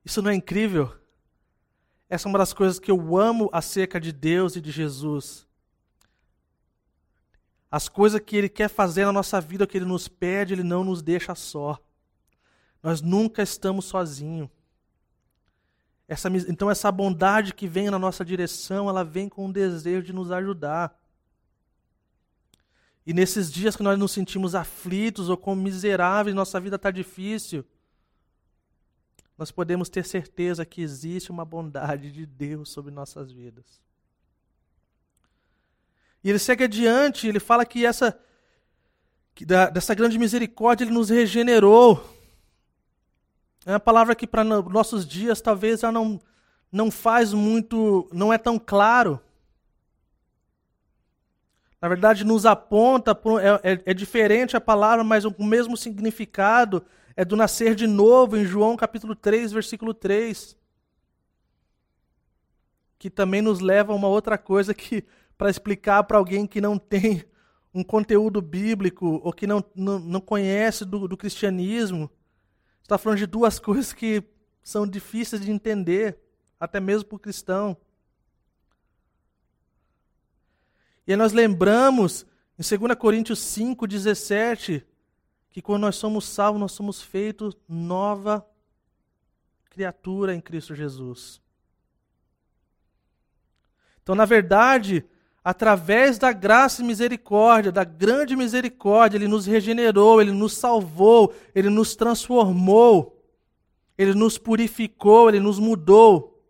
Isso 0.04 0.20
não 0.20 0.30
é 0.30 0.34
incrível? 0.34 0.94
Essa 2.08 2.28
é 2.28 2.30
uma 2.30 2.38
das 2.38 2.52
coisas 2.52 2.78
que 2.78 2.90
eu 2.90 3.16
amo 3.16 3.48
acerca 3.52 3.98
de 3.98 4.12
Deus 4.12 4.54
e 4.54 4.60
de 4.60 4.70
Jesus. 4.70 5.43
As 7.74 7.88
coisas 7.88 8.20
que 8.20 8.36
Ele 8.36 8.48
quer 8.48 8.68
fazer 8.68 9.04
na 9.04 9.12
nossa 9.12 9.40
vida, 9.40 9.66
que 9.66 9.76
Ele 9.76 9.84
nos 9.84 10.06
pede, 10.06 10.54
Ele 10.54 10.62
não 10.62 10.84
nos 10.84 11.02
deixa 11.02 11.34
só. 11.34 11.76
Nós 12.80 13.00
nunca 13.00 13.42
estamos 13.42 13.86
sozinhos. 13.86 14.48
Essa, 16.06 16.28
então, 16.28 16.70
essa 16.70 16.92
bondade 16.92 17.52
que 17.52 17.66
vem 17.66 17.90
na 17.90 17.98
nossa 17.98 18.24
direção, 18.24 18.88
ela 18.88 19.02
vem 19.02 19.28
com 19.28 19.46
um 19.46 19.50
desejo 19.50 20.06
de 20.06 20.12
nos 20.12 20.30
ajudar. 20.30 20.96
E 23.04 23.12
nesses 23.12 23.50
dias 23.50 23.74
que 23.74 23.82
nós 23.82 23.98
nos 23.98 24.12
sentimos 24.12 24.54
aflitos 24.54 25.28
ou 25.28 25.36
como 25.36 25.60
miseráveis, 25.60 26.32
nossa 26.32 26.60
vida 26.60 26.76
está 26.76 26.92
difícil, 26.92 27.64
nós 29.36 29.50
podemos 29.50 29.88
ter 29.88 30.04
certeza 30.04 30.64
que 30.64 30.80
existe 30.80 31.32
uma 31.32 31.44
bondade 31.44 32.12
de 32.12 32.24
Deus 32.24 32.70
sobre 32.70 32.92
nossas 32.92 33.32
vidas. 33.32 33.82
E 36.24 36.30
ele 36.30 36.38
segue 36.38 36.64
adiante, 36.64 37.28
ele 37.28 37.38
fala 37.38 37.66
que 37.66 37.84
essa 37.84 38.18
que 39.34 39.44
da, 39.44 39.68
dessa 39.68 39.94
grande 39.94 40.18
misericórdia 40.18 40.84
ele 40.84 40.92
nos 40.92 41.10
regenerou. 41.10 42.02
É 43.66 43.72
uma 43.72 43.80
palavra 43.80 44.14
que 44.14 44.26
para 44.26 44.42
nossos 44.42 45.06
dias 45.06 45.40
talvez 45.40 45.80
já 45.80 45.92
não 45.92 46.18
não 46.72 46.90
faz 46.90 47.32
muito, 47.32 48.08
não 48.12 48.32
é 48.32 48.38
tão 48.38 48.58
claro. 48.58 49.20
Na 51.80 51.88
verdade, 51.88 52.24
nos 52.24 52.46
aponta, 52.46 53.12
é, 53.62 53.72
é, 53.72 53.82
é 53.86 53.94
diferente 53.94 54.56
a 54.56 54.60
palavra, 54.60 55.04
mas 55.04 55.24
o 55.24 55.34
mesmo 55.38 55.76
significado 55.76 56.84
é 57.14 57.24
do 57.24 57.36
nascer 57.36 57.74
de 57.74 57.86
novo, 57.86 58.36
em 58.36 58.44
João 58.44 58.76
capítulo 58.76 59.14
3, 59.14 59.52
versículo 59.52 59.94
3. 59.94 60.56
Que 62.98 63.08
também 63.08 63.42
nos 63.42 63.60
leva 63.60 63.92
a 63.92 63.96
uma 63.96 64.08
outra 64.08 64.36
coisa 64.36 64.74
que, 64.74 65.04
para 65.36 65.50
explicar 65.50 66.04
para 66.04 66.18
alguém 66.18 66.46
que 66.46 66.60
não 66.60 66.78
tem 66.78 67.24
um 67.72 67.82
conteúdo 67.82 68.40
bíblico 68.40 69.20
ou 69.24 69.32
que 69.32 69.46
não, 69.46 69.64
não, 69.74 69.98
não 69.98 70.20
conhece 70.20 70.84
do, 70.84 71.08
do 71.08 71.16
cristianismo, 71.16 72.10
está 72.82 72.96
falando 72.96 73.18
de 73.18 73.26
duas 73.26 73.58
coisas 73.60 73.92
que 73.92 74.22
são 74.62 74.86
difíceis 74.86 75.42
de 75.42 75.50
entender, 75.50 76.18
até 76.58 76.80
mesmo 76.80 77.08
para 77.08 77.16
o 77.16 77.18
cristão. 77.20 77.76
E 81.06 81.12
aí 81.12 81.16
nós 81.16 81.32
lembramos 81.32 82.24
em 82.58 82.78
2 82.78 82.94
Coríntios 82.96 83.40
5, 83.40 83.86
17, 83.86 84.86
que 85.50 85.60
quando 85.60 85.82
nós 85.82 85.96
somos 85.96 86.26
salvos, 86.26 86.60
nós 86.60 86.72
somos 86.72 87.02
feitos 87.02 87.56
nova 87.68 88.46
criatura 89.68 90.34
em 90.34 90.40
Cristo 90.40 90.74
Jesus. 90.74 91.42
Então, 94.02 94.14
na 94.14 94.24
verdade, 94.24 95.04
através 95.44 96.16
da 96.16 96.32
graça 96.32 96.80
e 96.80 96.84
misericórdia, 96.84 97.70
da 97.70 97.84
grande 97.84 98.34
misericórdia, 98.34 99.18
Ele 99.18 99.28
nos 99.28 99.44
regenerou, 99.44 100.22
Ele 100.22 100.32
nos 100.32 100.56
salvou, 100.56 101.34
Ele 101.54 101.68
nos 101.68 101.94
transformou, 101.94 103.22
Ele 103.98 104.14
nos 104.14 104.38
purificou, 104.38 105.28
Ele 105.28 105.40
nos 105.40 105.58
mudou 105.58 106.42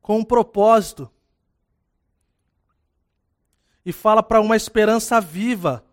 com 0.00 0.20
um 0.20 0.24
propósito 0.24 1.10
e 3.84 3.92
fala 3.92 4.22
para 4.22 4.40
uma 4.40 4.54
esperança 4.54 5.20
viva. 5.20 5.84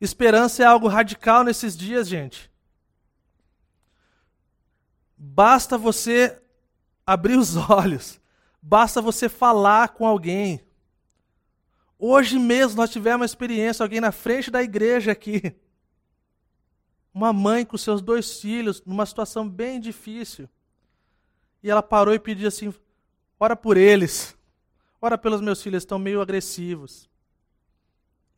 Esperança 0.00 0.62
é 0.62 0.66
algo 0.66 0.86
radical 0.86 1.42
nesses 1.42 1.76
dias, 1.76 2.08
gente. 2.08 2.48
Basta 5.16 5.76
você 5.76 6.40
abrir 7.04 7.36
os 7.36 7.56
olhos, 7.70 8.20
basta 8.62 9.02
você 9.02 9.28
falar 9.28 9.88
com 9.88 10.06
alguém. 10.06 10.64
Hoje 11.98 12.38
mesmo 12.38 12.76
nós 12.76 12.90
tivemos 12.90 13.20
uma 13.20 13.26
experiência, 13.26 13.82
alguém 13.82 14.00
na 14.00 14.12
frente 14.12 14.50
da 14.50 14.62
igreja 14.62 15.12
aqui. 15.12 15.54
Uma 17.12 17.32
mãe 17.32 17.66
com 17.66 17.76
seus 17.76 18.00
dois 18.00 18.40
filhos, 18.40 18.82
numa 18.86 19.04
situação 19.04 19.46
bem 19.46 19.78
difícil. 19.78 20.48
E 21.62 21.68
ela 21.70 21.82
parou 21.82 22.14
e 22.14 22.18
pediu 22.18 22.48
assim: 22.48 22.72
ora 23.38 23.54
por 23.54 23.76
eles. 23.76 24.36
Ora 25.00 25.18
pelos 25.18 25.40
meus 25.40 25.60
filhos, 25.60 25.82
estão 25.82 25.98
meio 25.98 26.20
agressivos. 26.20 27.10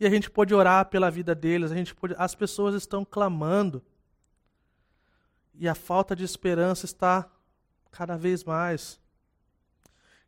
E 0.01 0.07
a 0.07 0.11
gente 0.11 0.31
pode 0.31 0.55
orar 0.55 0.87
pela 0.87 1.11
vida 1.11 1.35
deles, 1.35 1.71
a 1.71 1.75
gente 1.75 1.95
pode, 1.95 2.15
as 2.19 2.35
pessoas 2.35 2.75
estão 2.75 3.05
clamando. 3.05 3.83
E 5.55 5.69
a 5.69 5.75
falta 5.75 6.17
de 6.17 6.25
esperança 6.25 6.85
está 6.85 7.31
cada 7.91 8.17
vez 8.17 8.43
mais. 8.43 9.01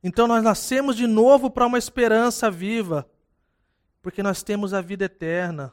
Então 0.06 0.28
nós 0.28 0.40
nascemos 0.40 0.94
de 0.94 1.04
novo 1.04 1.50
para 1.50 1.66
uma 1.66 1.78
esperança 1.78 2.48
viva, 2.48 3.10
porque 4.00 4.22
nós 4.22 4.40
temos 4.40 4.72
a 4.72 4.80
vida 4.80 5.06
eterna. 5.06 5.72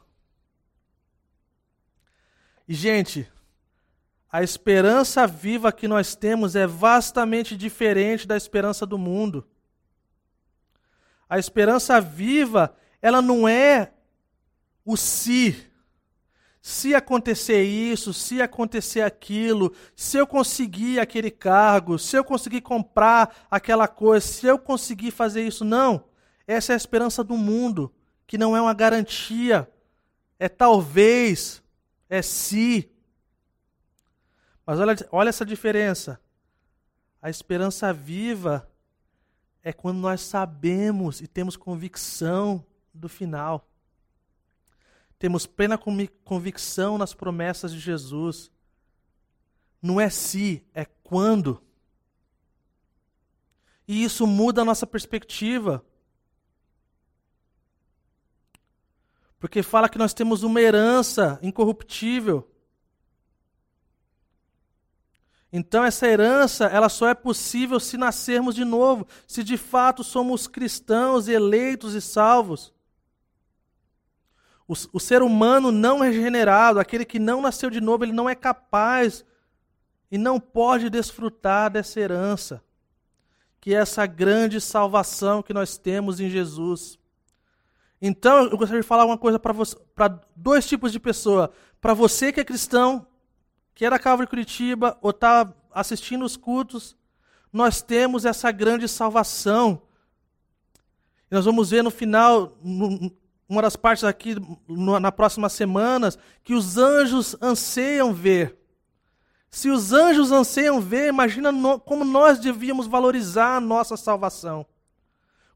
E 2.66 2.74
gente, 2.74 3.30
a 4.28 4.42
esperança 4.42 5.24
viva 5.24 5.70
que 5.70 5.86
nós 5.86 6.16
temos 6.16 6.56
é 6.56 6.66
vastamente 6.66 7.56
diferente 7.56 8.26
da 8.26 8.36
esperança 8.36 8.84
do 8.84 8.98
mundo. 8.98 9.46
A 11.28 11.38
esperança 11.38 12.00
viva, 12.00 12.76
ela 13.00 13.22
não 13.22 13.46
é 13.46 13.92
o 14.84 14.96
se. 14.96 15.64
Se 16.66 16.94
acontecer 16.94 17.62
isso, 17.62 18.14
se 18.14 18.40
acontecer 18.40 19.02
aquilo, 19.02 19.70
se 19.94 20.16
eu 20.16 20.26
conseguir 20.26 20.98
aquele 20.98 21.30
cargo, 21.30 21.98
se 21.98 22.16
eu 22.16 22.24
conseguir 22.24 22.62
comprar 22.62 23.46
aquela 23.50 23.86
coisa, 23.86 24.26
se 24.26 24.46
eu 24.46 24.58
conseguir 24.58 25.10
fazer 25.10 25.46
isso. 25.46 25.62
Não. 25.62 26.06
Essa 26.46 26.72
é 26.72 26.74
a 26.74 26.78
esperança 26.78 27.22
do 27.22 27.36
mundo, 27.36 27.92
que 28.26 28.38
não 28.38 28.56
é 28.56 28.62
uma 28.62 28.72
garantia 28.72 29.70
é 30.38 30.48
talvez, 30.48 31.62
é 32.08 32.22
se. 32.22 32.90
Mas 34.64 34.80
olha, 34.80 34.96
olha 35.12 35.28
essa 35.28 35.44
diferença. 35.44 36.18
A 37.20 37.28
esperança 37.28 37.92
viva 37.92 38.66
é 39.62 39.70
quando 39.70 39.98
nós 39.98 40.22
sabemos 40.22 41.20
e 41.20 41.26
temos 41.26 41.58
convicção 41.58 42.64
do 42.94 43.06
final. 43.06 43.68
Temos 45.18 45.46
plena 45.46 45.78
convicção 46.24 46.98
nas 46.98 47.14
promessas 47.14 47.72
de 47.72 47.78
Jesus. 47.78 48.50
Não 49.80 50.00
é 50.00 50.10
se, 50.10 50.64
é 50.74 50.84
quando. 50.84 51.62
E 53.86 54.02
isso 54.02 54.26
muda 54.26 54.62
a 54.62 54.64
nossa 54.64 54.86
perspectiva. 54.86 55.84
Porque 59.38 59.62
fala 59.62 59.88
que 59.88 59.98
nós 59.98 60.14
temos 60.14 60.42
uma 60.42 60.60
herança 60.60 61.38
incorruptível. 61.42 62.50
Então 65.52 65.84
essa 65.84 66.08
herança, 66.08 66.64
ela 66.64 66.88
só 66.88 67.08
é 67.08 67.14
possível 67.14 67.78
se 67.78 67.96
nascermos 67.96 68.56
de 68.56 68.64
novo, 68.64 69.06
se 69.24 69.44
de 69.44 69.56
fato 69.56 70.02
somos 70.02 70.48
cristãos 70.48 71.28
eleitos 71.28 71.94
e 71.94 72.00
salvos. 72.00 72.72
O, 74.66 74.72
o, 74.94 75.00
ser 75.00 75.22
humano 75.22 75.70
não 75.70 76.00
regenerado, 76.00 76.80
aquele 76.80 77.04
que 77.04 77.18
não 77.18 77.42
nasceu 77.42 77.68
de 77.68 77.80
novo, 77.80 78.04
ele 78.04 78.12
não 78.12 78.28
é 78.28 78.34
capaz 78.34 79.24
e 80.10 80.16
não 80.16 80.40
pode 80.40 80.88
desfrutar 80.88 81.70
dessa 81.70 82.00
herança, 82.00 82.62
que 83.60 83.74
é 83.74 83.78
essa 83.78 84.06
grande 84.06 84.60
salvação 84.60 85.42
que 85.42 85.52
nós 85.52 85.76
temos 85.76 86.18
em 86.18 86.30
Jesus. 86.30 86.98
Então, 88.00 88.44
eu 88.44 88.56
gostaria 88.56 88.82
de 88.82 88.86
falar 88.86 89.04
uma 89.04 89.18
coisa 89.18 89.38
para 89.38 90.20
dois 90.36 90.66
tipos 90.66 90.92
de 90.92 91.00
pessoa. 91.00 91.50
Para 91.80 91.94
você 91.94 92.32
que 92.32 92.40
é 92.40 92.44
cristão, 92.44 93.06
que 93.74 93.84
é 93.84 93.90
da 93.90 93.98
Calvary 93.98 94.28
Curitiba, 94.28 94.96
ou 95.02 95.10
está 95.10 95.52
assistindo 95.72 96.24
os 96.24 96.36
cultos, 96.36 96.96
nós 97.52 97.82
temos 97.82 98.24
essa 98.24 98.50
grande 98.50 98.88
salvação. 98.88 99.82
Nós 101.30 101.44
vamos 101.44 101.70
ver 101.70 101.82
no 101.82 101.90
final, 101.90 102.56
uma 103.54 103.62
das 103.62 103.76
partes 103.76 104.04
aqui, 104.04 104.36
na 104.68 105.10
próximas 105.12 105.52
semanas, 105.52 106.18
que 106.42 106.54
os 106.54 106.76
anjos 106.76 107.36
anseiam 107.40 108.12
ver. 108.12 108.58
Se 109.50 109.70
os 109.70 109.92
anjos 109.92 110.32
anseiam 110.32 110.80
ver, 110.80 111.08
imagina 111.08 111.52
no, 111.52 111.78
como 111.78 112.04
nós 112.04 112.38
devíamos 112.38 112.86
valorizar 112.86 113.56
a 113.56 113.60
nossa 113.60 113.96
salvação. 113.96 114.66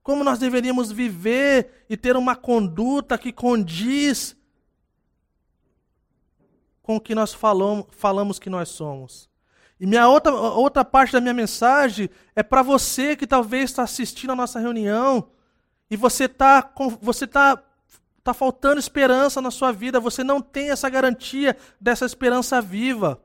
Como 0.02 0.22
nós 0.22 0.38
deveríamos 0.38 0.92
viver 0.92 1.84
e 1.90 1.96
ter 1.96 2.16
uma 2.16 2.36
conduta 2.36 3.18
que 3.18 3.32
condiz 3.32 4.36
com 6.80 6.96
o 6.96 7.00
que 7.00 7.14
nós 7.14 7.34
falamos, 7.34 7.86
falamos 7.90 8.38
que 8.38 8.48
nós 8.48 8.68
somos. 8.68 9.28
E 9.80 9.86
minha 9.86 10.08
outra, 10.08 10.32
outra 10.32 10.84
parte 10.84 11.12
da 11.12 11.20
minha 11.20 11.34
mensagem 11.34 12.08
é 12.34 12.42
para 12.42 12.62
você 12.62 13.14
que 13.14 13.26
talvez 13.26 13.64
está 13.64 13.82
assistindo 13.82 14.30
a 14.30 14.36
nossa 14.36 14.58
reunião 14.58 15.30
e 15.90 15.96
você 15.96 16.24
está 16.24 16.72
você 17.00 17.26
tá, 17.26 17.62
tá 18.28 18.34
faltando 18.34 18.78
esperança 18.78 19.40
na 19.40 19.50
sua 19.50 19.72
vida, 19.72 19.98
você 19.98 20.22
não 20.22 20.40
tem 20.40 20.70
essa 20.70 20.88
garantia 20.90 21.56
dessa 21.80 22.04
esperança 22.04 22.60
viva. 22.60 23.20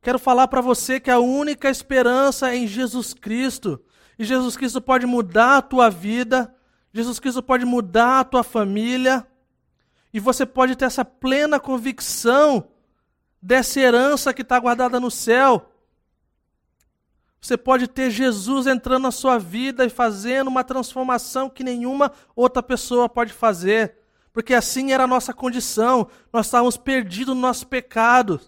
Quero 0.00 0.20
falar 0.20 0.46
para 0.46 0.60
você 0.60 1.00
que 1.00 1.10
a 1.10 1.18
única 1.18 1.68
esperança 1.68 2.50
é 2.50 2.56
em 2.56 2.68
Jesus 2.68 3.12
Cristo. 3.12 3.82
E 4.16 4.24
Jesus 4.24 4.56
Cristo 4.56 4.80
pode 4.80 5.04
mudar 5.04 5.56
a 5.56 5.62
tua 5.62 5.90
vida, 5.90 6.54
Jesus 6.92 7.18
Cristo 7.18 7.42
pode 7.42 7.64
mudar 7.64 8.20
a 8.20 8.24
tua 8.24 8.44
família, 8.44 9.26
e 10.14 10.20
você 10.20 10.46
pode 10.46 10.76
ter 10.76 10.84
essa 10.84 11.04
plena 11.04 11.58
convicção 11.58 12.68
dessa 13.42 13.80
herança 13.80 14.32
que 14.32 14.42
está 14.42 14.58
guardada 14.60 15.00
no 15.00 15.10
céu. 15.10 15.72
Você 17.46 17.56
pode 17.56 17.86
ter 17.86 18.10
Jesus 18.10 18.66
entrando 18.66 19.04
na 19.04 19.12
sua 19.12 19.38
vida 19.38 19.84
e 19.84 19.88
fazendo 19.88 20.48
uma 20.48 20.64
transformação 20.64 21.48
que 21.48 21.62
nenhuma 21.62 22.10
outra 22.34 22.60
pessoa 22.60 23.08
pode 23.08 23.32
fazer. 23.32 23.98
Porque 24.32 24.52
assim 24.52 24.90
era 24.90 25.04
a 25.04 25.06
nossa 25.06 25.32
condição. 25.32 26.08
Nós 26.32 26.46
estávamos 26.46 26.76
perdidos 26.76 27.36
no 27.36 27.40
nosso 27.40 27.68
pecado 27.68 28.40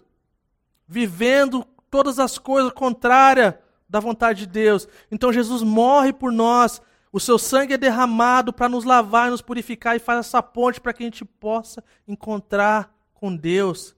vivendo 0.85 1.65
todas 1.89 2.19
as 2.19 2.37
coisas 2.37 2.73
contrárias 2.73 3.53
da 3.87 4.01
vontade 4.01 4.39
de 4.39 4.47
Deus. 4.47 4.85
Então 5.09 5.31
Jesus 5.31 5.63
morre 5.63 6.11
por 6.11 6.29
nós, 6.29 6.81
o 7.09 7.21
seu 7.21 7.39
sangue 7.39 7.75
é 7.75 7.77
derramado 7.77 8.51
para 8.51 8.67
nos 8.67 8.83
lavar 8.83 9.31
nos 9.31 9.41
purificar 9.41 9.95
e 9.95 9.99
faz 9.99 10.19
essa 10.27 10.43
ponte 10.43 10.81
para 10.81 10.91
que 10.91 11.03
a 11.03 11.05
gente 11.05 11.23
possa 11.23 11.81
encontrar 12.05 12.93
com 13.13 13.33
Deus 13.33 13.95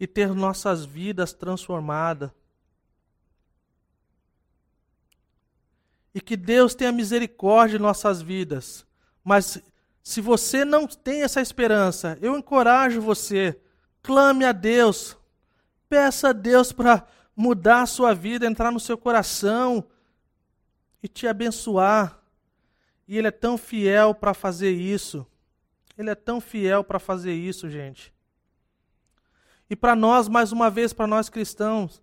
e 0.00 0.08
ter 0.08 0.34
nossas 0.34 0.84
vidas 0.84 1.32
transformadas. 1.32 2.32
E 6.14 6.20
que 6.20 6.36
Deus 6.36 6.74
tenha 6.74 6.92
misericórdia 6.92 7.76
em 7.76 7.80
nossas 7.80 8.20
vidas. 8.20 8.86
Mas 9.22 9.62
se 10.02 10.20
você 10.20 10.64
não 10.64 10.86
tem 10.86 11.22
essa 11.22 11.40
esperança, 11.40 12.18
eu 12.20 12.36
encorajo 12.36 13.00
você, 13.00 13.60
clame 14.02 14.44
a 14.44 14.52
Deus, 14.52 15.16
Peça 15.90 16.28
a 16.28 16.32
Deus 16.32 16.70
para 16.70 17.04
mudar 17.34 17.82
a 17.82 17.86
sua 17.86 18.14
vida, 18.14 18.46
entrar 18.46 18.70
no 18.70 18.78
seu 18.78 18.96
coração 18.96 19.84
e 21.02 21.08
te 21.08 21.26
abençoar. 21.26 22.22
E 23.08 23.18
Ele 23.18 23.26
é 23.26 23.32
tão 23.32 23.58
fiel 23.58 24.14
para 24.14 24.32
fazer 24.32 24.70
isso. 24.70 25.26
Ele 25.98 26.08
é 26.08 26.14
tão 26.14 26.40
fiel 26.40 26.84
para 26.84 27.00
fazer 27.00 27.32
isso, 27.32 27.68
gente. 27.68 28.14
E 29.68 29.74
para 29.74 29.96
nós, 29.96 30.28
mais 30.28 30.52
uma 30.52 30.70
vez, 30.70 30.92
para 30.92 31.08
nós 31.08 31.28
cristãos, 31.28 32.00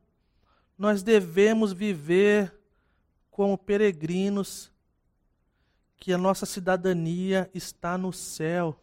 nós 0.78 1.02
devemos 1.02 1.72
viver 1.72 2.54
como 3.38 3.56
peregrinos, 3.56 4.72
que 5.96 6.12
a 6.12 6.18
nossa 6.18 6.44
cidadania 6.44 7.48
está 7.54 7.96
no 7.96 8.12
céu. 8.12 8.76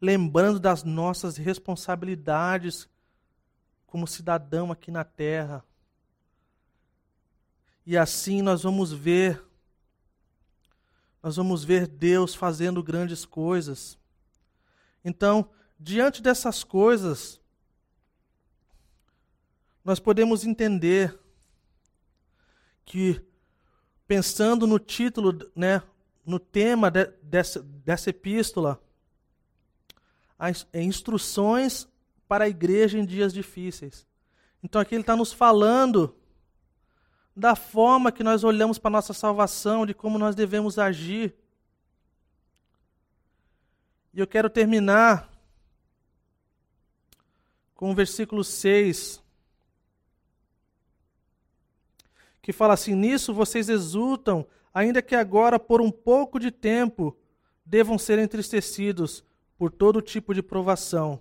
Lembrando 0.00 0.58
das 0.58 0.82
nossas 0.82 1.36
responsabilidades 1.36 2.88
como 3.86 4.08
cidadão 4.08 4.72
aqui 4.72 4.90
na 4.90 5.04
terra. 5.04 5.64
E 7.86 7.96
assim 7.96 8.42
nós 8.42 8.64
vamos 8.64 8.92
ver, 8.92 9.40
nós 11.22 11.36
vamos 11.36 11.62
ver 11.62 11.86
Deus 11.86 12.34
fazendo 12.34 12.82
grandes 12.82 13.24
coisas. 13.24 13.96
Então, 15.04 15.48
diante 15.78 16.20
dessas 16.20 16.64
coisas, 16.64 17.40
nós 19.84 20.00
podemos 20.00 20.44
entender 20.44 21.19
que, 22.84 23.20
pensando 24.06 24.66
no 24.66 24.78
título, 24.78 25.38
né, 25.54 25.82
no 26.24 26.38
tema 26.38 26.90
de, 26.90 27.06
dessa, 27.22 27.62
dessa 27.62 28.10
epístola, 28.10 28.82
as 30.38 30.66
instruções 30.72 31.88
para 32.26 32.44
a 32.44 32.48
igreja 32.48 32.98
em 32.98 33.04
dias 33.04 33.32
difíceis. 33.32 34.06
Então 34.62 34.80
aqui 34.80 34.94
ele 34.94 35.02
está 35.02 35.16
nos 35.16 35.32
falando 35.32 36.16
da 37.34 37.54
forma 37.54 38.12
que 38.12 38.22
nós 38.22 38.44
olhamos 38.44 38.78
para 38.78 38.88
a 38.88 38.92
nossa 38.92 39.12
salvação, 39.12 39.86
de 39.86 39.94
como 39.94 40.18
nós 40.18 40.34
devemos 40.34 40.78
agir. 40.78 41.34
E 44.12 44.20
eu 44.20 44.26
quero 44.26 44.50
terminar 44.50 45.30
com 47.74 47.90
o 47.90 47.94
versículo 47.94 48.44
6, 48.44 49.22
que 52.42 52.52
fala 52.52 52.74
assim: 52.74 52.94
Nisso 52.94 53.32
vocês 53.34 53.68
exultam, 53.68 54.46
ainda 54.72 55.02
que 55.02 55.14
agora, 55.14 55.58
por 55.58 55.80
um 55.80 55.90
pouco 55.90 56.38
de 56.38 56.50
tempo, 56.50 57.16
devam 57.64 57.98
ser 57.98 58.18
entristecidos 58.18 59.24
por 59.58 59.70
todo 59.70 60.00
tipo 60.00 60.34
de 60.34 60.42
provação 60.42 61.20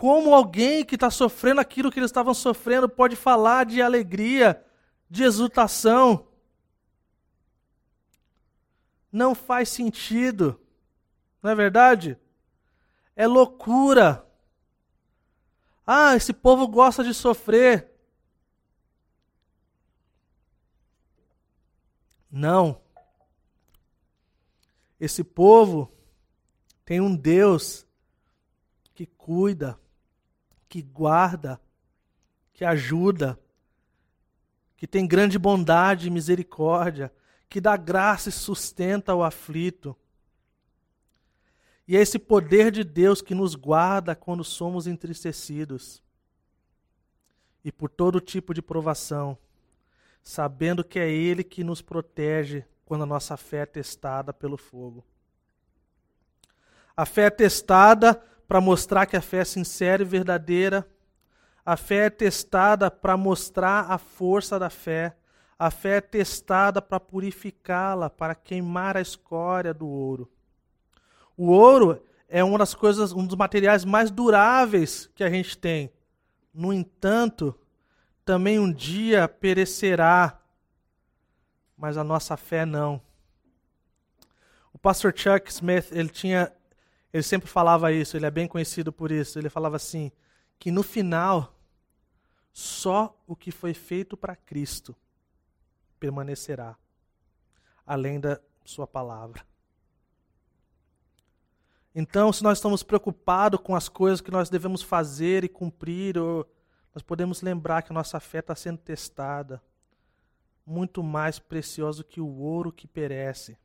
Como 0.00 0.34
alguém 0.34 0.82
que 0.82 0.94
está 0.94 1.10
sofrendo 1.10 1.60
aquilo 1.60 1.92
que 1.92 1.98
eles 1.98 2.08
estavam 2.08 2.32
sofrendo 2.32 2.88
pode 2.88 3.14
falar 3.16 3.66
de 3.66 3.82
alegria, 3.82 4.64
de 5.10 5.24
exultação? 5.24 6.26
Não 9.12 9.34
faz 9.34 9.68
sentido, 9.68 10.58
não 11.42 11.50
é 11.50 11.54
verdade? 11.54 12.16
É 13.14 13.26
loucura. 13.26 14.26
Ah, 15.92 16.14
esse 16.14 16.32
povo 16.32 16.68
gosta 16.68 17.02
de 17.02 17.12
sofrer. 17.12 17.90
Não. 22.30 22.80
Esse 25.00 25.24
povo 25.24 25.92
tem 26.84 27.00
um 27.00 27.16
Deus 27.16 27.84
que 28.94 29.04
cuida, 29.04 29.80
que 30.68 30.80
guarda, 30.80 31.60
que 32.52 32.64
ajuda, 32.64 33.36
que 34.76 34.86
tem 34.86 35.08
grande 35.08 35.40
bondade 35.40 36.06
e 36.06 36.10
misericórdia, 36.10 37.12
que 37.48 37.60
dá 37.60 37.76
graça 37.76 38.28
e 38.28 38.32
sustenta 38.32 39.12
o 39.12 39.24
aflito. 39.24 39.98
E 41.90 41.96
é 41.96 42.00
esse 42.00 42.20
poder 42.20 42.70
de 42.70 42.84
Deus 42.84 43.20
que 43.20 43.34
nos 43.34 43.56
guarda 43.56 44.14
quando 44.14 44.44
somos 44.44 44.86
entristecidos 44.86 46.00
e 47.64 47.72
por 47.72 47.90
todo 47.90 48.20
tipo 48.20 48.54
de 48.54 48.62
provação, 48.62 49.36
sabendo 50.22 50.84
que 50.84 51.00
é 51.00 51.10
Ele 51.10 51.42
que 51.42 51.64
nos 51.64 51.82
protege 51.82 52.64
quando 52.84 53.02
a 53.02 53.06
nossa 53.06 53.36
fé 53.36 53.62
é 53.62 53.66
testada 53.66 54.32
pelo 54.32 54.56
fogo. 54.56 55.04
A 56.96 57.04
fé 57.04 57.22
é 57.22 57.30
testada 57.30 58.22
para 58.46 58.60
mostrar 58.60 59.04
que 59.06 59.16
a 59.16 59.20
fé 59.20 59.38
é 59.38 59.44
sincera 59.44 60.00
e 60.00 60.06
verdadeira. 60.06 60.88
A 61.66 61.76
fé 61.76 62.06
é 62.06 62.10
testada 62.10 62.88
para 62.88 63.16
mostrar 63.16 63.90
a 63.90 63.98
força 63.98 64.60
da 64.60 64.70
fé. 64.70 65.16
A 65.58 65.72
fé 65.72 65.96
é 65.96 66.00
testada 66.00 66.80
para 66.80 67.00
purificá-la, 67.00 68.08
para 68.08 68.36
queimar 68.36 68.96
a 68.96 69.00
escória 69.00 69.74
do 69.74 69.88
ouro. 69.88 70.30
O 71.42 71.52
ouro 71.52 72.04
é 72.28 72.44
uma 72.44 72.58
das 72.58 72.74
coisas, 72.74 73.14
um 73.14 73.26
dos 73.26 73.34
materiais 73.34 73.82
mais 73.82 74.10
duráveis 74.10 75.10
que 75.14 75.24
a 75.24 75.30
gente 75.30 75.56
tem. 75.56 75.90
No 76.52 76.70
entanto, 76.70 77.58
também 78.26 78.58
um 78.58 78.70
dia 78.70 79.26
perecerá, 79.26 80.38
mas 81.74 81.96
a 81.96 82.04
nossa 82.04 82.36
fé 82.36 82.66
não. 82.66 83.00
O 84.70 84.78
pastor 84.78 85.14
Chuck 85.16 85.50
Smith, 85.50 85.90
ele 85.92 86.10
tinha 86.10 86.52
ele 87.10 87.22
sempre 87.22 87.48
falava 87.48 87.90
isso, 87.90 88.18
ele 88.18 88.26
é 88.26 88.30
bem 88.30 88.46
conhecido 88.46 88.92
por 88.92 89.10
isso. 89.10 89.38
Ele 89.38 89.48
falava 89.48 89.76
assim: 89.76 90.12
que 90.58 90.70
no 90.70 90.82
final, 90.82 91.58
só 92.52 93.18
o 93.26 93.34
que 93.34 93.50
foi 93.50 93.72
feito 93.72 94.14
para 94.14 94.36
Cristo 94.36 94.94
permanecerá, 95.98 96.76
além 97.86 98.20
da 98.20 98.38
Sua 98.62 98.86
palavra. 98.86 99.49
Então, 101.94 102.32
se 102.32 102.42
nós 102.42 102.58
estamos 102.58 102.82
preocupados 102.82 103.60
com 103.60 103.74
as 103.74 103.88
coisas 103.88 104.20
que 104.20 104.30
nós 104.30 104.48
devemos 104.48 104.82
fazer 104.82 105.42
e 105.44 105.48
cumprir, 105.48 106.16
nós 106.94 107.02
podemos 107.04 107.42
lembrar 107.42 107.82
que 107.82 107.92
a 107.92 107.94
nossa 107.94 108.20
fé 108.20 108.38
está 108.38 108.54
sendo 108.54 108.78
testada, 108.78 109.60
muito 110.64 111.02
mais 111.02 111.38
preciosa 111.38 112.04
que 112.04 112.20
o 112.20 112.38
ouro 112.38 112.70
que 112.72 112.86
perece 112.86 113.58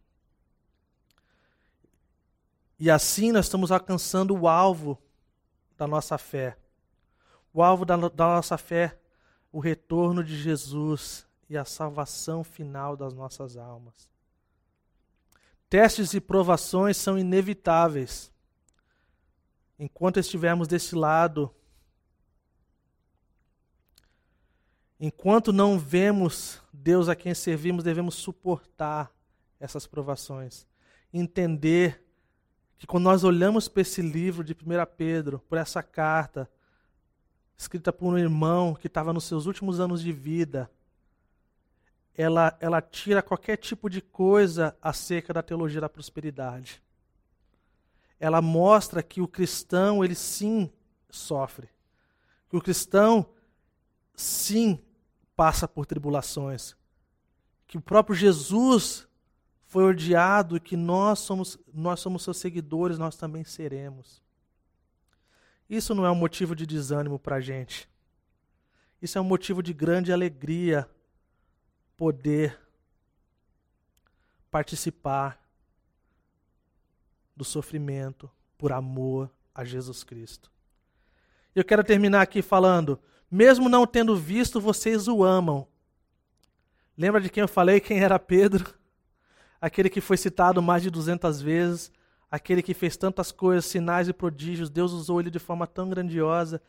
e 2.79 2.91
assim 2.91 3.31
nós 3.31 3.45
estamos 3.45 3.71
alcançando 3.71 4.35
o 4.35 4.47
alvo 4.47 4.97
da 5.77 5.87
nossa 5.87 6.17
fé. 6.17 6.57
O 7.53 7.63
alvo 7.63 7.85
da, 7.85 7.95
da 7.95 8.25
nossa 8.25 8.57
fé, 8.57 8.99
o 9.51 9.59
retorno 9.59 10.23
de 10.23 10.37
Jesus 10.37 11.25
e 11.49 11.57
a 11.57 11.63
salvação 11.63 12.43
final 12.43 12.97
das 12.97 13.13
nossas 13.13 13.55
almas. 13.55 14.09
Testes 15.69 16.13
e 16.13 16.21
provações 16.21 16.97
são 16.97 17.17
inevitáveis. 17.17 18.31
Enquanto 19.77 20.19
estivermos 20.19 20.67
desse 20.67 20.95
lado, 20.95 21.53
enquanto 24.99 25.51
não 25.51 25.77
vemos 25.77 26.61
Deus 26.71 27.09
a 27.09 27.15
quem 27.15 27.33
servimos, 27.33 27.83
devemos 27.83 28.15
suportar 28.15 29.11
essas 29.59 29.87
provações, 29.87 30.67
entender 31.11 32.03
que 32.77 32.85
quando 32.85 33.05
nós 33.05 33.23
olhamos 33.23 33.67
para 33.67 33.81
esse 33.81 34.01
livro 34.01 34.43
de 34.43 34.53
1 34.53 34.57
Pedro, 34.95 35.39
por 35.39 35.57
essa 35.57 35.81
carta, 35.81 36.49
escrita 37.57 37.91
por 37.91 38.13
um 38.13 38.17
irmão 38.17 38.75
que 38.75 38.87
estava 38.87 39.13
nos 39.13 39.23
seus 39.23 39.45
últimos 39.45 39.79
anos 39.79 40.01
de 40.01 40.11
vida, 40.11 40.69
ela, 42.17 42.55
ela 42.59 42.81
tira 42.81 43.21
qualquer 43.21 43.57
tipo 43.57 43.89
de 43.89 44.01
coisa 44.01 44.75
acerca 44.81 45.33
da 45.33 45.43
teologia 45.43 45.81
da 45.81 45.89
prosperidade. 45.89 46.81
Ela 48.19 48.41
mostra 48.41 49.03
que 49.03 49.21
o 49.21 49.27
cristão, 49.27 50.03
ele 50.03 50.15
sim 50.15 50.71
sofre. 51.09 51.69
Que 52.49 52.55
o 52.55 52.61
cristão, 52.61 53.25
sim, 54.15 54.81
passa 55.35 55.67
por 55.67 55.85
tribulações. 55.85 56.75
Que 57.67 57.77
o 57.77 57.81
próprio 57.81 58.15
Jesus 58.15 59.05
foi 59.65 59.83
odiado 59.83 60.55
e 60.55 60.59
que 60.61 60.77
nós 60.77 61.19
somos, 61.19 61.59
nós 61.73 61.99
somos 61.99 62.23
seus 62.23 62.37
seguidores, 62.37 62.97
nós 62.97 63.17
também 63.17 63.43
seremos. 63.43 64.23
Isso 65.69 65.93
não 65.93 66.05
é 66.05 66.11
um 66.11 66.15
motivo 66.15 66.55
de 66.55 66.65
desânimo 66.65 67.19
para 67.19 67.37
a 67.37 67.41
gente. 67.41 67.89
Isso 69.01 69.17
é 69.17 69.21
um 69.21 69.25
motivo 69.25 69.61
de 69.61 69.73
grande 69.73 70.13
alegria 70.13 70.89
poder 71.97 72.59
participar 74.51 75.39
do 77.35 77.43
sofrimento 77.43 78.29
por 78.57 78.71
amor 78.71 79.29
a 79.53 79.63
Jesus 79.63 80.03
Cristo. 80.03 80.51
Eu 81.53 81.63
quero 81.63 81.83
terminar 81.83 82.21
aqui 82.21 82.41
falando, 82.41 82.99
mesmo 83.29 83.69
não 83.69 83.85
tendo 83.85 84.15
visto, 84.15 84.61
vocês 84.61 85.07
o 85.07 85.23
amam. 85.23 85.67
Lembra 86.97 87.19
de 87.19 87.29
quem 87.29 87.41
eu 87.41 87.47
falei, 87.47 87.79
quem 87.79 87.99
era 87.99 88.19
Pedro? 88.19 88.73
aquele 89.59 89.89
que 89.89 90.01
foi 90.01 90.17
citado 90.17 90.61
mais 90.61 90.83
de 90.83 90.89
200 90.89 91.41
vezes, 91.41 91.91
aquele 92.29 92.61
que 92.61 92.73
fez 92.73 92.95
tantas 92.95 93.31
coisas, 93.31 93.65
sinais 93.65 94.07
e 94.07 94.13
prodígios, 94.13 94.69
Deus 94.69 94.91
usou 94.91 95.19
ele 95.19 95.29
de 95.29 95.39
forma 95.39 95.65
tão 95.65 95.89
grandiosa. 95.89 96.61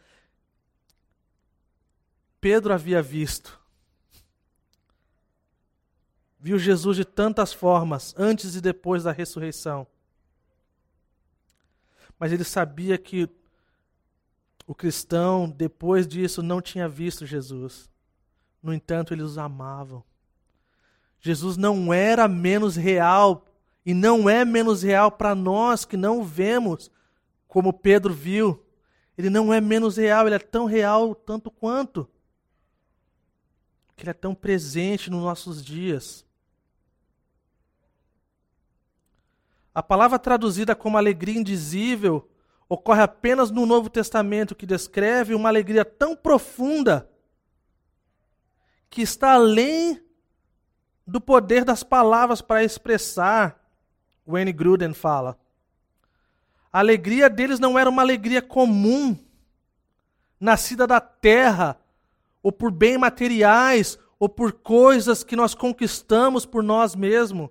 Pedro 2.40 2.72
havia 2.72 3.02
visto. 3.02 3.60
Viu 6.38 6.58
Jesus 6.58 6.96
de 6.96 7.04
tantas 7.04 7.52
formas, 7.52 8.14
antes 8.16 8.54
e 8.54 8.60
depois 8.60 9.04
da 9.04 9.12
ressurreição. 9.12 9.86
Mas 12.18 12.32
ele 12.32 12.44
sabia 12.44 12.96
que 12.98 13.28
o 14.66 14.74
cristão, 14.74 15.48
depois 15.48 16.06
disso, 16.06 16.42
não 16.42 16.60
tinha 16.60 16.88
visto 16.88 17.24
Jesus. 17.24 17.88
No 18.62 18.74
entanto, 18.74 19.14
eles 19.14 19.24
os 19.24 19.38
amavam. 19.38 20.02
Jesus 21.20 21.56
não 21.56 21.92
era 21.92 22.26
menos 22.26 22.76
real 22.76 23.46
e 23.84 23.94
não 23.94 24.28
é 24.28 24.44
menos 24.44 24.82
real 24.82 25.10
para 25.10 25.34
nós 25.34 25.84
que 25.84 25.96
não 25.96 26.20
o 26.20 26.24
vemos, 26.24 26.90
como 27.46 27.72
Pedro 27.72 28.12
viu. 28.12 28.62
Ele 29.16 29.30
não 29.30 29.52
é 29.52 29.60
menos 29.60 29.96
real, 29.96 30.26
ele 30.26 30.34
é 30.34 30.40
tão 30.40 30.66
real 30.66 31.14
tanto 31.14 31.50
quanto. 31.50 32.08
Que 33.94 34.02
ele 34.02 34.10
é 34.10 34.14
tão 34.14 34.34
presente 34.34 35.08
nos 35.10 35.22
nossos 35.22 35.64
dias. 35.64 36.25
A 39.76 39.82
palavra 39.82 40.18
traduzida 40.18 40.74
como 40.74 40.96
alegria 40.96 41.38
indizível 41.38 42.26
ocorre 42.66 43.02
apenas 43.02 43.50
no 43.50 43.66
Novo 43.66 43.90
Testamento, 43.90 44.54
que 44.54 44.64
descreve 44.64 45.34
uma 45.34 45.50
alegria 45.50 45.84
tão 45.84 46.16
profunda 46.16 47.06
que 48.88 49.02
está 49.02 49.34
além 49.34 50.02
do 51.06 51.20
poder 51.20 51.62
das 51.62 51.82
palavras 51.82 52.40
para 52.40 52.64
expressar, 52.64 53.62
Wayne 54.26 54.50
Gruden 54.50 54.94
fala. 54.94 55.38
A 56.72 56.78
alegria 56.78 57.28
deles 57.28 57.60
não 57.60 57.78
era 57.78 57.90
uma 57.90 58.00
alegria 58.00 58.40
comum, 58.40 59.14
nascida 60.40 60.86
da 60.86 61.02
terra, 61.02 61.78
ou 62.42 62.50
por 62.50 62.70
bens 62.70 62.96
materiais, 62.96 63.98
ou 64.18 64.26
por 64.26 64.52
coisas 64.52 65.22
que 65.22 65.36
nós 65.36 65.54
conquistamos 65.54 66.46
por 66.46 66.62
nós 66.62 66.94
mesmos. 66.94 67.50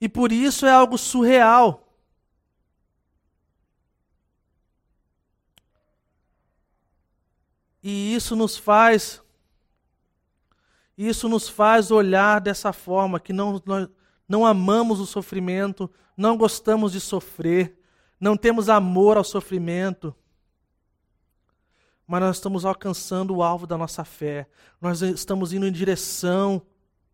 E 0.00 0.08
por 0.08 0.30
isso 0.32 0.66
é 0.66 0.70
algo 0.70 0.98
surreal. 0.98 1.82
E 7.82 8.14
isso 8.14 8.34
nos 8.34 8.56
faz 8.56 9.22
isso 10.96 11.28
nos 11.28 11.48
faz 11.48 11.90
olhar 11.90 12.40
dessa 12.40 12.72
forma, 12.72 13.20
que 13.20 13.32
não, 13.32 13.62
não 14.26 14.46
amamos 14.46 14.98
o 14.98 15.06
sofrimento, 15.06 15.90
não 16.16 16.38
gostamos 16.38 16.92
de 16.92 17.00
sofrer, 17.00 17.78
não 18.18 18.36
temos 18.36 18.70
amor 18.70 19.18
ao 19.18 19.24
sofrimento. 19.24 20.14
Mas 22.06 22.20
nós 22.20 22.36
estamos 22.36 22.64
alcançando 22.64 23.34
o 23.34 23.42
alvo 23.42 23.66
da 23.66 23.76
nossa 23.76 24.04
fé, 24.04 24.48
nós 24.80 25.02
estamos 25.02 25.52
indo 25.52 25.66
em 25.66 25.72
direção 25.72 26.62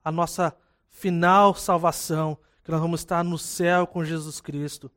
à 0.04 0.12
nossa 0.12 0.54
final 0.88 1.54
salvação, 1.54 2.38
que 2.62 2.70
nós 2.70 2.80
vamos 2.80 3.00
estar 3.00 3.24
no 3.24 3.38
céu 3.38 3.86
com 3.86 4.04
Jesus 4.04 4.40
Cristo. 4.40 4.90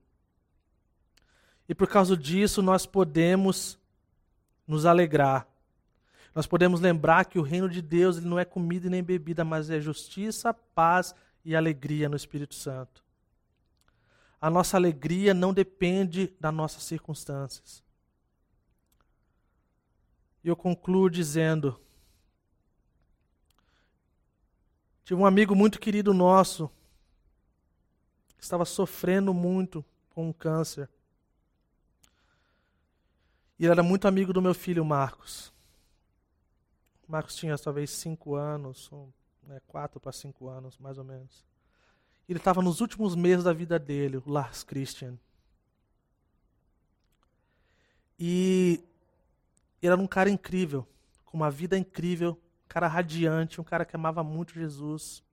E 1.68 1.74
por 1.74 1.88
causa 1.88 2.16
disso 2.16 2.62
nós 2.62 2.86
podemos 2.86 3.80
nos 4.68 4.86
alegrar 4.86 5.48
nós 6.36 6.46
podemos 6.46 6.82
lembrar 6.82 7.24
que 7.24 7.40
o 7.40 7.42
reino 7.42 7.70
de 7.70 7.82
Deus 7.82 8.20
não 8.20 8.38
é 8.38 8.44
comida 8.44 8.90
nem 8.90 9.02
bebida, 9.02 9.46
mas 9.46 9.70
é 9.70 9.80
justiça, 9.80 10.54
paz 10.54 11.16
e 11.46 11.56
alegria 11.56 12.10
no 12.10 12.18
Espírito 12.18 12.54
Santo. 12.54 13.02
A 14.42 14.50
nossa 14.50 14.76
alegria 14.76 15.34
não 15.34 15.54
depende 15.54 16.36
das 16.38 16.54
nossas 16.54 16.84
circunstâncias. 16.84 17.82
E 20.44 20.50
eu 20.50 20.58
concluo 20.58 21.10
dizendo 21.10 21.80
Tive 25.06 25.22
um 25.22 25.26
amigo 25.26 25.56
muito 25.56 25.80
querido 25.80 26.14
nosso 26.14 26.70
estava 28.46 28.66
sofrendo 28.66 29.34
muito 29.34 29.84
com 30.12 30.30
um 30.30 30.34
câncer. 30.34 30.90
E 33.58 33.66
ele 33.66 33.72
era 33.72 33.84
muito 33.84 34.08
amigo 34.08 34.32
do 34.32 34.42
meu 34.42 34.54
filho 34.54 34.86
Marcos. 34.86 35.52
O 37.08 37.12
Marcos 37.12 37.36
tinha 37.36 37.58
talvez 37.58 37.90
cinco 37.90 38.36
anos, 38.36 38.90
né, 39.44 39.60
quatro 39.68 40.00
para 40.00 40.12
cinco 40.12 40.48
anos, 40.48 40.78
mais 40.78 40.98
ou 40.98 41.04
menos. 41.04 41.44
Ele 42.28 42.40
estava 42.40 42.62
nos 42.62 42.82
últimos 42.82 43.16
meses 43.16 43.44
da 43.44 43.54
vida 43.54 43.78
dele, 43.78 44.18
o 44.18 44.24
Lars 44.26 44.64
Christian. 44.64 45.18
E 48.20 48.84
ele 49.82 49.92
era 49.92 50.02
um 50.02 50.08
cara 50.08 50.30
incrível, 50.30 50.88
com 51.24 51.38
uma 51.38 51.52
vida 51.52 51.78
incrível, 51.78 52.32
um 52.32 52.68
cara 52.68 52.88
radiante, 52.88 53.60
um 53.62 53.64
cara 53.64 53.86
que 53.86 53.96
amava 53.96 54.24
muito 54.24 54.54
Jesus. 54.54 55.24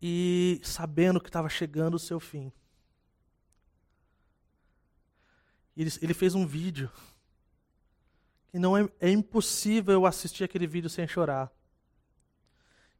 E 0.00 0.60
sabendo 0.62 1.20
que 1.20 1.28
estava 1.28 1.48
chegando 1.48 1.94
o 1.94 1.98
seu 1.98 2.20
fim. 2.20 2.52
Ele, 5.76 5.90
ele 6.00 6.14
fez 6.14 6.34
um 6.34 6.46
vídeo. 6.46 6.90
Que 8.48 8.58
não 8.58 8.76
é, 8.76 8.88
é 9.00 9.10
impossível 9.10 9.94
eu 9.94 10.06
assistir 10.06 10.44
aquele 10.44 10.66
vídeo 10.66 10.88
sem 10.88 11.06
chorar. 11.06 11.52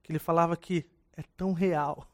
Que 0.02 0.12
ele 0.12 0.18
falava 0.18 0.56
que 0.56 0.88
é 1.16 1.22
tão 1.36 1.52
real. 1.52 2.08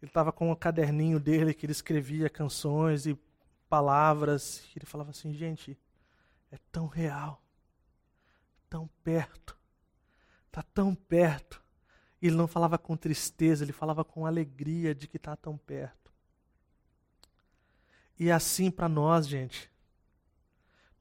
Ele 0.00 0.10
estava 0.10 0.32
com 0.32 0.50
um 0.50 0.54
caderninho 0.54 1.20
dele 1.20 1.54
que 1.54 1.64
ele 1.64 1.72
escrevia 1.72 2.28
canções 2.28 3.06
e 3.06 3.16
palavras. 3.68 4.64
E 4.74 4.78
ele 4.78 4.86
falava 4.86 5.10
assim, 5.10 5.32
gente, 5.32 5.78
é 6.50 6.58
tão 6.70 6.86
real, 6.86 7.42
tão 8.68 8.86
perto, 9.02 9.56
está 10.48 10.62
tão 10.62 10.94
perto. 10.94 11.62
Ele 12.22 12.36
não 12.36 12.46
falava 12.46 12.78
com 12.78 12.96
tristeza, 12.96 13.64
ele 13.64 13.72
falava 13.72 14.04
com 14.04 14.24
alegria 14.24 14.94
de 14.94 15.08
que 15.08 15.16
está 15.16 15.34
tão 15.34 15.58
perto. 15.58 16.12
E 18.18 18.28
é 18.28 18.32
assim 18.32 18.70
para 18.70 18.88
nós, 18.88 19.26
gente. 19.26 19.70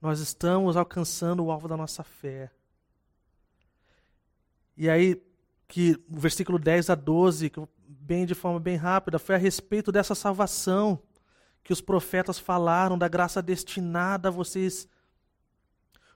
Nós 0.01 0.19
estamos 0.19 0.75
alcançando 0.75 1.45
o 1.45 1.51
alvo 1.51 1.67
da 1.67 1.77
nossa 1.77 2.03
fé. 2.03 2.51
E 4.75 4.89
aí, 4.89 5.21
que 5.67 6.03
o 6.09 6.19
versículo 6.19 6.57
10 6.57 6.89
a 6.89 6.95
12, 6.95 7.51
bem 7.87 8.25
de 8.25 8.33
forma 8.33 8.59
bem 8.59 8.75
rápida, 8.75 9.19
foi 9.19 9.35
a 9.35 9.37
respeito 9.37 9.91
dessa 9.91 10.15
salvação 10.15 10.99
que 11.63 11.71
os 11.71 11.79
profetas 11.79 12.39
falaram, 12.39 12.97
da 12.97 13.07
graça 13.07 13.41
destinada 13.41 14.29
a 14.29 14.31
vocês, 14.31 14.87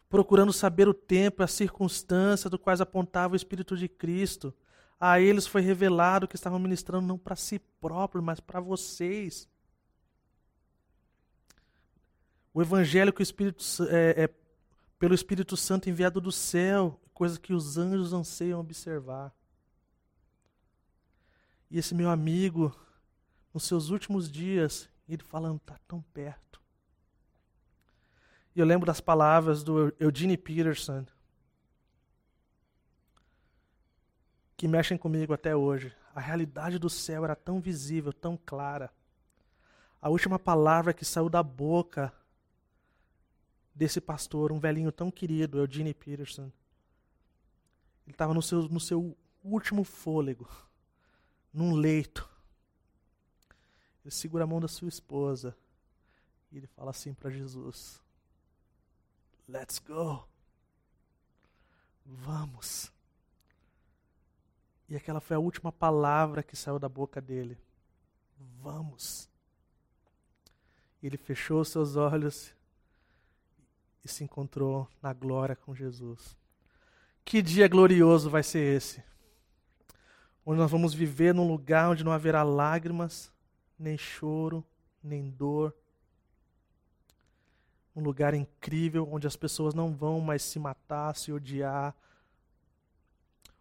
procurando 0.09 0.51
saber 0.51 0.87
o 0.87 0.93
tempo 0.93 1.41
e 1.41 1.45
as 1.45 1.51
circunstâncias 1.51 2.49
do 2.49 2.57
quais 2.57 2.81
apontava 2.81 3.33
o 3.33 3.35
Espírito 3.35 3.77
de 3.77 3.87
Cristo. 3.87 4.51
A 4.99 5.19
eles 5.19 5.45
foi 5.45 5.61
revelado 5.61 6.27
que 6.27 6.35
estavam 6.35 6.59
ministrando 6.59 7.05
não 7.05 7.17
para 7.17 7.35
si 7.35 7.59
próprios, 7.59 8.23
mas 8.23 8.39
para 8.39 8.59
vocês. 8.59 9.47
O 12.53 12.61
Evangelho 12.61 13.11
que 13.11 13.21
o 13.21 13.23
Espírito, 13.23 13.63
é, 13.89 14.23
é, 14.23 14.29
pelo 14.97 15.13
Espírito 15.13 15.57
Santo 15.57 15.89
enviado 15.89 16.21
do 16.21 16.31
céu, 16.31 16.99
coisa 17.13 17.39
que 17.39 17.53
os 17.53 17.77
anjos 17.77 18.13
anseiam 18.13 18.59
observar. 18.59 19.33
E 21.69 21.77
esse 21.77 21.93
meu 21.93 22.09
amigo, 22.09 22.73
nos 23.53 23.63
seus 23.63 23.89
últimos 23.89 24.31
dias, 24.31 24.89
ele 25.07 25.23
falando, 25.23 25.57
está 25.57 25.77
tão 25.87 26.01
perto. 26.13 26.61
E 28.55 28.59
eu 28.59 28.65
lembro 28.65 28.85
das 28.85 29.01
palavras 29.01 29.63
do 29.63 29.93
Eugene 29.99 30.37
Peterson, 30.37 31.05
que 34.57 34.67
mexem 34.67 34.97
comigo 34.97 35.33
até 35.33 35.55
hoje. 35.55 35.93
A 36.13 36.19
realidade 36.19 36.79
do 36.79 36.89
céu 36.89 37.23
era 37.23 37.35
tão 37.35 37.59
visível, 37.59 38.13
tão 38.13 38.37
clara. 38.37 38.91
A 40.01 40.09
última 40.09 40.39
palavra 40.39 40.93
que 40.93 41.03
saiu 41.03 41.29
da 41.29 41.43
boca 41.43 42.13
desse 43.73 43.99
pastor, 43.99 44.51
um 44.51 44.59
velhinho 44.59 44.91
tão 44.91 45.11
querido, 45.11 45.57
Eugene 45.57 45.93
Peterson, 45.93 46.51
ele 48.05 48.13
estava 48.13 48.33
no 48.33 48.41
seu, 48.41 48.69
no 48.69 48.79
seu 48.79 49.17
último 49.43 49.83
fôlego, 49.83 50.47
num 51.51 51.73
leito. 51.73 52.29
Ele 54.03 54.11
segura 54.11 54.43
a 54.43 54.47
mão 54.47 54.61
da 54.61 54.67
sua 54.67 54.87
esposa 54.87 55.57
e 56.51 56.57
ele 56.57 56.67
fala 56.67 56.91
assim 56.91 57.13
para 57.13 57.31
Jesus: 57.31 57.99
Let's 59.49 59.79
go. 59.79 60.27
Vamos. 62.05 62.94
E 64.87 64.95
aquela 64.95 65.19
foi 65.19 65.35
a 65.35 65.39
última 65.39 65.71
palavra 65.71 66.43
que 66.43 66.55
saiu 66.55 66.77
da 66.77 66.87
boca 66.87 67.19
dele. 67.19 67.57
Vamos. 68.61 69.29
Ele 71.01 71.17
fechou 71.17 71.63
seus 71.65 71.95
olhos 71.95 72.53
e 74.03 74.07
se 74.07 74.23
encontrou 74.23 74.87
na 75.01 75.13
glória 75.13 75.55
com 75.55 75.73
Jesus. 75.73 76.37
Que 77.23 77.41
dia 77.41 77.67
glorioso 77.67 78.29
vai 78.29 78.43
ser 78.43 78.75
esse! 78.75 79.03
Onde 80.45 80.59
nós 80.59 80.69
vamos 80.69 80.93
viver 80.93 81.33
num 81.33 81.47
lugar 81.47 81.89
onde 81.89 82.03
não 82.03 82.11
haverá 82.11 82.43
lágrimas, 82.43 83.33
nem 83.79 83.97
choro, 83.97 84.63
nem 85.03 85.31
dor. 85.31 85.75
Um 87.95 88.01
lugar 88.03 88.35
incrível 88.35 89.09
onde 89.11 89.25
as 89.25 89.35
pessoas 89.35 89.73
não 89.73 89.95
vão 89.95 90.21
mais 90.21 90.43
se 90.43 90.59
matar, 90.59 91.15
se 91.15 91.31
odiar, 91.31 91.95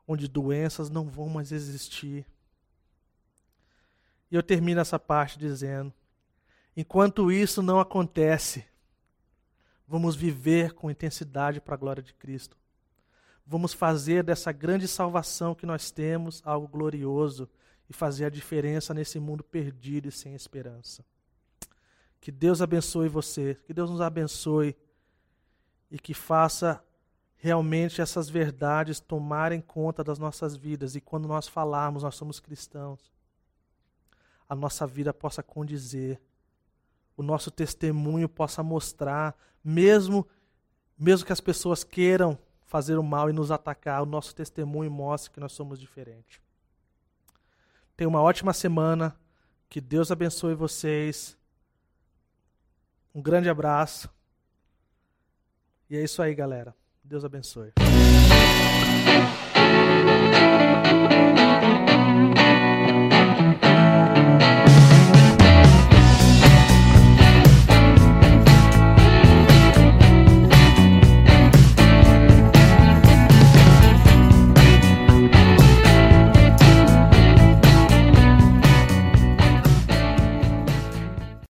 onde 0.07 0.29
doenças 0.29 0.91
não 0.91 1.09
vão 1.09 1.29
mais 1.29 1.53
existir. 1.53 2.27
E 4.31 4.37
eu 4.37 4.43
termino 4.43 4.81
essa 4.81 4.99
parte 4.99 5.39
dizendo: 5.39 5.93
enquanto 6.77 7.31
isso 7.31 7.63
não 7.63 7.79
acontece, 7.81 8.65
vamos 9.87 10.17
viver 10.17 10.73
com 10.73 10.91
intensidade 10.91 11.61
para 11.61 11.75
a 11.75 11.79
glória 11.79 12.03
de 12.03 12.15
Cristo. 12.15 12.57
Vamos 13.47 13.75
fazer 13.75 14.23
dessa 14.23 14.51
grande 14.53 14.89
salvação 14.89 15.55
que 15.55 15.67
nós 15.67 15.91
temos 15.91 16.43
algo 16.45 16.67
glorioso 16.67 17.49
e 17.89 17.93
fazer 17.93 18.25
a 18.25 18.31
diferença 18.31 18.95
nesse 18.95 19.21
mundo 19.21 19.45
perdido 19.45 20.09
e 20.09 20.13
sem 20.13 20.35
esperança. 20.35 21.05
Que 22.21 22.33
Deus 22.33 22.63
abençoe 22.63 23.07
você, 23.07 23.59
que 23.67 23.75
Deus 23.75 23.91
nos 23.91 24.01
abençoe 24.01 24.75
e 25.91 25.99
que 25.99 26.15
faça 26.15 26.83
realmente 27.45 28.01
essas 28.01 28.31
verdades 28.31 29.01
tomarem 29.01 29.61
conta 29.61 30.03
das 30.03 30.19
nossas 30.19 30.57
vidas 30.57 30.97
e 30.97 31.01
quando 31.01 31.29
nós 31.29 31.47
falarmos, 31.47 32.03
nós 32.03 32.15
somos 32.15 32.41
cristãos, 32.41 33.13
a 34.49 34.55
nossa 34.55 34.87
vida 34.87 35.13
possa 35.13 35.43
condizer, 35.43 36.19
o 37.15 37.23
nosso 37.23 37.51
testemunho 37.51 38.31
possa 38.31 38.63
mostrar, 38.63 39.37
mesmo 39.63 40.27
mesmo 40.97 41.27
que 41.27 41.35
as 41.35 41.41
pessoas 41.41 41.85
queiram 41.85 42.39
fazer 42.65 42.97
o 42.97 43.03
mal 43.03 43.29
e 43.29 43.33
nos 43.35 43.51
atacar, 43.51 44.03
o 44.03 44.07
nosso 44.07 44.35
testemunho 44.35 44.91
mostre 44.91 45.31
que 45.31 45.39
nós 45.39 45.53
somos 45.53 45.79
diferentes. 45.79 46.41
Tenha 47.95 48.09
uma 48.09 48.23
ótima 48.23 48.55
semana, 48.55 49.15
que 49.69 49.83
Deus 49.83 50.11
abençoe 50.11 50.55
vocês. 50.55 51.37
Um 53.15 53.21
grande 53.21 53.51
abraço. 53.51 54.09
E 55.91 55.97
é 55.99 56.03
isso 56.03 56.23
aí, 56.23 56.35
galera. 56.35 56.75
Deus 57.05 57.25
abençoe. 57.25 57.84